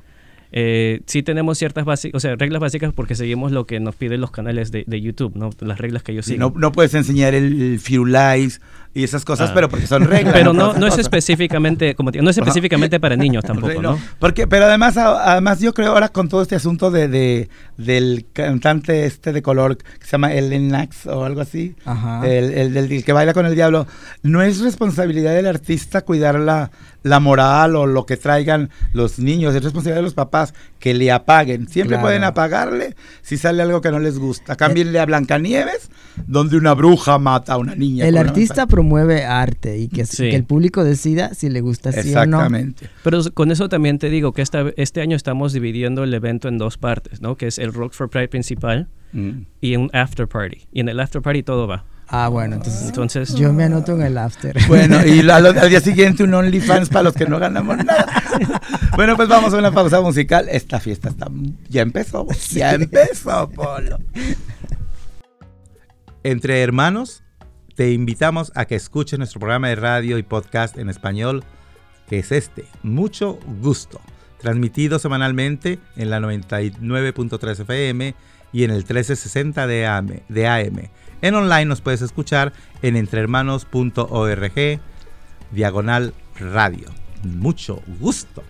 Eh, 0.50 1.02
sí 1.04 1.22
tenemos 1.22 1.58
ciertas 1.58 1.84
básicas, 1.84 2.16
o 2.16 2.20
sea, 2.20 2.34
reglas 2.36 2.60
básicas 2.60 2.92
porque 2.94 3.14
seguimos 3.14 3.52
lo 3.52 3.66
que 3.66 3.80
nos 3.80 3.94
piden 3.96 4.20
los 4.20 4.30
canales 4.30 4.72
de, 4.72 4.84
de 4.86 5.00
YouTube, 5.00 5.36
¿no? 5.36 5.50
Las 5.60 5.78
reglas 5.78 6.02
que 6.02 6.12
ellos 6.12 6.24
siguen. 6.24 6.40
no, 6.40 6.54
no 6.56 6.72
puedes 6.72 6.94
enseñar 6.94 7.34
el, 7.34 7.60
el 7.60 7.78
Firulais 7.78 8.60
y 8.98 9.04
esas 9.04 9.24
cosas, 9.24 9.50
Ah. 9.50 9.54
pero 9.54 9.68
porque 9.68 9.86
son 9.86 10.04
reglas. 10.04 10.34
Pero 10.34 10.52
no, 10.52 10.72
no 10.74 10.86
es 10.86 10.98
específicamente, 10.98 11.94
como 11.94 12.10
digo, 12.10 12.24
no 12.24 12.30
es 12.30 12.38
específicamente 12.38 12.98
para 12.98 13.16
niños 13.16 13.44
tampoco, 13.44 13.80
¿no? 13.80 13.98
Porque, 14.18 14.46
pero 14.46 14.64
además, 14.66 14.96
además 14.96 15.60
yo 15.60 15.72
creo 15.74 15.92
ahora 15.92 16.08
con 16.08 16.28
todo 16.28 16.42
este 16.42 16.56
asunto 16.56 16.90
de, 16.90 17.08
de- 17.08 17.48
del 17.76 18.26
cantante 18.32 19.04
este 19.06 19.32
de 19.32 19.40
color 19.42 19.76
que 19.78 19.84
se 20.04 20.10
llama 20.12 20.32
Ellen 20.32 20.68
Nax 20.68 21.06
o 21.06 21.24
algo 21.24 21.40
así, 21.40 21.76
Ajá. 21.84 22.26
el, 22.26 22.52
el 22.52 22.74
del 22.74 22.90
el 22.92 23.04
que 23.04 23.12
baila 23.12 23.34
con 23.34 23.46
el 23.46 23.54
diablo, 23.54 23.86
no 24.22 24.42
es 24.42 24.60
responsabilidad 24.60 25.34
del 25.34 25.46
artista 25.46 26.00
cuidar 26.02 26.40
la, 26.40 26.70
la 27.04 27.20
moral 27.20 27.76
o 27.76 27.86
lo 27.86 28.04
que 28.04 28.16
traigan 28.16 28.70
los 28.92 29.18
niños, 29.20 29.54
es 29.54 29.62
responsabilidad 29.62 29.98
de 30.00 30.02
los 30.02 30.14
papás 30.14 30.54
que 30.80 30.94
le 30.94 31.12
apaguen. 31.12 31.68
Siempre 31.68 31.96
Claro. 31.96 32.02
pueden 32.06 32.24
apagarle 32.24 32.96
si 33.22 33.36
sale 33.36 33.62
algo 33.62 33.80
que 33.80 33.90
no 33.92 33.98
les 34.00 34.18
gusta. 34.18 34.56
Cámbienle 34.56 34.98
a 34.98 35.06
Blancanieves, 35.06 35.90
donde 36.26 36.56
una 36.56 36.74
bruja 36.74 37.18
mata 37.18 37.52
a 37.54 37.56
una 37.58 37.74
niña. 37.74 38.06
El 38.06 38.16
artista 38.18 38.66
promueve 38.66 38.87
arte 38.96 39.78
y 39.78 39.88
que, 39.88 40.06
Sí. 40.06 40.30
que 40.30 40.36
el 40.36 40.44
público 40.44 40.84
decida 40.84 41.34
si 41.34 41.48
le 41.48 41.60
gusta 41.60 41.92
sí 41.92 41.98
o 41.98 42.02
no. 42.26 42.38
Exactamente. 42.38 42.88
Pero 43.04 43.20
con 43.34 43.50
eso 43.50 43.68
también 43.68 43.98
te 43.98 44.10
digo 44.10 44.32
que 44.32 44.42
esta, 44.42 44.64
este 44.76 45.00
año 45.00 45.16
estamos 45.16 45.52
dividiendo 45.52 46.04
el 46.04 46.14
evento 46.14 46.48
en 46.48 46.58
dos 46.58 46.78
partes, 46.78 47.20
¿no? 47.20 47.36
Que 47.36 47.46
es 47.48 47.58
el 47.58 47.72
Rock 47.72 47.92
for 47.92 48.08
Pride 48.10 48.28
principal 48.28 48.88
Mm. 49.12 49.30
y 49.60 49.76
un 49.76 49.90
after 49.94 50.28
party. 50.28 50.66
Y 50.72 50.80
en 50.80 50.88
el 50.88 51.00
after 51.00 51.22
party 51.22 51.42
todo 51.42 51.66
va. 51.66 51.84
Ah, 52.10 52.28
bueno, 52.28 52.56
entonces 52.56 52.86
Entonces, 52.86 53.34
yo 53.34 53.52
me 53.52 53.64
anoto 53.64 53.94
en 53.94 54.00
el 54.02 54.16
after. 54.16 54.56
Bueno, 54.66 55.04
y 55.04 55.20
la- 55.22 55.36
al, 55.36 55.46
al 55.58 55.68
día 55.68 55.80
siguiente 55.82 56.24
un 56.24 56.32
OnlyFans 56.32 56.88
para 56.88 57.02
los 57.04 57.14
que 57.14 57.26
no 57.26 57.38
ganamos 57.38 57.76
nada. 57.84 58.06
Bueno, 58.96 59.14
pues 59.16 59.28
vamos 59.28 59.52
a 59.52 59.58
una 59.58 59.72
pausa 59.72 60.00
musical. 60.00 60.46
Esta 60.50 60.80
fiesta 60.80 61.10
está 61.10 61.26
ya 61.68 61.82
empezó, 61.82 62.26
ya 62.50 62.72
empezó, 62.72 63.50
Polo. 63.50 63.98
Entre 66.24 66.62
hermanos, 66.62 67.22
te 67.78 67.92
invitamos 67.92 68.50
a 68.56 68.64
que 68.64 68.74
escuches 68.74 69.20
nuestro 69.20 69.38
programa 69.38 69.68
de 69.68 69.76
radio 69.76 70.18
y 70.18 70.24
podcast 70.24 70.76
en 70.78 70.88
español, 70.88 71.44
que 72.08 72.18
es 72.18 72.32
este, 72.32 72.64
Mucho 72.82 73.38
Gusto, 73.62 74.00
transmitido 74.40 74.98
semanalmente 74.98 75.78
en 75.94 76.10
la 76.10 76.18
99.3 76.18 77.60
FM 77.60 78.16
y 78.52 78.64
en 78.64 78.72
el 78.72 78.78
1360 78.78 79.68
de 79.68 79.86
AM, 79.86 80.08
de 80.28 80.48
AM. 80.48 80.90
En 81.22 81.34
online 81.36 81.66
nos 81.66 81.80
puedes 81.80 82.02
escuchar 82.02 82.52
en 82.82 82.96
entrehermanos.org, 82.96 84.80
diagonal 85.52 86.14
radio. 86.34 86.88
Mucho 87.22 87.80
gusto. 88.00 88.42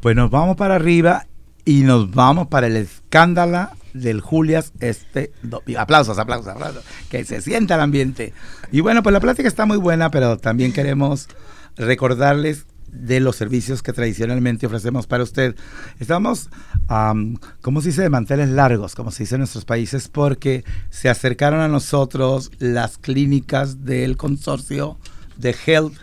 Pues 0.00 0.16
nos 0.16 0.32
vamos 0.32 0.56
para 0.56 0.74
arriba 0.74 1.26
y 1.64 1.82
nos 1.82 2.10
vamos 2.10 2.48
para 2.48 2.66
el 2.66 2.74
escándalo 2.74 3.68
del 4.00 4.20
Julias 4.20 4.72
este 4.80 5.32
aplausos, 5.76 6.18
aplausos, 6.18 6.48
aplausos, 6.48 6.84
que 7.10 7.24
se 7.24 7.40
sienta 7.40 7.74
el 7.74 7.80
ambiente. 7.80 8.32
Y 8.72 8.80
bueno, 8.80 9.02
pues 9.02 9.12
la 9.12 9.20
plática 9.20 9.48
está 9.48 9.66
muy 9.66 9.76
buena, 9.76 10.10
pero 10.10 10.36
también 10.38 10.72
queremos 10.72 11.28
recordarles 11.76 12.66
de 12.88 13.20
los 13.20 13.36
servicios 13.36 13.82
que 13.82 13.92
tradicionalmente 13.92 14.66
ofrecemos 14.66 15.06
para 15.06 15.22
usted. 15.22 15.54
Estamos, 15.98 16.48
am, 16.88 17.36
¿cómo 17.60 17.80
se 17.80 17.88
dice? 17.88 18.02
De 18.02 18.10
manteles 18.10 18.48
largos, 18.48 18.94
como 18.94 19.10
se 19.10 19.24
dice 19.24 19.34
en 19.34 19.40
nuestros 19.40 19.64
países, 19.64 20.08
porque 20.08 20.64
se 20.90 21.08
acercaron 21.08 21.60
a 21.60 21.68
nosotros 21.68 22.50
las 22.58 22.96
clínicas 22.96 23.84
del 23.84 24.16
consorcio 24.16 24.98
de 25.36 25.54
Health 25.66 25.98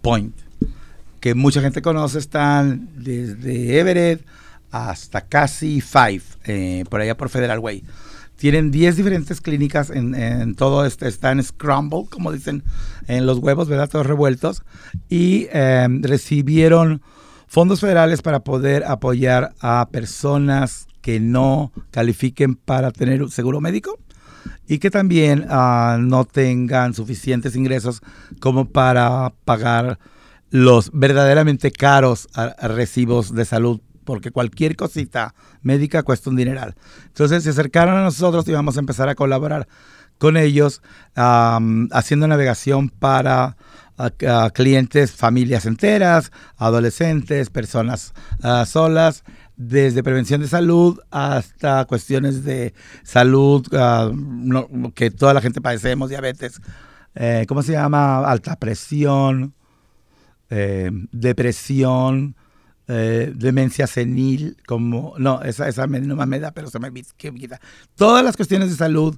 Point 0.00 0.34
que 1.22 1.36
mucha 1.36 1.60
gente 1.60 1.82
conoce, 1.82 2.18
están 2.18 2.88
desde 2.96 3.78
Everett 3.78 4.26
hasta 4.72 5.20
casi 5.20 5.80
Five, 5.80 6.22
eh, 6.44 6.84
por 6.90 7.00
allá 7.00 7.16
por 7.16 7.28
Federal 7.28 7.60
Way. 7.60 7.84
Tienen 8.36 8.72
10 8.72 8.96
diferentes 8.96 9.40
clínicas 9.40 9.90
en, 9.90 10.16
en 10.16 10.56
todo 10.56 10.84
este, 10.84 11.06
están 11.06 11.40
scramble, 11.44 12.06
como 12.10 12.32
dicen 12.32 12.64
en 13.06 13.24
los 13.26 13.38
huevos, 13.38 13.68
¿verdad? 13.68 13.88
Todos 13.88 14.06
revueltos. 14.06 14.62
Y 15.08 15.46
eh, 15.52 15.86
recibieron 16.00 17.02
fondos 17.46 17.80
federales 17.80 18.22
para 18.22 18.40
poder 18.40 18.82
apoyar 18.84 19.52
a 19.60 19.88
personas 19.92 20.86
que 21.02 21.20
no 21.20 21.70
califiquen 21.90 22.54
para 22.56 22.90
tener 22.90 23.22
un 23.22 23.30
seguro 23.30 23.60
médico 23.60 23.98
y 24.66 24.78
que 24.78 24.90
también 24.90 25.46
ah, 25.50 25.98
no 26.00 26.24
tengan 26.24 26.94
suficientes 26.94 27.54
ingresos 27.54 28.00
como 28.40 28.70
para 28.70 29.32
pagar 29.44 29.98
los 30.50 30.90
verdaderamente 30.92 31.70
caros 31.70 32.28
a- 32.34 32.44
a 32.58 32.68
recibos 32.68 33.34
de 33.34 33.44
salud, 33.44 33.80
porque 34.04 34.30
cualquier 34.30 34.76
cosita 34.76 35.34
médica 35.62 36.02
cuesta 36.02 36.30
un 36.30 36.36
dineral. 36.36 36.74
Entonces 37.06 37.44
se 37.44 37.50
acercaron 37.50 37.96
a 37.96 38.02
nosotros 38.02 38.46
y 38.48 38.52
vamos 38.52 38.76
a 38.76 38.80
empezar 38.80 39.08
a 39.08 39.14
colaborar 39.14 39.68
con 40.18 40.36
ellos, 40.36 40.82
haciendo 41.14 42.28
navegación 42.28 42.88
para 42.90 43.56
a- 43.98 44.44
a 44.44 44.50
clientes, 44.50 45.12
familias 45.12 45.66
enteras, 45.66 46.32
adolescentes, 46.56 47.50
personas 47.50 48.14
ah, 48.42 48.64
solas, 48.66 49.24
desde 49.56 50.02
prevención 50.02 50.40
de 50.40 50.48
salud 50.48 50.98
hasta 51.10 51.84
cuestiones 51.84 52.42
de 52.44 52.72
salud 53.02 53.66
ah, 53.74 54.10
que 54.94 55.10
toda 55.10 55.34
la 55.34 55.40
gente 55.40 55.60
padecemos, 55.60 56.08
diabetes, 56.08 56.60
eh, 57.14 57.44
¿cómo 57.46 57.62
se 57.62 57.72
llama? 57.72 58.20
Alta 58.20 58.56
presión, 58.56 59.54
eh, 60.50 60.90
depresión, 61.12 62.34
eh, 62.88 63.32
demencia 63.34 63.86
senil, 63.86 64.56
como, 64.66 65.14
no, 65.18 65.42
esa, 65.42 65.68
esa 65.68 65.86
me, 65.86 66.00
no 66.00 66.14
me 66.26 66.40
da, 66.40 66.52
pero 66.52 66.68
se 66.68 66.78
me 66.78 66.92
quita. 66.92 67.60
Todas 67.94 68.24
las 68.24 68.36
cuestiones 68.36 68.70
de 68.70 68.76
salud 68.76 69.16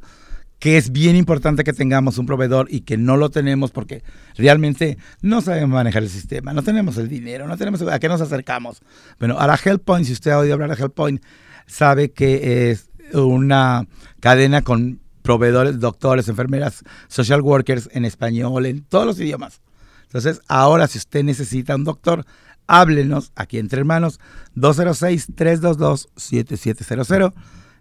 que 0.59 0.79
es 0.79 0.93
bien 0.93 1.15
importante 1.17 1.65
que 1.65 1.73
tengamos 1.73 2.17
un 2.17 2.27
proveedor 2.27 2.69
y 2.71 2.81
que 2.83 2.97
no 2.97 3.17
lo 3.17 3.29
tenemos 3.31 3.71
porque 3.71 4.03
realmente 4.37 4.97
no 5.21 5.43
sabemos 5.43 5.71
manejar 5.71 6.03
el 6.03 6.09
sistema, 6.09 6.55
no 6.55 6.63
tenemos 6.63 6.97
el 6.97 7.09
dinero, 7.09 7.47
no 7.47 7.57
tenemos 7.59 7.83
a 7.83 7.99
qué 7.99 8.09
nos 8.09 8.21
acercamos. 8.21 8.81
Bueno, 9.19 9.39
a 9.39 9.47
la 9.47 9.59
HealthPoint, 9.63 10.07
si 10.07 10.13
usted 10.15 10.31
ha 10.31 10.39
oído 10.39 10.55
hablar 10.55 10.71
de 10.71 10.77
HealthPoint, 10.77 11.23
sabe 11.67 12.13
que 12.13 12.71
es 12.71 12.89
una 13.13 13.87
cadena 14.21 14.63
con 14.63 15.01
proveedores, 15.21 15.81
doctores, 15.81 16.29
enfermeras, 16.29 16.83
social 17.09 17.43
workers 17.43 17.89
en 17.93 18.05
español, 18.05 18.67
en 18.67 18.85
todos 18.85 19.07
los 19.07 19.21
idiomas. 19.21 19.61
Entonces, 20.05 20.41
ahora 20.49 20.87
si 20.87 20.99
usted 20.99 21.25
necesita 21.25 21.75
un 21.75 21.85
doctor, 21.85 22.25
háblenos 22.67 23.33
aquí 23.35 23.59
entre 23.59 23.81
hermanos 23.81 24.19
206-322-7700. 24.57 27.35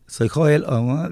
Soy 0.06 0.28
Joel, 0.28 0.66
o, 0.66 1.10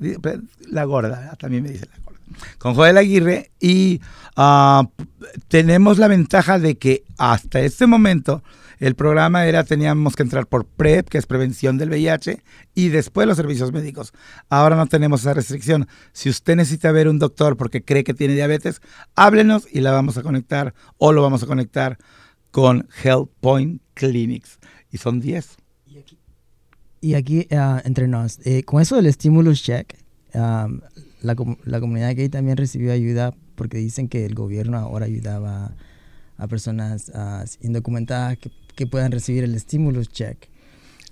la 0.69 0.83
gorda, 0.83 1.33
también 1.39 1.63
me 1.63 1.69
dice 1.69 1.85
la 1.85 1.93
gorda. 2.03 2.19
Con 2.57 2.73
Joel 2.75 2.97
Aguirre 2.97 3.51
y 3.59 4.01
ah, 4.35 4.85
tenemos 5.47 5.97
la 5.97 6.07
ventaja 6.07 6.59
de 6.59 6.77
que 6.77 7.05
hasta 7.17 7.61
este 7.61 7.87
momento 7.87 8.43
el 8.81 8.95
programa 8.95 9.45
era, 9.45 9.63
teníamos 9.63 10.15
que 10.15 10.23
entrar 10.23 10.47
por 10.47 10.65
PrEP, 10.65 11.07
que 11.07 11.19
es 11.19 11.27
prevención 11.27 11.77
del 11.77 11.89
VIH, 11.89 12.41
y 12.73 12.89
después 12.89 13.27
los 13.27 13.37
servicios 13.37 13.71
médicos. 13.71 14.11
Ahora 14.49 14.75
no 14.75 14.87
tenemos 14.87 15.21
esa 15.21 15.35
restricción. 15.35 15.87
Si 16.13 16.31
usted 16.31 16.55
necesita 16.55 16.91
ver 16.91 17.07
un 17.07 17.19
doctor 17.19 17.57
porque 17.57 17.83
cree 17.83 18.03
que 18.03 18.15
tiene 18.15 18.33
diabetes, 18.33 18.81
háblenos 19.15 19.67
y 19.71 19.81
la 19.81 19.91
vamos 19.91 20.17
a 20.17 20.23
conectar 20.23 20.73
o 20.97 21.11
lo 21.11 21.21
vamos 21.21 21.43
a 21.43 21.45
conectar 21.45 21.99
con 22.51 22.87
Health 23.03 23.29
Point 23.39 23.81
Clinics. 23.93 24.59
Y 24.91 24.97
son 24.97 25.19
10. 25.19 25.57
Y 27.01 27.15
aquí, 27.15 27.47
ah, 27.51 27.81
entre 27.83 28.07
nos, 28.07 28.39
eh, 28.45 28.63
con 28.63 28.81
eso 28.81 28.95
del 28.95 29.11
stimulus 29.11 29.63
check, 29.63 29.97
la, 30.33 30.69
la 31.21 31.79
comunidad 31.79 32.15
gay 32.15 32.29
también 32.29 32.57
recibió 32.57 32.93
ayuda 32.93 33.33
porque 33.55 33.77
dicen 33.77 34.07
que 34.07 34.25
el 34.25 34.35
gobierno 34.35 34.77
ahora 34.77 35.05
ayudaba 35.05 35.75
a 36.37 36.47
personas 36.47 37.11
ah, 37.13 37.43
indocumentadas 37.61 38.37
que, 38.37 38.51
que 38.75 38.87
puedan 38.87 39.11
recibir 39.11 39.43
el 39.43 39.59
stimulus 39.59 40.09
check. 40.09 40.49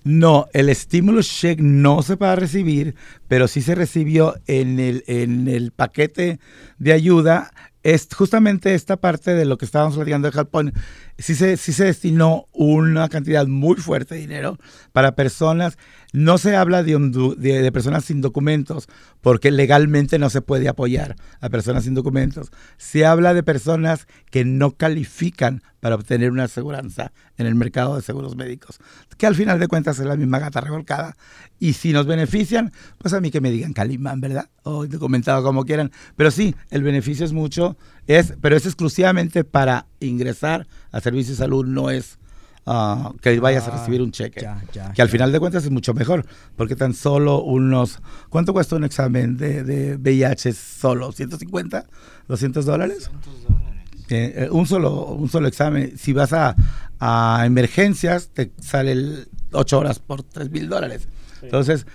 No, 0.04 0.48
el 0.54 0.74
stimulus 0.74 1.30
check 1.30 1.60
no 1.60 2.02
se 2.02 2.16
va 2.16 2.32
a 2.32 2.36
recibir, 2.36 2.96
pero 3.28 3.48
sí 3.48 3.62
se 3.62 3.76
recibió 3.76 4.36
en 4.48 4.80
el, 4.80 5.04
en 5.08 5.48
el 5.48 5.72
paquete 5.72 6.40
de 6.78 6.94
ayuda. 6.94 7.52
Es 7.84 8.08
justamente 8.12 8.74
esta 8.74 8.98
parte 8.98 9.36
de 9.36 9.46
lo 9.46 9.58
que 9.58 9.66
estábamos 9.66 9.96
platicando 9.96 10.30
de 10.30 10.32
Japón. 10.32 10.74
Sí 11.20 11.36
se, 11.36 11.58
sí 11.58 11.74
se 11.74 11.86
destinó 11.86 12.48
una 12.54 13.10
cantidad 13.10 13.46
muy 13.46 13.76
fuerte 13.76 14.16
de 14.16 14.22
dinero 14.22 14.58
para 14.94 15.16
personas. 15.16 15.78
No 16.14 16.38
se 16.38 16.56
habla 16.56 16.82
de, 16.82 16.98
de, 17.38 17.62
de 17.62 17.72
personas 17.72 18.06
sin 18.06 18.22
documentos, 18.22 18.88
porque 19.22 19.52
legalmente 19.52 20.18
no 20.18 20.30
se 20.30 20.42
puede 20.42 20.68
apoyar 20.68 21.16
a 21.42 21.50
personas 21.50 21.84
sin 21.84 21.94
documentos. 21.94 22.52
Se 22.78 23.06
habla 23.06 23.34
de 23.34 23.44
personas 23.44 24.08
que 24.32 24.46
no 24.46 24.72
califican 24.72 25.62
para 25.80 25.96
obtener 25.96 26.32
una 26.32 26.46
aseguranza 26.46 27.12
en 27.38 27.46
el 27.46 27.56
mercado 27.56 27.96
de 27.96 28.02
seguros 28.02 28.36
médicos, 28.36 28.80
que 29.18 29.28
al 29.28 29.36
final 29.36 29.60
de 29.60 29.68
cuentas 29.68 30.00
es 30.00 30.06
la 30.06 30.18
misma 30.18 30.40
gata 30.40 30.62
revolcada. 30.62 31.16
Y 31.60 31.74
si 31.74 31.94
nos 31.94 32.06
benefician, 32.06 32.72
pues 32.98 33.14
a 33.14 33.22
mí 33.22 33.32
que 33.32 33.42
me 33.42 33.52
digan 33.52 33.74
Calimán, 33.74 34.22
¿verdad? 34.22 34.50
O 34.64 34.86
documentado 34.88 35.44
como 35.44 35.66
quieran. 35.66 35.92
Pero 36.16 36.32
sí, 36.32 36.56
el 36.70 36.84
beneficio 36.84 37.26
es 37.26 37.34
mucho, 37.34 37.78
es, 38.18 38.34
pero 38.42 38.56
es 38.58 38.66
exclusivamente 38.66 39.44
para 39.44 39.86
ingresar 40.00 40.68
a 40.92 41.00
servicios 41.00 41.38
de 41.38 41.44
salud, 41.44 41.66
no 41.66 41.90
es 41.92 42.18
ah, 42.66 43.12
que 43.22 43.40
vayas 43.40 43.68
a 43.68 43.74
Ah, 43.74 43.78
recibir 43.78 44.02
un 44.02 44.12
cheque. 44.12 44.42
ya, 44.42 44.64
ya, 44.74 44.92
que 44.94 45.02
al 45.02 45.08
ya. 45.08 45.12
final 45.12 45.32
de 45.32 45.40
cuentas 45.40 45.64
es 45.64 45.70
mucho 45.72 45.94
mejor, 45.94 46.26
porque 46.56 46.76
tan 46.76 46.94
solo 46.94 47.42
unos... 47.44 48.00
¿Cuánto 48.30 48.52
cuesta 48.54 48.76
un 48.76 48.84
examen 48.84 49.38
de, 49.38 49.64
de 49.64 49.96
VIH 49.98 50.54
solo? 50.54 51.12
¿150? 51.14 51.86
¿200 52.28 52.64
dólares? 52.64 53.10
200 53.12 53.44
dólares. 53.44 53.86
eh, 54.10 54.34
eh, 54.46 54.50
un, 54.52 54.66
solo, 54.66 55.06
un 55.06 55.30
solo 55.30 55.48
examen. 55.48 55.96
Si 55.98 56.14
vas 56.14 56.34
a, 56.34 56.56
a 57.00 57.44
emergencias, 57.46 58.30
te 58.34 58.52
sale 58.60 58.92
el 58.94 59.28
8 59.52 59.78
horas 59.80 60.00
por 60.00 60.24
3 60.24 60.50
mil 60.50 60.68
dólares. 60.68 61.08
Entonces, 61.44 61.86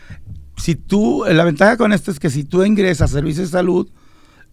si 0.57 0.77
tú, 0.77 1.25
la 1.29 1.45
ventaja 1.45 1.77
con 1.77 1.93
esto 1.93 2.11
es 2.13 2.21
que 2.21 2.31
si 2.31 2.45
tú 2.45 2.63
ingresas 2.65 3.11
a 3.11 3.15
servicios 3.15 3.49
de 3.51 3.59
salud, 3.59 3.89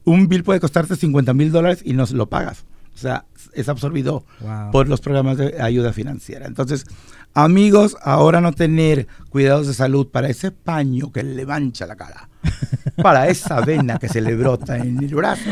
un 0.06 0.28
bill 0.28 0.44
puede 0.44 0.60
costarte 0.60 0.96
50 0.96 1.34
mil 1.34 1.52
dólares 1.52 1.82
y 1.84 1.94
no 1.94 2.06
lo 2.12 2.28
pagas. 2.30 2.66
O 2.94 2.98
sea, 2.98 3.26
es 3.54 3.70
absorbido 3.70 4.26
Wow. 4.42 4.72
por 4.72 4.90
los 4.90 5.00
programas 5.02 5.38
de 5.38 5.62
ayuda 5.62 5.94
financiera. 5.94 6.46
Entonces, 6.46 6.86
amigos, 7.34 7.96
ahora 8.04 8.42
no 8.42 8.52
tener 8.52 9.08
cuidados 9.30 9.68
de 9.68 9.74
salud 9.74 10.08
para 10.08 10.28
ese 10.30 10.52
paño 10.52 11.12
que 11.12 11.24
le 11.24 11.46
mancha 11.46 11.86
la 11.86 11.96
cara, 11.96 12.30
para 13.02 13.28
esa 13.30 13.62
vena 13.62 13.98
que 13.98 14.10
se 14.10 14.20
le 14.22 14.36
brota 14.36 14.78
en 14.78 15.02
el 15.02 15.16
brazo, 15.16 15.50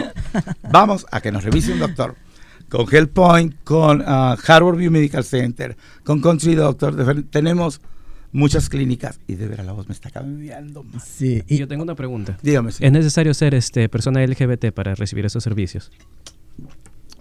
vamos 0.69 1.05
a 1.11 1.21
que 1.21 1.31
nos 1.31 1.43
revise 1.43 1.71
un 1.71 1.79
doctor. 1.79 2.15
Con 2.67 2.85
HealthPoint, 2.87 3.55
con 3.63 4.03
ah, 4.05 4.37
Harvard 4.47 4.75
Biomedical 4.77 5.23
Center, 5.23 5.75
con 6.03 6.21
Country 6.21 6.53
Doctor, 6.53 7.23
tenemos 7.31 7.81
muchas 8.31 8.69
clínicas 8.69 9.19
y 9.27 9.35
de 9.35 9.47
veras 9.47 9.65
la 9.65 9.71
voz 9.73 9.87
me 9.87 9.93
está 9.93 10.09
cambiando. 10.11 10.83
más. 10.83 11.03
Sí, 11.03 11.43
Y 11.47 11.57
yo 11.57 11.67
tengo 11.67 11.83
una 11.83 11.95
pregunta. 11.95 12.37
Dígame, 12.43 12.71
si 12.71 12.85
¿Es 12.85 12.91
necesario 12.91 13.33
ser 13.33 13.55
este, 13.55 13.89
persona 13.89 14.23
LGBT 14.25 14.71
para 14.73 14.95
recibir 14.95 15.25
esos 15.25 15.43
servicios? 15.43 15.91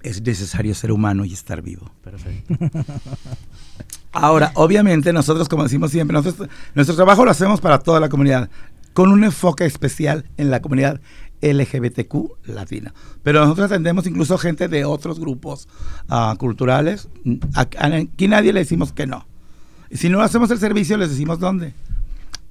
es 0.03 0.23
necesario 0.23 0.75
ser 0.77 0.93
humano 0.93 1.25
y 1.25 1.33
estar 1.33 1.61
vivo. 1.61 1.91
Perfecto. 2.03 2.55
Ahora, 4.13 4.53
obviamente, 4.55 5.13
nosotros, 5.13 5.49
como 5.49 5.65
decimos 5.65 5.91
siempre, 5.91 6.15
nosotros- 6.17 6.49
nuestro 6.75 6.97
trabajo 6.97 7.25
lo 7.25 7.31
hacemos 7.31 7.61
para 7.61 7.79
toda 7.81 8.01
la 8.01 8.09
comunidad, 8.09 8.49
con 8.95 9.11
un 9.11 9.23
enfoque 9.25 9.65
especial 9.65 10.25
en 10.37 10.51
la 10.51 10.61
comunidad 10.63 11.01
LGBTQ 11.43 12.47
latina. 12.47 12.95
Pero 13.23 13.41
nosotros 13.41 13.67
atendemos 13.67 14.07
incluso 14.07 14.39
gente 14.39 14.67
de 14.69 14.85
otros 14.85 15.21
grupos 15.21 15.69
ah, 16.09 16.35
culturales. 16.39 17.09
A- 17.55 17.69
a- 17.79 17.87
Aquí 17.97 18.29
nadie 18.29 18.53
le 18.53 18.61
decimos 18.61 18.93
que 18.93 19.07
no. 19.07 19.27
Si 19.93 20.09
no 20.09 20.21
hacemos 20.21 20.51
el 20.51 20.59
servicio, 20.59 20.97
les 20.97 21.11
decimos 21.11 21.39
dónde. 21.39 21.75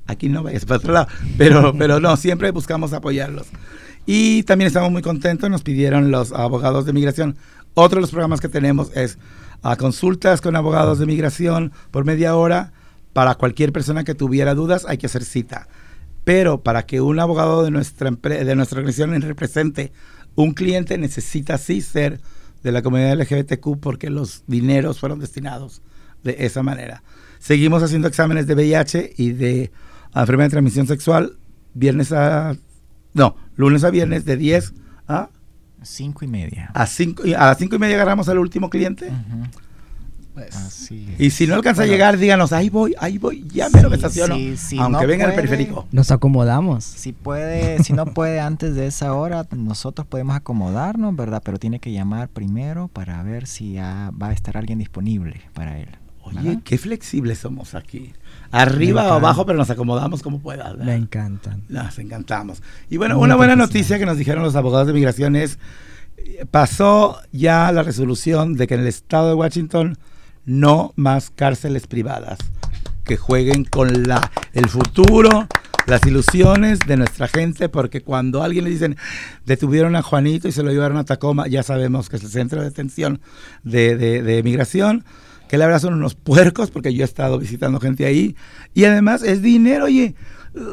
Aquí 0.07 0.29
no 0.29 0.43
vayas 0.43 0.65
para 0.65 0.77
otro 0.77 0.93
lado. 0.93 1.07
Pero, 1.37 1.73
pero 1.77 1.99
no, 1.99 2.15
siempre 2.17 2.51
buscamos 2.51 2.93
apoyarlos. 2.93 3.47
Y 4.05 4.43
también 4.43 4.67
estamos 4.67 4.91
muy 4.91 5.01
contentos, 5.01 5.49
nos 5.49 5.63
pidieron 5.63 6.11
los 6.11 6.31
abogados 6.31 6.85
de 6.85 6.93
migración. 6.93 7.37
Otro 7.73 7.97
de 7.97 8.01
los 8.01 8.11
programas 8.11 8.39
que 8.39 8.49
tenemos 8.49 8.95
es 8.95 9.17
a 9.61 9.75
consultas 9.75 10.41
con 10.41 10.55
abogados 10.55 10.99
de 10.99 11.05
migración 11.05 11.73
por 11.91 12.05
media 12.05 12.35
hora. 12.35 12.71
Para 13.13 13.35
cualquier 13.35 13.71
persona 13.71 14.03
que 14.03 14.15
tuviera 14.15 14.53
dudas, 14.53 14.85
hay 14.87 14.97
que 14.97 15.07
hacer 15.07 15.25
cita. 15.25 15.67
Pero 16.23 16.61
para 16.61 16.85
que 16.85 17.01
un 17.01 17.19
abogado 17.19 17.63
de 17.63 17.71
nuestra, 17.71 18.11
de 18.11 18.55
nuestra 18.55 18.79
organización 18.79 19.19
represente 19.21 19.91
un 20.35 20.53
cliente, 20.53 20.97
necesita 20.97 21.57
sí 21.57 21.81
ser 21.81 22.21
de 22.63 22.71
la 22.71 22.81
comunidad 22.81 23.19
LGBTQ 23.19 23.79
porque 23.79 24.09
los 24.09 24.43
dineros 24.47 24.99
fueron 24.99 25.19
destinados 25.19 25.81
de 26.23 26.35
esa 26.39 26.63
manera. 26.63 27.03
Seguimos 27.39 27.83
haciendo 27.83 28.07
exámenes 28.07 28.47
de 28.47 28.55
VIH 28.55 29.13
y 29.17 29.31
de 29.31 29.71
ah, 30.13 30.21
enfermedad 30.21 30.47
de 30.47 30.51
transmisión 30.51 30.87
sexual 30.87 31.37
viernes 31.73 32.11
a... 32.11 32.55
No, 33.13 33.35
lunes 33.55 33.83
a 33.83 33.89
viernes 33.89 34.25
de 34.25 34.37
10 34.37 34.73
a, 35.07 35.29
Cinco 35.83 36.25
y 36.25 36.27
media. 36.27 36.71
a 36.73 36.85
5 36.85 37.23
a 37.37 37.45
las 37.47 37.57
5 37.57 37.75
y 37.75 37.79
media 37.79 37.95
agarramos 37.95 38.27
al 38.29 38.39
último 38.39 38.69
cliente. 38.69 39.11
Pues, 40.33 40.55
Así 40.55 41.07
es. 41.13 41.19
Y 41.19 41.29
si 41.31 41.47
no 41.47 41.55
alcanza 41.55 41.81
Bueno, 41.81 41.93
a 41.93 41.95
llegar, 41.95 42.17
díganos, 42.17 42.51
ahí 42.53 42.69
voy, 42.69 42.93
ahí 42.99 43.17
voy, 43.17 43.47
ya 43.51 43.69
me 43.69 43.81
lo 43.81 43.89
Sí, 43.89 43.95
estaciono. 43.95 44.35
sí, 44.35 44.55
sí, 44.57 44.77
aunque 44.79 45.01
no 45.01 45.07
venga 45.07 45.23
en 45.23 45.31
el 45.31 45.35
puede. 45.35 45.47
periférico. 45.47 45.87
nos 45.91 46.11
acomodamos. 46.11 46.83
Si 46.83 47.11
puede, 47.13 47.83
si 47.83 47.93
no 47.93 48.05
puede 48.13 48.39
antes 48.39 48.75
de 48.75 48.85
esa 48.85 49.13
hora, 49.13 49.47
nosotros 49.55 50.05
podemos 50.05 50.35
acomodarnos, 50.35 51.15
¿verdad? 51.15 51.41
Pero 51.43 51.57
tiene 51.57 51.79
que 51.79 51.91
llamar 51.91 52.27
primero 52.29 52.87
para 52.87 53.23
ver 53.23 53.47
si 53.47 53.73
ya 53.73 54.11
va 54.21 54.27
a 54.29 54.33
estar 54.33 54.57
alguien 54.57 54.77
disponible 54.77 55.41
para 55.53 55.79
él. 55.79 55.89
Oye, 56.27 56.59
qué 56.63 56.77
flexibles 56.77 57.39
somos 57.39 57.75
aquí. 57.75 58.13
Arriba 58.51 59.07
o 59.07 59.13
abajo, 59.13 59.45
pero 59.45 59.57
nos 59.57 59.69
acomodamos 59.69 60.21
como 60.23 60.39
puedas. 60.39 60.71
¿verdad? 60.71 60.85
Me 60.85 60.95
encantan. 60.95 61.63
Nos 61.69 61.97
encantamos. 61.99 62.61
Y 62.89 62.97
bueno, 62.97 63.15
Muy 63.15 63.25
una 63.25 63.35
buena 63.35 63.55
noticia 63.55 63.99
que 63.99 64.05
nos 64.05 64.17
dijeron 64.17 64.43
los 64.43 64.55
abogados 64.55 64.87
de 64.87 64.93
migración 64.93 65.35
es, 65.35 65.59
eh, 66.17 66.45
pasó 66.49 67.19
ya 67.31 67.71
la 67.71 67.83
resolución 67.83 68.55
de 68.55 68.67
que 68.67 68.75
en 68.75 68.81
el 68.81 68.87
estado 68.87 69.29
de 69.29 69.33
Washington 69.35 69.97
no 70.45 70.93
más 70.95 71.29
cárceles 71.29 71.87
privadas 71.87 72.39
que 73.03 73.17
jueguen 73.17 73.63
con 73.63 74.03
la, 74.03 74.31
el 74.53 74.67
futuro, 74.69 75.47
las 75.87 76.05
ilusiones 76.05 76.79
de 76.79 76.97
nuestra 76.97 77.27
gente, 77.27 77.69
porque 77.69 78.01
cuando 78.01 78.41
a 78.41 78.45
alguien 78.45 78.65
le 78.65 78.69
dicen 78.69 78.97
detuvieron 79.45 79.95
a 79.95 80.01
Juanito 80.01 80.47
y 80.47 80.51
se 80.51 80.61
lo 80.61 80.71
llevaron 80.71 80.97
a 80.97 81.05
Tacoma, 81.05 81.47
ya 81.47 81.63
sabemos 81.63 82.09
que 82.09 82.17
es 82.17 82.23
el 82.23 82.29
centro 82.29 82.59
de 82.59 82.65
detención 82.65 83.21
de, 83.63 83.95
de, 83.95 84.21
de 84.21 84.43
migración, 84.43 85.05
que 85.47 85.57
la 85.57 85.65
verdad 85.65 85.81
son 85.81 85.93
unos 85.93 86.15
puercos, 86.15 86.71
porque 86.71 86.93
yo 86.93 87.03
he 87.03 87.05
estado 87.05 87.39
visitando 87.39 87.79
gente 87.79 88.05
ahí, 88.05 88.35
y 88.73 88.85
además 88.85 89.23
es 89.23 89.41
dinero, 89.41 89.85
oye, 89.85 90.15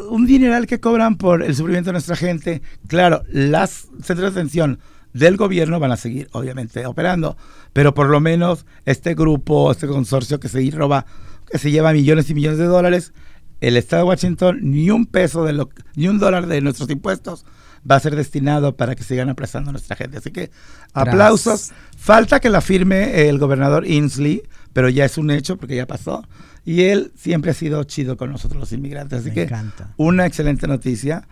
un 0.09 0.27
dineral 0.27 0.67
que 0.67 0.81
cobran 0.81 1.17
por 1.17 1.43
el 1.43 1.55
sufrimiento 1.55 1.89
de 1.89 1.95
nuestra 1.95 2.17
gente. 2.17 2.63
Claro, 2.87 3.23
las 3.31 3.89
centros 4.03 4.35
de 4.35 4.41
atención 4.41 4.79
del 5.13 5.37
gobierno 5.37 5.79
van 5.79 5.93
a 5.93 5.97
seguir, 5.97 6.29
obviamente, 6.33 6.87
operando, 6.87 7.37
pero 7.73 7.95
por 7.95 8.09
lo 8.09 8.21
menos 8.21 8.67
este 8.85 9.15
grupo, 9.15 9.71
este 9.71 9.87
consorcio 9.87 10.41
que 10.41 10.49
se 10.49 10.69
roba, 10.71 11.07
que 11.51 11.59
se 11.59 11.71
lleva 11.71 11.93
millones 11.93 12.29
y 12.31 12.35
millones 12.35 12.59
de 12.59 12.65
dólares, 12.65 13.13
el 13.61 13.77
Estado 13.77 14.03
de 14.03 14.09
Washington, 14.09 14.59
ni 14.63 14.91
un 14.91 15.07
peso 15.07 15.45
de 15.45 15.53
lo, 15.53 15.71
ni 15.95 16.09
un 16.09 16.19
dólar 16.19 16.47
de 16.47 16.61
nuestros 16.61 16.91
impuestos 16.91 17.45
va 17.89 17.97
a 17.97 18.01
ser 18.01 18.17
destinado 18.17 18.77
para 18.77 18.95
que 18.95 19.05
sigan 19.05 19.29
apresando 19.29 19.71
a 19.71 19.73
nuestra 19.73 19.97
gente. 19.97 20.19
Así 20.19 20.31
que 20.31 20.51
aplausos. 20.93 21.73
Falta 21.97 22.41
que 22.41 22.51
la 22.51 22.61
firme 22.61 23.29
el 23.29 23.39
gobernador 23.39 23.87
Inslee, 23.87 24.43
pero 24.75 24.91
ya 24.91 25.07
es 25.07 25.17
un 25.17 25.31
hecho 25.31 25.57
porque 25.57 25.77
ya 25.77 25.87
pasó. 25.87 26.23
Y 26.67 26.83
él 26.83 27.11
siempre 27.17 27.51
ha 27.53 27.55
sido 27.55 27.83
chido 27.85 28.19
con 28.19 28.31
nosotros 28.31 28.61
los 28.61 28.73
inmigrantes. 28.73 29.21
Así 29.21 29.29
Me 29.31 29.35
que 29.35 29.43
encanta. 29.45 29.95
una 29.97 30.27
excelente 30.27 30.67
noticia. 30.67 31.27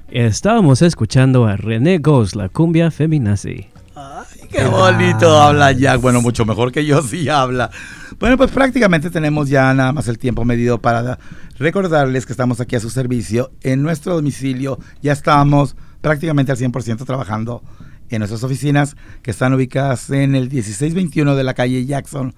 Estábamos 0.09 0.83
escuchando 0.83 1.45
a 1.45 1.57
René 1.57 1.97
Ghost, 1.97 2.35
la 2.35 2.49
cumbia 2.49 2.91
feminazi. 2.91 3.69
Ay, 4.01 4.47
qué 4.49 4.63
bonito 4.63 5.41
habla 5.41 5.73
Jack. 5.73 5.99
Bueno, 5.99 6.21
mucho 6.21 6.45
mejor 6.45 6.71
que 6.71 6.85
yo 6.85 7.01
sí 7.01 7.27
habla. 7.27 7.69
Bueno, 8.17 8.37
pues 8.37 8.49
prácticamente 8.49 9.09
tenemos 9.09 9.49
ya 9.49 9.73
nada 9.73 9.91
más 9.91 10.07
el 10.07 10.17
tiempo 10.17 10.45
medido 10.45 10.79
para 10.79 11.19
recordarles 11.57 12.25
que 12.25 12.31
estamos 12.31 12.61
aquí 12.61 12.77
a 12.77 12.79
su 12.79 12.89
servicio 12.89 13.51
en 13.61 13.83
nuestro 13.83 14.15
domicilio. 14.15 14.79
Ya 15.01 15.11
estamos 15.11 15.75
prácticamente 15.99 16.53
al 16.53 16.57
100% 16.57 17.05
trabajando 17.05 17.61
en 18.09 18.19
nuestras 18.19 18.41
oficinas 18.45 18.95
que 19.21 19.31
están 19.31 19.53
ubicadas 19.53 20.09
en 20.11 20.33
el 20.33 20.49
1621 20.49 21.35
de 21.35 21.43
la 21.43 21.53
calle 21.53 21.85
Jackson 21.85 22.33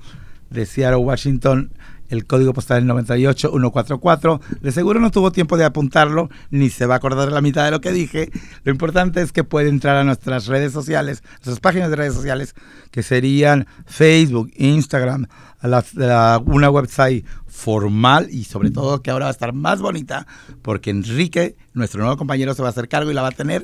de 0.50 0.66
Seattle, 0.66 0.98
Washington, 0.98 1.74
el 2.12 2.26
código 2.28 2.54
postal 2.54 2.80
es 2.80 2.86
98144. 2.86 4.42
De 4.62 4.72
seguro 4.72 5.00
no 5.00 5.12
tuvo 5.12 5.32
tiempo 5.32 5.58
de 5.58 5.66
apuntarlo, 5.66 6.30
ni 6.50 6.70
se 6.70 6.86
va 6.86 6.94
a 6.96 6.98
acordar 6.98 7.32
la 7.32 7.42
mitad 7.42 7.66
de 7.66 7.72
lo 7.72 7.82
que 7.82 7.92
dije. 7.92 8.30
Lo 8.64 8.72
importante 8.72 9.22
es 9.22 9.32
que 9.32 9.44
puede 9.44 9.70
entrar 9.70 9.98
a 9.98 10.04
nuestras 10.04 10.48
redes 10.48 10.72
sociales, 10.74 11.24
nuestras 11.32 11.60
páginas 11.60 11.90
de 11.90 11.96
redes 11.96 12.14
sociales, 12.14 12.54
que 12.92 13.02
serían 13.04 13.66
Facebook, 13.86 14.52
Instagram, 14.56 15.28
a 15.60 15.68
la- 15.68 16.42
una 16.46 16.70
website 16.70 17.26
formal 17.48 18.28
y 18.32 18.44
sobre 18.46 18.72
todo 18.72 19.02
que 19.02 19.12
ahora 19.12 19.26
va 19.26 19.30
a 19.30 19.34
estar 19.34 19.54
más 19.54 19.80
bonita, 19.82 20.26
porque 20.62 20.90
Enrique, 20.90 21.56
nuestro 21.74 22.02
nuevo 22.02 22.18
compañero, 22.18 22.54
se 22.54 22.62
va 22.62 22.70
a 22.70 22.72
hacer 22.72 22.88
cargo 22.88 23.12
y 23.12 23.14
la 23.14 23.22
va 23.22 23.28
a 23.30 23.32
tener 23.32 23.64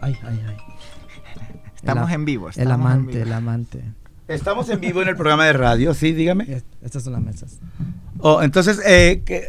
ay, 0.02 0.16
ay. 0.22 0.56
Estamos 1.76 2.08
El 2.08 2.14
en 2.14 2.24
vivo. 2.24 2.48
El 2.50 2.62
en 2.62 2.70
amante, 2.72 3.12
vivo. 3.12 3.24
el 3.24 3.32
amante. 3.32 3.84
Estamos 4.28 4.68
en 4.70 4.80
vivo 4.80 5.02
en 5.02 5.08
el 5.08 5.16
programa 5.16 5.44
de 5.44 5.52
radio, 5.52 5.92
sí, 5.94 6.12
dígame. 6.12 6.44
Est- 6.50 6.66
Estas 6.82 7.02
son 7.04 7.12
las 7.14 7.22
mesas. 7.22 7.58
Oh, 8.20 8.42
entonces, 8.42 8.80
eh, 8.86 9.22
que- 9.24 9.48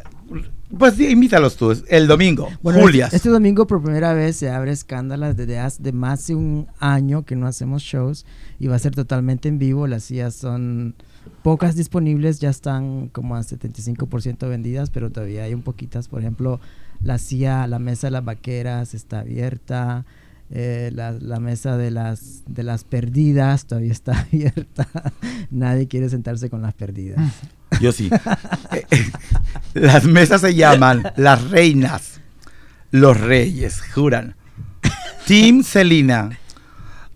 pues 0.77 0.99
invítalos 0.99 1.55
tú, 1.55 1.73
el 1.87 2.07
domingo, 2.07 2.49
Bueno, 2.61 2.81
Julias. 2.81 3.13
Este 3.13 3.29
domingo 3.29 3.65
por 3.67 3.81
primera 3.81 4.13
vez 4.13 4.35
se 4.37 4.49
abre 4.49 4.71
Escándalas 4.71 5.35
desde 5.37 5.59
hace 5.59 5.81
de 5.83 5.91
más 5.91 6.27
de 6.27 6.35
un 6.35 6.67
año 6.79 7.23
que 7.25 7.35
no 7.35 7.47
hacemos 7.47 7.81
shows 7.83 8.25
y 8.59 8.67
va 8.67 8.75
a 8.75 8.79
ser 8.79 8.93
totalmente 8.95 9.47
en 9.47 9.59
vivo. 9.59 9.87
Las 9.87 10.03
sillas 10.05 10.35
son 10.35 10.95
pocas 11.43 11.75
disponibles, 11.75 12.39
ya 12.39 12.49
están 12.49 13.07
como 13.09 13.35
a 13.35 13.41
75% 13.41 14.47
vendidas, 14.49 14.89
pero 14.89 15.09
todavía 15.11 15.43
hay 15.43 15.53
un 15.53 15.61
poquitas. 15.61 16.07
Por 16.07 16.21
ejemplo, 16.21 16.59
la 17.01 17.17
silla, 17.17 17.67
la 17.67 17.79
mesa 17.79 18.07
de 18.07 18.11
las 18.11 18.25
vaqueras 18.25 18.93
está 18.93 19.19
abierta. 19.19 20.05
eh, 20.51 20.91
la, 20.93 21.11
la 21.11 21.39
mesa 21.39 21.75
de 21.75 21.89
las 21.89 22.43
de 22.47 22.61
las 22.63 22.83
perdidas 22.83 23.65
todavía 23.65 23.91
está 23.91 24.19
abierta. 24.31 24.87
Nadie 25.49 25.87
quiere 25.87 26.09
sentarse 26.09 26.49
con 26.49 26.61
las 26.61 26.73
perdidas. 26.73 27.19
Yo 27.79 27.91
sí. 27.91 28.09
Las 29.73 30.05
mesas 30.05 30.41
se 30.41 30.55
llaman 30.55 31.11
Las 31.15 31.49
Reinas, 31.49 32.21
Los 32.91 33.19
Reyes, 33.19 33.81
juran. 33.93 34.35
Team 35.25 35.63
Celina. 35.63 36.37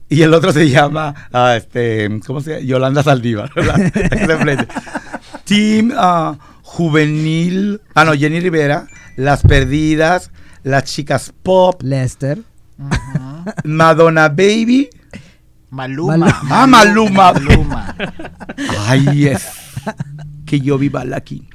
Y 0.09 0.23
el 0.23 0.33
otro 0.33 0.51
se 0.51 0.69
llama, 0.69 1.13
ah, 1.31 1.55
este, 1.55 2.09
¿cómo 2.25 2.41
se 2.41 2.51
llama? 2.51 2.65
Yolanda 2.65 3.03
Saldívar. 3.03 3.51
Team 5.45 5.93
ah, 5.95 6.35
Juvenil, 6.63 7.81
ah, 7.93 8.05
no, 8.05 8.13
Jenny 8.13 8.39
Rivera, 8.39 8.87
Las 9.15 9.43
Perdidas, 9.43 10.31
Las 10.63 10.85
Chicas 10.85 11.31
Pop, 11.43 11.83
Lester. 11.83 12.39
Madonna 13.63 14.29
Baby. 14.29 14.89
Maluma. 15.69 16.17
Maluma. 16.17 16.39
Ah, 16.49 16.67
Maluma. 16.67 17.33
Maluma. 17.33 17.95
Ay, 18.87 19.27
es 19.27 19.47
que 20.49 20.59
yo 20.59 20.77
viva 20.79 21.03
aquí. 21.15 21.47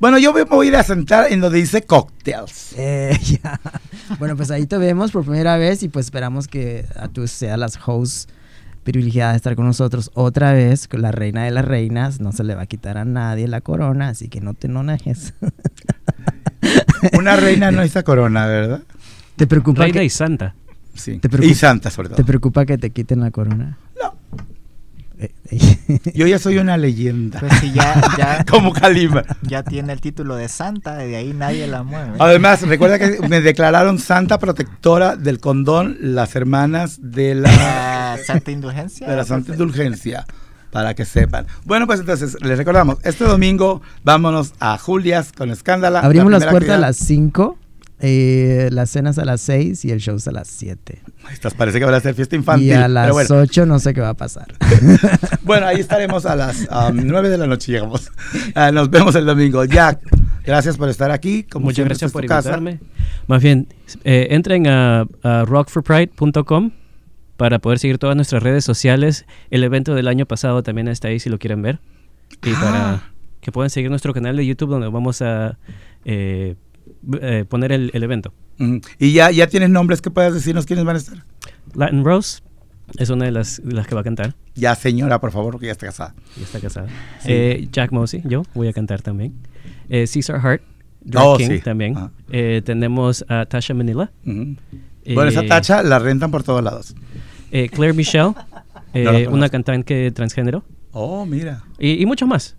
Bueno, 0.00 0.18
yo 0.18 0.32
me 0.32 0.42
voy 0.42 0.66
a 0.66 0.68
ir 0.70 0.76
a 0.76 0.82
sentar 0.82 1.30
en 1.30 1.40
donde 1.40 1.58
dice 1.58 1.82
cocktails. 1.82 2.74
Eh, 2.76 3.16
ya. 3.44 3.60
Bueno, 4.18 4.36
pues 4.36 4.50
ahí 4.50 4.66
te 4.66 4.76
vemos 4.76 5.12
por 5.12 5.24
primera 5.24 5.56
vez 5.56 5.84
y 5.84 5.88
pues 5.88 6.06
esperamos 6.06 6.48
que 6.48 6.84
a 6.96 7.06
tú 7.06 7.28
seas 7.28 7.56
las 7.56 7.78
hosts 7.86 8.26
privilegiadas 8.82 9.34
de 9.34 9.36
estar 9.36 9.54
con 9.54 9.64
nosotros 9.64 10.10
otra 10.14 10.52
vez, 10.52 10.88
con 10.88 11.02
la 11.02 11.12
reina 11.12 11.44
de 11.44 11.52
las 11.52 11.64
reinas. 11.64 12.18
No 12.20 12.32
se 12.32 12.42
le 12.42 12.56
va 12.56 12.62
a 12.62 12.66
quitar 12.66 12.98
a 12.98 13.04
nadie 13.04 13.46
la 13.46 13.60
corona, 13.60 14.08
así 14.08 14.28
que 14.28 14.40
no 14.40 14.54
te 14.54 14.66
enojes. 14.66 15.34
Una 17.16 17.36
reina 17.36 17.70
no 17.70 17.82
está 17.82 18.02
corona, 18.02 18.46
¿verdad? 18.46 18.82
¿Te 19.36 19.46
preocupa, 19.46 19.82
Reina 19.82 20.00
que, 20.00 20.06
y 20.06 20.10
Santa. 20.10 20.54
Sí. 20.94 21.18
¿Te 21.18 21.28
preocupa- 21.28 21.50
Y 21.50 21.54
santa, 21.54 21.90
sobre 21.90 22.08
todo. 22.08 22.16
¿Te 22.16 22.24
preocupa 22.24 22.66
que 22.66 22.76
te 22.76 22.90
quiten 22.90 23.20
la 23.20 23.30
corona? 23.30 23.78
Yo 26.14 26.26
ya 26.26 26.38
soy 26.38 26.58
una 26.58 26.76
leyenda. 26.76 27.40
Pues 27.40 27.52
si 27.60 27.72
ya, 27.72 28.00
ya, 28.16 28.44
Como 28.50 28.72
Calima. 28.72 29.22
ya 29.42 29.62
tiene 29.62 29.92
el 29.92 30.00
título 30.00 30.36
de 30.36 30.48
santa, 30.48 30.96
de 30.96 31.16
ahí 31.16 31.32
nadie 31.32 31.66
la 31.66 31.82
mueve. 31.82 32.12
Además, 32.18 32.62
recuerda 32.62 32.98
que 32.98 33.18
me 33.28 33.40
declararon 33.40 33.98
santa 33.98 34.38
protectora 34.38 35.16
del 35.16 35.38
condón 35.40 35.96
las 36.00 36.34
hermanas 36.36 36.98
de 37.02 37.34
la, 37.34 37.50
La 37.50 38.18
santa 38.24 38.50
indulgencia. 38.50 39.08
de 39.08 39.16
la 39.16 39.24
Santa 39.24 39.52
Indulgencia. 39.52 40.24
Para 40.70 40.94
que 40.94 41.04
sepan. 41.04 41.46
Bueno, 41.64 41.86
pues 41.86 42.00
entonces 42.00 42.38
les 42.40 42.56
recordamos, 42.56 42.96
este 43.02 43.24
domingo 43.24 43.82
vámonos 44.04 44.54
a 44.58 44.78
Julias 44.78 45.30
con 45.36 45.50
Escándala. 45.50 46.00
Abrimos 46.00 46.32
la 46.32 46.38
las 46.38 46.48
puertas 46.48 46.76
a 46.76 46.78
las 46.78 46.96
5, 46.96 47.58
eh, 48.02 48.68
las 48.72 48.90
cenas 48.90 49.16
a 49.18 49.24
las 49.24 49.40
6 49.42 49.84
y 49.86 49.90
el 49.92 50.00
show 50.00 50.16
es 50.16 50.26
a 50.28 50.32
las 50.32 50.48
7. 50.48 51.00
Estas 51.32 51.54
parece 51.54 51.78
que 51.78 51.84
van 51.84 51.94
a 51.94 52.00
ser 52.00 52.14
fiesta 52.14 52.36
infantil. 52.36 52.66
Y 52.68 52.72
a 52.72 52.88
las 52.88 53.04
pero 53.04 53.14
bueno. 53.14 53.36
8 53.36 53.64
no 53.66 53.78
sé 53.78 53.94
qué 53.94 54.00
va 54.00 54.10
a 54.10 54.14
pasar. 54.14 54.48
Bueno, 55.44 55.66
ahí 55.66 55.80
estaremos 55.80 56.24
a 56.26 56.36
las 56.36 56.60
um, 56.70 56.96
9 57.04 57.28
de 57.28 57.38
la 57.38 57.46
noche, 57.46 57.72
llegamos. 57.72 58.10
Ah, 58.54 58.70
nos 58.70 58.90
vemos 58.90 59.14
el 59.16 59.24
domingo. 59.26 59.64
Jack, 59.64 60.00
gracias 60.44 60.76
por 60.76 60.88
estar 60.88 61.10
aquí. 61.10 61.42
Como 61.44 61.64
Muchas 61.66 61.84
gracias 61.84 62.12
por 62.12 62.22
tu 62.22 62.28
casa. 62.28 62.56
invitarme. 62.56 62.80
Más 63.26 63.42
bien, 63.42 63.66
eh, 64.04 64.28
entren 64.30 64.66
a, 64.68 65.06
a 65.22 65.44
rockforpride.com 65.44 66.70
para 67.36 67.58
poder 67.58 67.78
seguir 67.80 67.98
todas 67.98 68.14
nuestras 68.16 68.42
redes 68.42 68.64
sociales. 68.64 69.26
El 69.50 69.64
evento 69.64 69.94
del 69.94 70.06
año 70.08 70.26
pasado 70.26 70.62
también 70.62 70.86
está 70.88 71.08
ahí 71.08 71.18
si 71.18 71.28
lo 71.30 71.38
quieren 71.38 71.60
ver. 71.62 71.80
Y 72.44 72.50
Ah. 72.54 72.60
para 72.60 73.12
que 73.40 73.50
puedan 73.50 73.70
seguir 73.70 73.90
nuestro 73.90 74.14
canal 74.14 74.36
de 74.36 74.46
YouTube 74.46 74.70
donde 74.70 74.88
vamos 74.88 75.20
a 75.22 75.58
eh, 76.04 76.54
eh, 77.20 77.44
poner 77.48 77.72
el, 77.72 77.90
el 77.94 78.02
evento. 78.02 78.32
Y 78.98 79.12
ya, 79.12 79.30
ya 79.30 79.46
tienes 79.48 79.70
nombres 79.70 80.00
que 80.00 80.10
puedas 80.10 80.32
decirnos 80.34 80.66
quiénes 80.66 80.84
van 80.84 80.96
a 80.96 80.98
estar. 80.98 81.24
Latin 81.74 82.04
Rose 82.04 82.42
es 82.98 83.10
una 83.10 83.24
de 83.24 83.32
las, 83.32 83.60
de 83.64 83.72
las 83.74 83.86
que 83.86 83.94
va 83.94 84.02
a 84.02 84.04
cantar. 84.04 84.34
Ya, 84.54 84.74
señora, 84.74 85.20
por 85.20 85.32
favor, 85.32 85.52
porque 85.52 85.66
ya 85.66 85.72
está 85.72 85.86
casada. 85.86 86.14
Ya 86.36 86.44
está 86.44 86.60
casada. 86.60 86.86
Sí. 87.20 87.28
Eh, 87.32 87.68
Jack 87.72 87.90
Mosey, 87.92 88.22
yo 88.24 88.42
voy 88.54 88.68
a 88.68 88.72
cantar 88.72 89.02
también. 89.02 89.34
Eh, 89.88 90.06
Caesar 90.12 90.36
Hart, 90.46 90.62
Drag 91.00 91.26
Oh, 91.26 91.36
King 91.36 91.48
sí. 91.48 91.58
también. 91.60 91.94
Ah. 91.96 92.10
Eh, 92.30 92.62
tenemos 92.64 93.24
a 93.28 93.46
Tasha 93.46 93.74
Manila. 93.74 94.12
Bueno, 94.24 95.24
esa 95.30 95.44
tacha 95.46 95.82
la 95.82 95.98
rentan 95.98 96.30
por 96.30 96.42
todos 96.44 96.62
lados. 96.62 96.94
Claire 97.50 97.92
Michelle, 97.94 98.32
No 98.94 99.30
una 99.30 99.48
cantante 99.48 100.10
transgénero. 100.12 100.62
Oh, 100.94 101.24
mira. 101.24 101.64
Y, 101.78 102.02
y 102.02 102.06
muchos 102.06 102.28
más. 102.28 102.54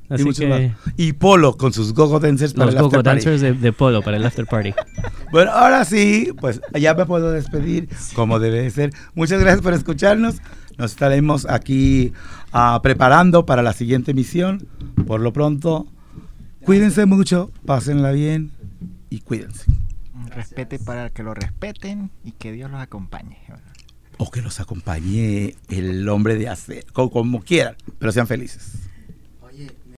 Y, 0.98 1.14
Polo 1.14 1.56
con 1.56 1.72
sus 1.72 1.94
gogo 1.94 2.20
dancers 2.20 2.54
para 2.54 2.66
Los 2.66 2.76
el 2.76 2.82
gogo 2.82 3.04
dancers. 3.04 3.42
De, 3.42 3.54
de, 3.54 3.74
Polo 3.74 4.02
para 4.02 4.18
el 4.18 4.26
after 4.26 4.48
party. 4.48 4.74
bueno, 5.32 5.52
ahora 5.52 5.86
sí, 5.86 6.34
pues 6.42 6.60
ya 6.74 6.96
me 6.96 7.06
puedo 7.06 7.32
despedir 7.32 7.88
como 8.16 8.40
debe 8.40 8.70
ser. 8.72 8.92
Muchas 9.14 9.40
gracias 9.40 9.62
por 9.62 9.74
escucharnos. 9.74 10.42
Nos 10.80 10.92
estaremos 10.92 11.48
aquí 11.48 12.14
ah, 12.52 12.80
preparando 12.82 13.46
para 13.46 13.62
la 13.62 13.74
siguiente 13.74 14.12
emisión. 14.12 14.68
Por 15.06 15.20
lo 15.20 15.32
pronto, 15.32 15.86
cuídense 16.66 17.06
mucho, 17.06 17.52
pásenla 17.66 18.12
bien 18.12 18.52
y 19.12 19.20
cuídense. 19.20 19.66
Respete 20.36 20.80
para 20.80 21.12
que 21.12 21.22
lo 21.22 21.36
respeten 21.36 22.10
y 22.24 22.32
que 22.32 22.52
Dios 22.52 22.72
los 22.72 22.82
acompañe 22.82 23.38
o 24.18 24.32
que 24.32 24.42
los 24.42 24.60
acompañe 24.60 25.56
el 25.70 26.08
hombre 26.10 26.36
de 26.36 26.50
acero, 26.50 26.88
como, 26.94 27.12
como 27.12 27.42
quieran, 27.42 27.76
pero 28.00 28.12
sean 28.12 28.28
felices. 28.28 28.83